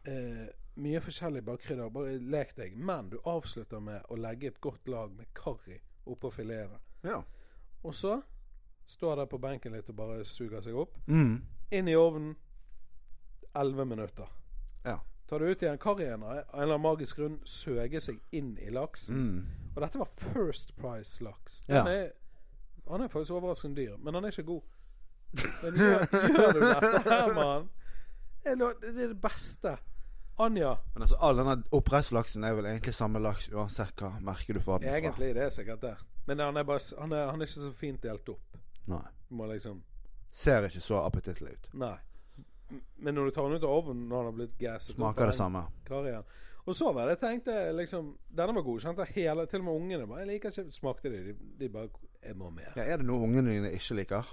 Eh, 0.06 0.48
mye 0.76 1.02
forskjellig 1.04 1.44
bakkrydder. 1.46 1.90
Bare 1.94 2.18
lek 2.20 2.56
deg. 2.58 2.76
Men 2.78 3.10
du 3.12 3.20
avslutter 3.28 3.82
med 3.84 4.06
å 4.10 4.18
legge 4.20 4.52
et 4.52 4.62
godt 4.62 4.88
lag 4.88 5.14
med 5.16 5.32
karri 5.38 5.80
oppå 6.06 6.32
filetene. 6.34 6.80
Ja. 7.06 7.22
Og 7.84 7.96
så 7.96 8.22
står 8.86 9.16
der 9.22 9.30
på 9.30 9.40
benken 9.42 9.76
litt 9.76 9.90
og 9.90 9.98
bare 9.98 10.26
suger 10.26 10.62
seg 10.64 10.78
opp. 10.78 10.98
Mm. 11.08 11.42
Inn 11.72 11.88
i 11.88 11.96
ovnen 11.96 12.36
11 13.54 13.86
minutter. 13.86 14.30
Ja. 14.86 15.00
Tar 15.30 15.40
du 15.40 15.52
ut 15.52 15.62
igjen 15.64 15.80
karrien 15.80 16.24
av 16.24 16.32
en 16.32 16.44
eller 16.44 16.76
annen 16.76 16.84
magisk 16.84 17.20
grunn 17.22 17.38
søger 17.48 18.04
seg 18.04 18.20
inn 18.36 18.58
i 18.60 18.72
laksen. 18.74 19.16
Mm. 19.16 19.70
Og 19.76 19.80
dette 19.84 20.02
var 20.02 20.10
First 20.20 20.76
Price-laks. 20.80 21.64
Ja. 21.72 21.86
Han 22.90 23.04
er 23.04 23.12
faktisk 23.12 23.38
overraskende 23.38 23.80
dyr, 23.80 23.96
men 24.02 24.18
han 24.18 24.28
er 24.28 24.34
ikke 24.34 24.50
god. 24.50 24.62
Men 25.62 25.78
gjør, 25.80 26.04
gjør 26.12 26.58
du 26.58 26.66
dette 26.66 27.04
her, 27.08 27.34
mann? 27.38 27.70
Det 28.44 28.56
er 28.58 28.98
det 28.98 29.22
beste. 29.22 29.78
Anja. 30.46 30.76
Men 30.96 31.06
altså, 31.06 31.18
all 31.22 31.40
denne 31.40 31.58
oppdrettslaksen 31.78 32.44
er 32.48 32.56
vel 32.58 32.70
egentlig 32.72 32.94
samme 32.98 33.22
laks 33.24 33.50
uansett 33.54 34.02
hva 34.02 34.14
merker 34.24 34.58
du 34.58 34.64
får 34.64 34.82
den 34.82 34.90
fra. 34.90 34.98
Egentlig 34.98 35.34
det 35.38 35.46
er 35.48 35.54
sikkert 35.56 35.82
det. 35.86 35.96
Men 36.28 36.44
han 36.44 36.58
er, 36.58 36.68
bare, 36.68 36.84
han 37.00 37.14
er, 37.18 37.26
han 37.32 37.42
er 37.42 37.50
ikke 37.50 37.66
så 37.66 37.74
fint 37.78 38.04
delt 38.04 38.30
opp. 38.30 38.62
Nei. 38.92 39.04
Du 39.30 39.36
må 39.40 39.48
liksom 39.52 39.82
Ser 40.32 40.64
ikke 40.64 40.80
så 40.80 41.02
appetittlig 41.04 41.58
ut. 41.58 41.66
Nei. 41.76 41.98
Men 43.04 43.18
når 43.18 43.28
du 43.28 43.32
tar 43.36 43.50
den 43.50 43.60
ut 43.60 43.66
av 43.68 43.74
ovnen 43.82 44.06
når 44.08 44.22
den 44.22 44.30
har 44.30 44.36
blitt 44.38 44.54
gasset 44.62 44.96
Smaker 44.96 45.28
det 45.28 45.36
samme. 45.36 45.66
Karrieren. 45.88 46.24
Og 46.64 46.78
så 46.78 46.92
var 46.94 47.10
det 47.10 47.18
jeg 47.18 47.22
tenkte 47.24 47.56
liksom 47.74 48.14
Denne 48.38 48.54
var 48.56 48.64
godkjent 48.64 49.00
av 49.02 49.10
hele 49.16 49.48
Til 49.50 49.64
og 49.64 49.66
med 49.66 49.80
ungene 49.80 50.06
bare 50.06 50.22
Jeg 50.22 50.30
liker 50.30 50.54
ikke 50.54 50.76
Smakte 50.76 51.10
de? 51.10 51.22
De, 51.26 51.34
de 51.58 51.70
bare 51.74 51.90
Jeg 52.22 52.38
må 52.38 52.52
mer. 52.54 52.70
Ja, 52.78 52.86
er 52.86 53.02
det 53.02 53.08
noe 53.10 53.26
ungene 53.26 53.50
dine 53.50 53.72
ikke 53.76 53.98
liker? 53.98 54.30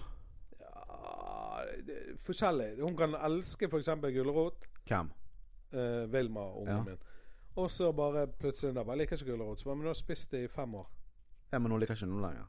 Ja, 0.61 1.65
det 1.89 1.97
forskjellig. 2.23 2.75
Hun 2.85 2.99
kan 2.99 3.17
elske 3.17 3.67
f.eks. 3.67 3.89
gulrot. 4.13 4.69
Hvem? 4.87 5.09
Uh, 5.73 6.07
Vilma, 6.13 6.41
ungen 6.57 6.77
Ja. 6.77 6.83
min. 6.83 6.99
Og 7.57 7.71
så 7.71 7.93
bare 7.93 8.27
plutselig 8.27 8.75
da, 8.75 8.83
bare, 8.85 8.97
Jeg 8.97 8.99
liker 8.99 9.17
ikke 9.17 9.33
gulrot. 9.33 9.61
Så 9.61 9.65
bare, 9.65 9.77
Men 9.77 9.83
du 9.85 9.89
har 9.89 9.95
spist 9.95 10.31
det 10.33 10.45
i 10.45 10.49
fem 10.49 10.75
år. 10.75 10.87
Ja, 11.53 11.59
men 11.59 11.71
hun 11.73 11.81
liker 11.81 11.95
ikke 11.95 12.07
noe 12.07 12.21
lenger. 12.31 12.47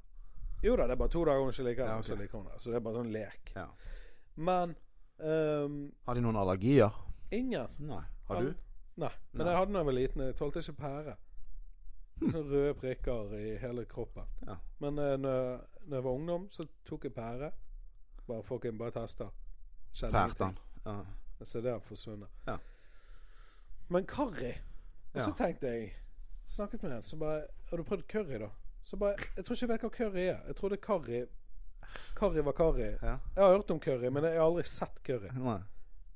Jo 0.64 0.76
da, 0.76 0.84
det 0.84 0.92
er 0.92 0.96
bare 0.96 1.10
to 1.10 1.26
dager 1.26 1.40
hun 1.40 1.50
ikke 1.50 1.64
liker 1.64 1.84
det. 1.84 1.92
Ja, 1.92 1.98
ok. 1.98 2.06
Så 2.06 2.16
liker 2.16 2.38
hun 2.38 2.46
det. 2.48 2.62
Så 2.62 2.70
det 2.70 2.76
er 2.76 2.80
bare 2.80 2.94
sånn 3.00 3.12
lek. 3.12 3.52
Ja. 3.56 3.66
Men 4.36 4.76
ehm, 5.20 5.92
Har 6.06 6.14
de 6.16 6.22
noen 6.22 6.36
allergier? 6.36 6.92
ingen. 7.32 7.68
Nei. 7.80 8.04
Har 8.28 8.42
du? 8.42 8.54
Nei. 8.98 9.10
Men 9.32 9.46
Nei. 9.46 9.52
jeg 9.52 9.58
hadde 9.60 9.74
da 9.74 9.80
jeg 9.80 9.86
var 9.86 9.94
liten. 9.94 10.22
Jeg 10.22 10.36
tålte 10.36 10.60
ikke 10.60 10.74
pære. 10.82 11.16
Sånne 12.20 12.42
røde 12.52 12.74
prikker 12.76 13.34
i 13.40 13.58
hele 13.62 13.86
kroppen. 13.86 14.24
Ja. 14.48 14.56
Men 14.80 15.00
uh, 15.00 15.16
når, 15.18 15.62
når 15.86 15.98
jeg 15.98 16.04
var 16.04 16.12
ungdom, 16.12 16.48
så 16.52 16.66
tok 16.86 17.04
jeg 17.04 17.14
pære. 17.14 17.52
Bare 18.28 18.44
fucking 18.44 18.78
bare 18.80 18.92
testa. 18.92 19.30
Skjedde 19.94 20.18
ingenting. 20.26 20.60
Ja. 20.86 20.98
Så 21.46 21.62
det 21.62 21.72
har 21.72 21.80
forsvunnet. 21.80 22.28
Ja. 22.48 22.58
Men 23.90 24.06
curry 24.06 24.54
Og 25.16 25.24
så 25.24 25.32
tenkte 25.38 25.68
jeg 25.68 25.94
Snakket 26.46 26.84
med 26.84 26.92
en 26.98 27.04
så 27.04 27.18
bare 27.18 27.42
Har 27.70 27.78
du 27.78 27.84
prøvd 27.84 28.04
curry, 28.10 28.40
da? 28.42 28.50
Så 28.84 28.98
bare 28.98 29.16
Jeg 29.38 29.46
tror 29.46 29.56
ikke 29.56 29.66
jeg 29.66 29.70
vet 29.74 29.82
hva 29.82 29.90
curry 29.98 30.24
er. 30.28 30.40
Jeg 30.48 30.56
trodde 30.56 30.78
curry 30.78 31.26
Curry 32.16 32.44
var 32.46 32.52
curry. 32.54 32.92
ja. 33.02 33.18
Jeg 33.36 33.44
har 33.44 33.50
hørt 33.56 33.72
om 33.72 33.80
curry, 33.80 34.10
men 34.14 34.24
jeg 34.24 34.34
har 34.38 34.46
aldri 34.46 34.64
sett 34.64 35.00
curry. 35.04 35.30
Nei. 35.34 35.60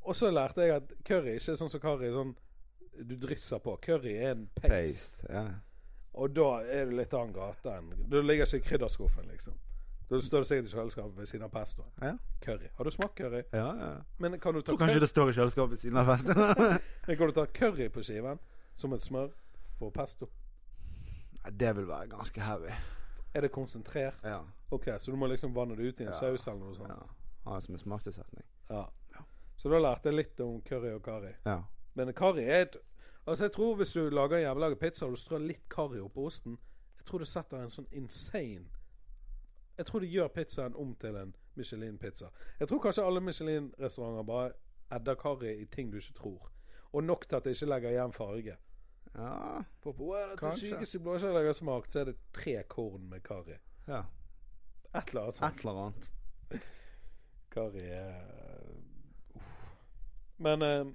Og 0.02 0.16
så 0.16 0.30
lærte 0.32 0.62
jeg 0.62 0.76
at 0.76 0.92
curry 1.08 1.34
ikke 1.40 1.52
er 1.52 1.58
sånn 1.58 1.70
som 1.72 1.82
curry 1.82 2.10
Sånn 2.14 2.36
du 3.10 3.16
drysser 3.18 3.58
på. 3.64 3.74
Curry 3.82 4.12
er 4.22 4.32
en 4.36 4.44
paste. 4.54 4.70
Paste. 4.70 5.28
Ja. 5.34 5.46
Og 6.14 6.30
da 6.36 6.50
er 6.62 6.86
det 6.92 6.98
litt 7.00 7.14
annen 7.18 7.34
gate 7.34 7.72
enn 7.74 7.88
Du 8.12 8.20
ligger 8.22 8.46
ikke 8.46 8.60
i 8.62 8.68
krydderskuffen, 8.68 9.26
liksom. 9.32 9.56
Da 10.14 10.20
står 10.22 10.44
det 10.44 10.48
sikkert 10.48 10.68
i 10.70 10.74
kjøleskapet 10.76 11.18
ved 11.18 11.26
siden 11.32 11.44
av 11.48 11.50
pesto. 11.54 11.84
Ja. 12.02 12.12
Curry. 12.46 12.68
Har 12.78 12.86
du 12.86 12.92
smakt 12.92 13.16
curry? 13.18 13.44
ja, 13.54 13.68
ja. 13.80 13.92
Men 14.20 14.40
kan 14.40 14.54
du 14.54 14.62
ta 14.62 14.72
Tror 14.72 14.78
kanskje 14.84 15.00
det 15.02 15.10
står 15.10 15.30
i 15.30 15.34
kjøleskapet 15.40 15.72
ved 15.72 15.78
siden 15.82 15.98
av 15.98 16.06
pesto. 16.12 16.34
Men 17.08 17.18
kan 17.18 17.28
du 17.28 17.34
ta 17.40 17.46
curry 17.46 17.88
på 17.90 18.04
skiven 18.06 18.40
som 18.76 18.94
et 18.94 19.02
smør 19.02 19.32
for 19.80 19.90
pesto? 19.96 20.30
Nei, 21.44 21.52
det 21.60 21.74
vil 21.76 21.88
være 21.90 22.08
ganske 22.14 22.42
heavy. 22.42 22.72
Er 23.34 23.42
det 23.42 23.52
konsentrert? 23.52 24.20
Ja. 24.24 24.42
Ok, 24.72 24.86
så 25.00 25.12
du 25.12 25.18
må 25.18 25.28
liksom 25.28 25.56
vanne 25.56 25.76
det 25.76 25.84
ut 25.90 26.00
i 26.00 26.04
en 26.06 26.12
Ja. 26.14 26.20
saus 26.20 26.48
eller 26.48 26.60
noe 26.60 26.76
sånt? 26.76 26.90
ja. 26.90 27.10
Ha 27.50 27.56
det 27.56 27.64
som 27.66 27.76
en 27.76 27.80
smaktilsetning. 27.80 28.46
Ja. 28.70 28.86
Så 29.58 29.70
da 29.70 29.80
lærte 29.80 30.10
jeg 30.10 30.16
litt 30.16 30.40
om 30.40 30.62
curry 30.62 30.94
og 30.96 31.02
curry. 31.04 31.34
Ja. 31.46 31.62
Men 31.96 32.14
curry 32.14 32.44
er 32.46 32.62
et 32.68 32.76
Altså, 33.28 33.46
jeg 33.46 33.52
tror 33.56 33.76
hvis 33.76 33.92
du 33.94 34.10
lager 34.10 34.36
en 34.38 34.42
hjemmelaget 34.44 34.80
pizza 34.80 35.06
og 35.06 35.12
du 35.12 35.18
strør 35.18 35.40
litt 35.40 35.62
curry 35.70 36.00
oppå 36.04 36.26
osten 36.28 36.58
Jeg 36.98 37.06
tror 37.08 37.20
det 37.24 37.28
setter 37.32 37.62
en 37.64 37.70
sånn 37.72 37.88
insane 37.96 38.66
Jeg 39.84 39.90
tror 39.90 40.00
de 40.00 40.08
gjør 40.08 40.28
pizzaen 40.32 40.76
om 40.80 40.94
til 40.96 41.16
en 41.20 41.32
Michelin-pizza. 41.60 42.30
Jeg 42.60 42.68
tror 42.68 42.80
kanskje 42.80 43.04
alle 43.04 43.22
Michelin-restauranter 43.22 44.24
bare 44.24 44.52
edder 44.96 45.18
karri 45.20 45.50
i 45.60 45.66
ting 45.66 45.90
du 45.92 45.98
ikke 46.00 46.14
tror. 46.14 46.46
Og 46.94 47.04
nok 47.04 47.26
til 47.28 47.36
at 47.36 47.44
det 47.44 47.52
ikke 47.58 47.68
legger 47.68 47.90
igjen 47.90 48.14
farge. 48.16 48.56
Ja. 49.16 49.34
For 49.84 49.92
på 49.92 50.14
er 50.16 50.30
det 50.30 50.40
Kanskje. 50.40 50.70
sykeste 50.70 51.02
blåskjellet 51.04 51.44
jeg 51.44 51.52
har 51.52 51.58
smakt, 51.58 51.92
så 51.92 52.00
er 52.00 52.06
det 52.14 52.16
tre 52.34 52.64
korn 52.64 53.10
med 53.10 53.20
karri. 53.28 53.58
ja. 53.88 54.04
Et 54.96 55.10
eller 55.10 55.22
annet. 55.22 55.42
Et 55.42 55.60
eller 55.60 55.82
annet. 55.84 56.12
karri 57.52 57.84
er 57.84 58.24
uh. 59.36 59.42
Men 60.38 60.62
uh, 60.62 60.94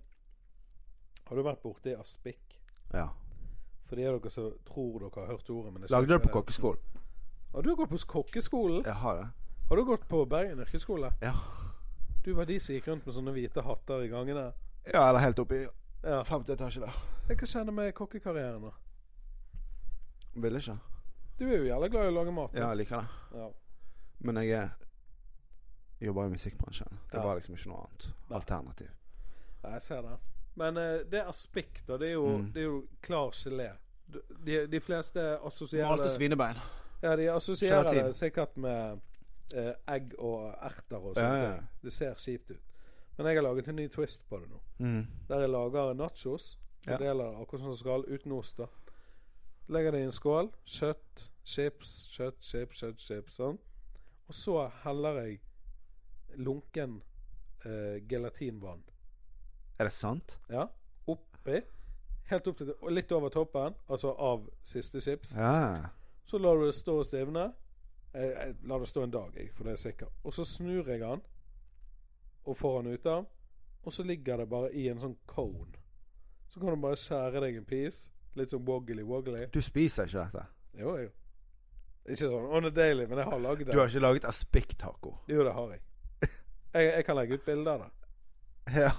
har 1.27 1.37
du 1.37 1.43
vært 1.43 1.61
borti 1.63 1.93
aspik? 1.93 2.61
Ja. 2.95 3.11
For 3.85 3.97
de 3.97 4.09
av 4.09 4.17
dere 4.17 4.31
som 4.31 4.49
tror 4.65 4.99
dere 5.05 5.27
har 5.27 5.35
hørt 5.35 5.51
ordet 5.51 5.73
men 5.73 5.91
Lagde 5.91 6.15
det 6.15 6.23
på 6.23 6.41
på 6.41 6.77
hva 7.53 7.63
du 7.63 7.69
Har 7.71 7.77
du 7.77 7.77
gått 7.77 7.91
på 7.91 7.99
kokkeskolen? 8.07 8.85
Jeg 8.85 8.95
har 8.95 9.17
det. 9.17 9.29
Har 9.69 9.77
du 9.77 9.85
gått 9.85 10.09
på 10.09 10.25
Bergen 10.29 10.59
yrkesskole? 10.61 11.13
Ja. 11.23 11.35
Du 12.25 12.33
var 12.35 12.45
de 12.45 12.59
som 12.61 12.75
gikk 12.75 12.89
rundt 12.89 13.07
med 13.07 13.15
sånne 13.15 13.33
hvite 13.33 13.63
hatter 13.63 14.03
i 14.05 14.09
gangene? 14.09 14.53
Ja, 14.93 15.09
eller 15.09 15.19
helt 15.21 15.39
oppe 15.39 15.55
i 15.55 15.69
Ja. 16.05 16.23
femte 16.25 16.53
etasje 16.53 16.81
der. 16.81 16.93
Hva 17.29 17.47
skjedde 17.47 17.73
med 17.73 17.95
kokkekarrieren 17.95 18.63
da. 18.63 18.71
Ville 20.35 20.59
ikke. 20.59 20.79
Du 21.39 21.45
er 21.49 21.57
jo 21.59 21.65
jævlig 21.69 21.91
glad 21.91 22.05
i 22.05 22.09
å 22.13 22.15
lage 22.15 22.33
mat. 22.33 22.53
da. 22.53 22.59
Ja, 22.61 22.69
jeg 22.69 22.77
liker 22.77 22.97
det. 23.01 23.39
Ja. 23.39 23.49
Men 24.21 24.37
jeg 24.37 24.51
er 24.51 24.69
jobber 26.01 26.27
i 26.27 26.29
musikkbransjen. 26.31 26.89
Det 27.11 27.19
Ja. 27.19 27.23
var 27.23 27.35
liksom 27.37 27.55
ikke 27.55 27.69
noe 27.69 27.79
annet 27.87 28.07
Nei. 28.31 28.37
alternativ. 28.39 28.89
Ja, 29.65 29.71
jeg 29.71 29.83
ser 29.83 30.03
det. 30.03 30.19
Men 30.57 30.77
uh, 30.77 30.99
det 31.11 31.15
er 31.15 31.29
aspik, 31.29 31.83
da. 31.87 31.97
Det 31.99 32.09
er 32.09 32.13
jo, 32.13 32.39
Mm. 32.39 32.53
det 32.53 32.61
er 32.61 32.65
jo 32.67 32.87
klar 33.03 33.31
gelé. 33.31 33.73
De, 34.45 34.67
de 34.67 34.81
fleste 34.81 35.39
assosierer 35.45 35.89
Malte 35.89 36.11
svinebein. 36.11 36.57
Ja, 37.03 37.17
de 37.17 37.29
assosierer 37.31 37.83
Gelatin. 37.85 38.05
det 38.07 38.15
sikkert 38.17 38.57
med 38.57 39.01
eh, 39.55 39.75
egg 39.95 40.15
og 40.19 40.55
erter 40.63 40.97
og 40.99 41.17
Ja, 41.17 41.23
sånt. 41.23 41.43
ja, 41.43 41.53
ja. 41.53 41.61
Det 41.83 41.93
ser 41.93 42.15
kjipt 42.15 42.51
ut. 42.51 42.65
Men 43.19 43.27
jeg 43.27 43.37
har 43.37 43.43
laget 43.43 43.69
en 43.69 43.77
ny 43.77 43.89
twist 43.89 44.29
på 44.29 44.39
det 44.39 44.49
nå. 44.51 44.61
Mm. 44.79 45.07
Der 45.29 45.41
jeg 45.41 45.49
lager 45.51 45.95
nachos. 45.95 46.59
Ja. 46.87 46.97
deler 46.97 47.25
det 47.33 47.41
akkurat 47.43 47.61
som 47.61 47.71
det 47.71 47.79
skal, 47.79 48.05
uten 48.09 48.33
ost. 48.33 48.57
da 48.59 48.67
Legger 49.69 49.91
det 49.93 50.01
i 50.01 50.05
en 50.05 50.13
skål. 50.13 50.51
Kjøtt, 50.65 51.25
chips, 51.45 52.09
kjøtt, 52.15 52.39
chips, 52.41 52.79
kjøtt, 52.79 53.01
chips. 53.03 53.35
Sånn. 53.37 53.59
Og 54.29 54.35
så 54.35 54.71
heller 54.85 55.19
jeg 55.25 55.41
lunken 56.37 57.03
eh, 57.65 57.99
gelatinvann. 58.09 58.83
Er 59.79 59.85
det 59.85 59.93
sant? 59.93 60.39
Ja, 60.51 60.69
oppi. 61.07 61.61
Helt 62.31 62.47
opp 62.51 62.59
til 62.59 62.73
Og 62.83 62.91
litt 62.93 63.13
over 63.13 63.29
toppen, 63.33 63.75
altså 63.89 64.13
av 64.19 64.49
siste 64.67 65.01
chips. 65.01 65.35
Ja. 65.37 65.91
Så 66.29 66.39
lar 66.39 66.59
du 66.61 66.67
det 66.69 66.75
stå 66.77 66.99
og 67.01 67.07
stivne. 67.09 67.47
Jeg, 68.13 68.31
jeg 68.35 68.55
lar 68.69 68.83
det 68.83 68.89
stå 68.91 69.03
en 69.07 69.13
dag, 69.15 69.35
jeg, 69.37 69.51
for 69.57 69.65
det 69.69 69.73
er 69.77 69.81
sikkert. 69.81 70.13
Og 70.25 70.35
så 70.37 70.45
snur 70.49 70.89
jeg 70.89 71.01
den 71.01 71.23
og 72.49 72.57
får 72.57 72.83
den 72.83 72.95
ut 72.99 73.07
av. 73.07 73.27
Og 73.85 73.93
så 73.95 74.05
ligger 74.05 74.37
det 74.43 74.49
bare 74.51 74.71
i 74.77 74.89
en 74.93 75.01
sånn 75.01 75.17
cone. 75.29 75.81
Så 76.49 76.61
kan 76.61 76.73
du 76.75 76.81
bare 76.83 76.97
skjære 77.01 77.41
deg 77.45 77.59
en 77.61 77.67
piece. 77.69 78.09
Litt 78.37 78.53
sånn 78.53 78.65
woggly-woggly. 78.69 79.47
Du 79.53 79.61
spiser 79.65 80.09
ikke 80.09 80.25
dette? 80.27 80.45
Jo, 80.79 80.95
jo. 81.01 81.11
Ikke 82.09 82.29
sånn 82.31 82.49
on 82.57 82.69
a 82.69 82.73
daily, 82.73 83.05
men 83.09 83.21
jeg 83.23 83.29
har 83.33 83.41
lagd 83.45 83.65
det. 83.67 83.73
Du 83.75 83.81
har 83.81 83.91
ikke 83.91 84.05
laget 84.05 84.27
aspik-taco? 84.29 85.15
Jo, 85.29 85.45
det 85.45 85.53
har 85.57 85.75
jeg. 85.77 85.85
Jeg, 86.25 86.85
jeg 86.93 87.05
kan 87.09 87.17
legge 87.17 87.39
ut 87.39 87.45
bilder 87.47 87.73
av 87.73 87.85
det. 87.87 88.11
Ja. 88.83 88.91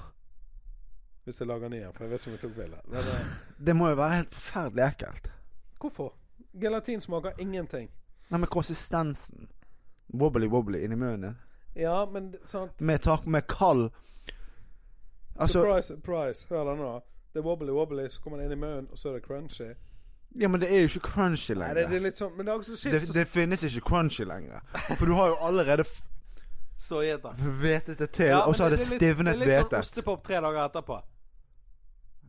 Hvis 1.26 1.42
jeg 1.42 1.50
lager 1.50 1.70
den 1.70 1.78
igjen, 1.80 1.94
for 1.94 2.06
jeg 2.06 2.12
vet 2.14 2.24
ikke 2.24 2.32
om 2.32 2.38
jeg 2.38 2.42
tok 2.42 2.56
bilde. 2.58 2.80
Eh, 2.98 3.34
Det 3.70 3.76
må 3.78 3.92
jo 3.92 3.98
være 4.00 4.16
helt 4.22 4.34
forferdelig 4.38 4.86
ekkelt. 4.88 5.30
hvorfor? 5.80 6.16
Gelatin 6.62 7.02
smaker 7.02 7.32
ingenting. 7.40 7.90
Nei, 8.30 8.40
men 8.40 8.48
konsistensen. 8.50 9.48
Wobbly-wobbly 10.14 10.84
inni 10.84 10.96
munnen. 10.96 11.38
Ja, 11.76 12.06
men 12.12 12.34
sant 12.46 12.82
Med, 12.82 13.00
tak, 13.06 13.26
med 13.28 13.42
kald 13.48 13.92
Altså 15.40 15.62
Surprise, 15.62 15.88
surprise. 15.88 16.48
Hør 16.50 16.64
da 16.66 16.74
nå. 16.76 16.94
Det 17.34 17.40
er 17.40 17.44
wobbly 17.46 17.72
wobbly, 17.72 18.08
så 18.10 18.22
kommer 18.22 18.38
det 18.42 18.46
inn 18.50 18.52
i 18.52 18.56
munnen, 18.60 18.88
og 18.92 18.98
så 18.98 19.10
er 19.10 19.14
det 19.20 19.24
crunchy. 19.28 19.68
Ja, 20.40 20.48
men 20.48 20.62
det 20.62 20.70
er 20.74 20.82
jo 20.82 20.90
ikke 20.90 21.00
crunchy 21.06 21.54
Nei, 21.54 21.60
lenger. 21.62 21.76
det, 21.80 21.86
det 21.90 21.98
er 21.98 22.04
litt 22.04 22.18
sånn 22.20 22.34
Men 22.38 22.46
det 22.46 22.52
er 22.54 22.58
også 22.60 22.90
det, 22.92 23.00
det 23.16 23.28
finnes 23.30 23.64
ikke 23.66 23.82
crunchy 23.90 24.26
lenger. 24.30 24.60
For 24.98 25.06
du 25.10 25.14
har 25.18 25.28
jo 25.32 25.38
allerede 25.48 25.86
f- 25.86 26.04
Så 26.78 27.00
gjeter. 27.06 27.34
hvetet 27.62 28.00
det 28.00 28.10
til, 28.18 28.34
og 28.36 28.56
så 28.56 28.64
har 28.68 28.70
det 28.76 28.80
stivnet 28.84 29.40
Det 29.40 29.48
er 29.48 29.62
litt 29.64 29.72
sånn 29.72 29.80
ostepop 29.80 30.22
tre 30.28 30.42
dager 30.42 30.60
etterpå. 30.68 31.00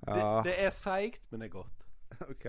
Ja, 0.07 0.15
Det, 0.15 0.45
det 0.51 0.55
er 0.65 0.71
seigt, 0.71 1.21
men 1.31 1.41
det 1.43 1.51
er 1.51 1.57
godt. 1.59 1.85
ok. 2.33 2.47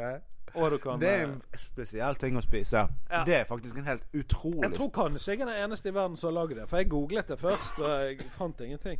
Og 0.54 0.72
du 0.72 0.78
kan 0.84 1.00
Det 1.02 1.10
er 1.10 1.22
eh, 1.26 1.30
en 1.32 1.60
spesiell 1.60 2.18
ting 2.20 2.38
å 2.38 2.44
spise. 2.44 2.86
Ja. 3.10 3.24
Det 3.28 3.36
er 3.36 3.46
faktisk 3.50 3.78
en 3.80 3.88
helt 3.88 4.04
utrolig 4.14 4.66
Jeg 4.68 4.78
tror 4.78 4.90
kanskje 4.96 5.36
jeg 5.36 5.42
er 5.42 5.52
den 5.52 5.64
eneste 5.66 5.92
i 5.92 5.96
verden 5.96 6.18
som 6.18 6.32
har 6.32 6.42
lagd 6.42 6.58
det. 6.60 6.68
For 6.70 6.82
jeg 6.82 6.90
googlet 6.92 7.32
det 7.32 7.40
først, 7.40 7.80
og 7.80 7.94
jeg 8.06 8.32
fant 8.38 8.62
ingenting. 8.66 9.00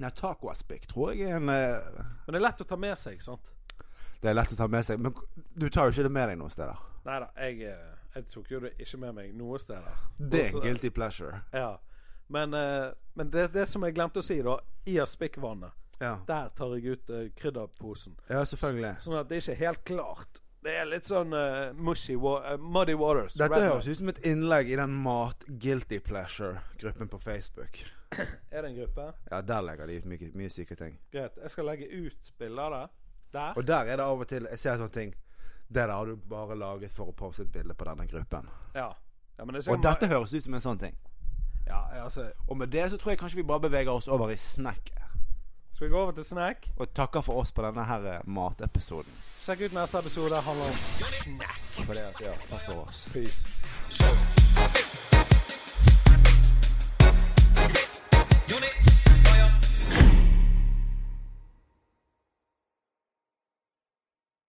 Nei, 0.00 0.10
tacoaspik 0.16 0.86
tror 0.88 1.12
jeg 1.12 1.28
er 1.30 1.36
en 1.36 1.50
uh... 1.52 2.06
Men 2.26 2.36
det 2.36 2.40
er 2.40 2.46
lett 2.46 2.62
å 2.64 2.68
ta 2.68 2.78
med 2.80 2.98
seg, 3.00 3.20
sant? 3.24 3.52
Det 4.22 4.30
er 4.30 4.36
lett 4.38 4.54
å 4.54 4.56
ta 4.56 4.68
med 4.70 4.86
seg. 4.86 5.00
Men 5.02 5.14
du 5.58 5.68
tar 5.68 5.88
jo 5.88 5.96
ikke 5.96 6.06
det 6.06 6.14
med 6.14 6.30
deg 6.30 6.38
noen 6.40 6.54
steder. 6.54 6.78
Nei 7.02 7.18
da, 7.24 7.28
jeg, 7.42 7.72
eh, 7.72 7.94
jeg 8.14 8.28
tok 8.30 8.52
jo 8.54 8.60
det 8.62 8.76
ikke 8.78 9.00
med 9.02 9.16
meg 9.18 9.32
noen 9.36 9.62
steder. 9.62 10.04
Det 10.16 10.44
er 10.46 10.52
en 10.52 10.64
guilty 10.64 10.92
pleasure. 10.94 11.42
Ja. 11.52 11.72
Men, 12.32 12.54
uh, 12.54 12.92
men 13.18 13.32
det, 13.34 13.48
det 13.52 13.66
som 13.68 13.82
jeg 13.84 13.96
glemte 13.96 14.22
å 14.22 14.24
si, 14.24 14.38
da. 14.44 14.56
I 14.88 14.96
aspikkvannet, 15.02 15.74
Ja, 16.00 16.16
der 16.26 16.48
tar 16.56 16.72
jeg 16.74 16.96
ut 16.96 17.10
uh, 17.12 17.26
krydderposen. 17.38 18.16
ja 18.30 18.40
selvfølgelig. 18.48 18.94
Sånn 19.04 19.18
at 19.18 19.28
det 19.30 19.42
ikke 19.42 19.52
er 19.52 19.60
helt 19.66 19.84
klart. 19.90 20.40
Det 20.62 20.74
er 20.78 20.86
litt 20.86 21.08
sånn 21.08 21.32
uh, 21.34 21.72
mushy 21.74 22.14
eh, 22.14 22.52
Muddy 22.62 22.94
waters. 22.94 23.34
Dette 23.34 23.58
høres 23.64 23.88
ut 23.90 23.98
som 23.98 24.12
et 24.12 24.20
innlegg 24.30 24.70
i 24.70 24.78
den 24.78 24.94
mat-guilty 25.02 25.98
pleasure-gruppen 26.06 27.10
på 27.10 27.18
Facebook. 27.18 27.80
Er 28.52 28.62
det 28.62 28.68
en 28.68 28.76
gruppe? 28.76 29.08
Ja, 29.30 29.40
der 29.42 29.64
legger 29.66 29.90
de 29.90 29.98
ut 29.98 30.06
mye, 30.06 30.30
mye 30.38 30.52
syke 30.52 30.76
ting. 30.78 30.98
Greit. 31.10 31.38
Jeg 31.42 31.50
skal 31.50 31.66
legge 31.66 31.88
ut 31.90 32.32
bilder 32.38 32.62
av 32.62 32.74
det. 32.76 32.84
Der. 33.32 33.52
Og 33.56 33.66
der 33.66 33.88
er 33.88 33.96
det 33.96 34.04
av 34.04 34.20
og 34.20 34.28
til 34.28 34.46
Jeg 34.50 34.60
ser 34.60 34.76
sånne 34.76 34.92
ting. 34.92 35.14
Det 35.72 35.86
der 35.88 35.94
har 35.96 36.06
du 36.06 36.16
bare 36.28 36.56
laget 36.58 36.92
for 36.92 37.08
å 37.08 37.14
poste 37.16 37.46
et 37.46 37.52
bilde 37.52 37.74
på 37.74 37.86
denne 37.88 38.06
gruppen. 38.06 38.50
Ja. 38.76 38.90
ja 39.38 39.46
men 39.48 39.56
det 39.56 39.64
Og 39.72 39.82
dette 39.82 40.10
høres 40.10 40.34
ut 40.34 40.44
som 40.44 40.54
en 40.54 40.62
sånn 40.62 40.82
ting. 40.82 40.98
Ja, 41.66 41.86
altså 42.04 42.28
Og 42.48 42.58
med 42.60 42.70
det 42.74 42.90
så 42.90 42.98
tror 43.00 43.14
jeg 43.14 43.22
kanskje 43.22 43.40
vi 43.40 43.48
bare 43.48 43.64
beveger 43.64 43.90
oss 43.90 44.08
over 44.08 44.30
i 44.30 44.36
snack. 44.36 44.92
Skal 45.82 45.88
vi 45.88 45.94
gå 45.96 46.02
over 46.02 46.12
til 46.12 46.24
snack? 46.24 46.68
Og 46.78 46.92
takker 46.94 47.24
for 47.26 47.40
oss 47.42 47.50
på 47.52 47.62
denne 47.64 47.82
her 47.88 48.04
eh, 48.06 48.20
matepisoden. 48.30 49.16
Sjekk 49.42 49.64
ut 49.66 49.74
neste 49.74 49.98
episode. 49.98 50.30
Det 50.30 50.44
Handler 50.46 50.70
om 50.70 51.82
For 51.88 51.98
det 51.98 52.06
ja, 52.22 52.36
takk 52.52 52.70
for 52.70 52.84
oss. 52.84 53.08
peace. 53.10 54.41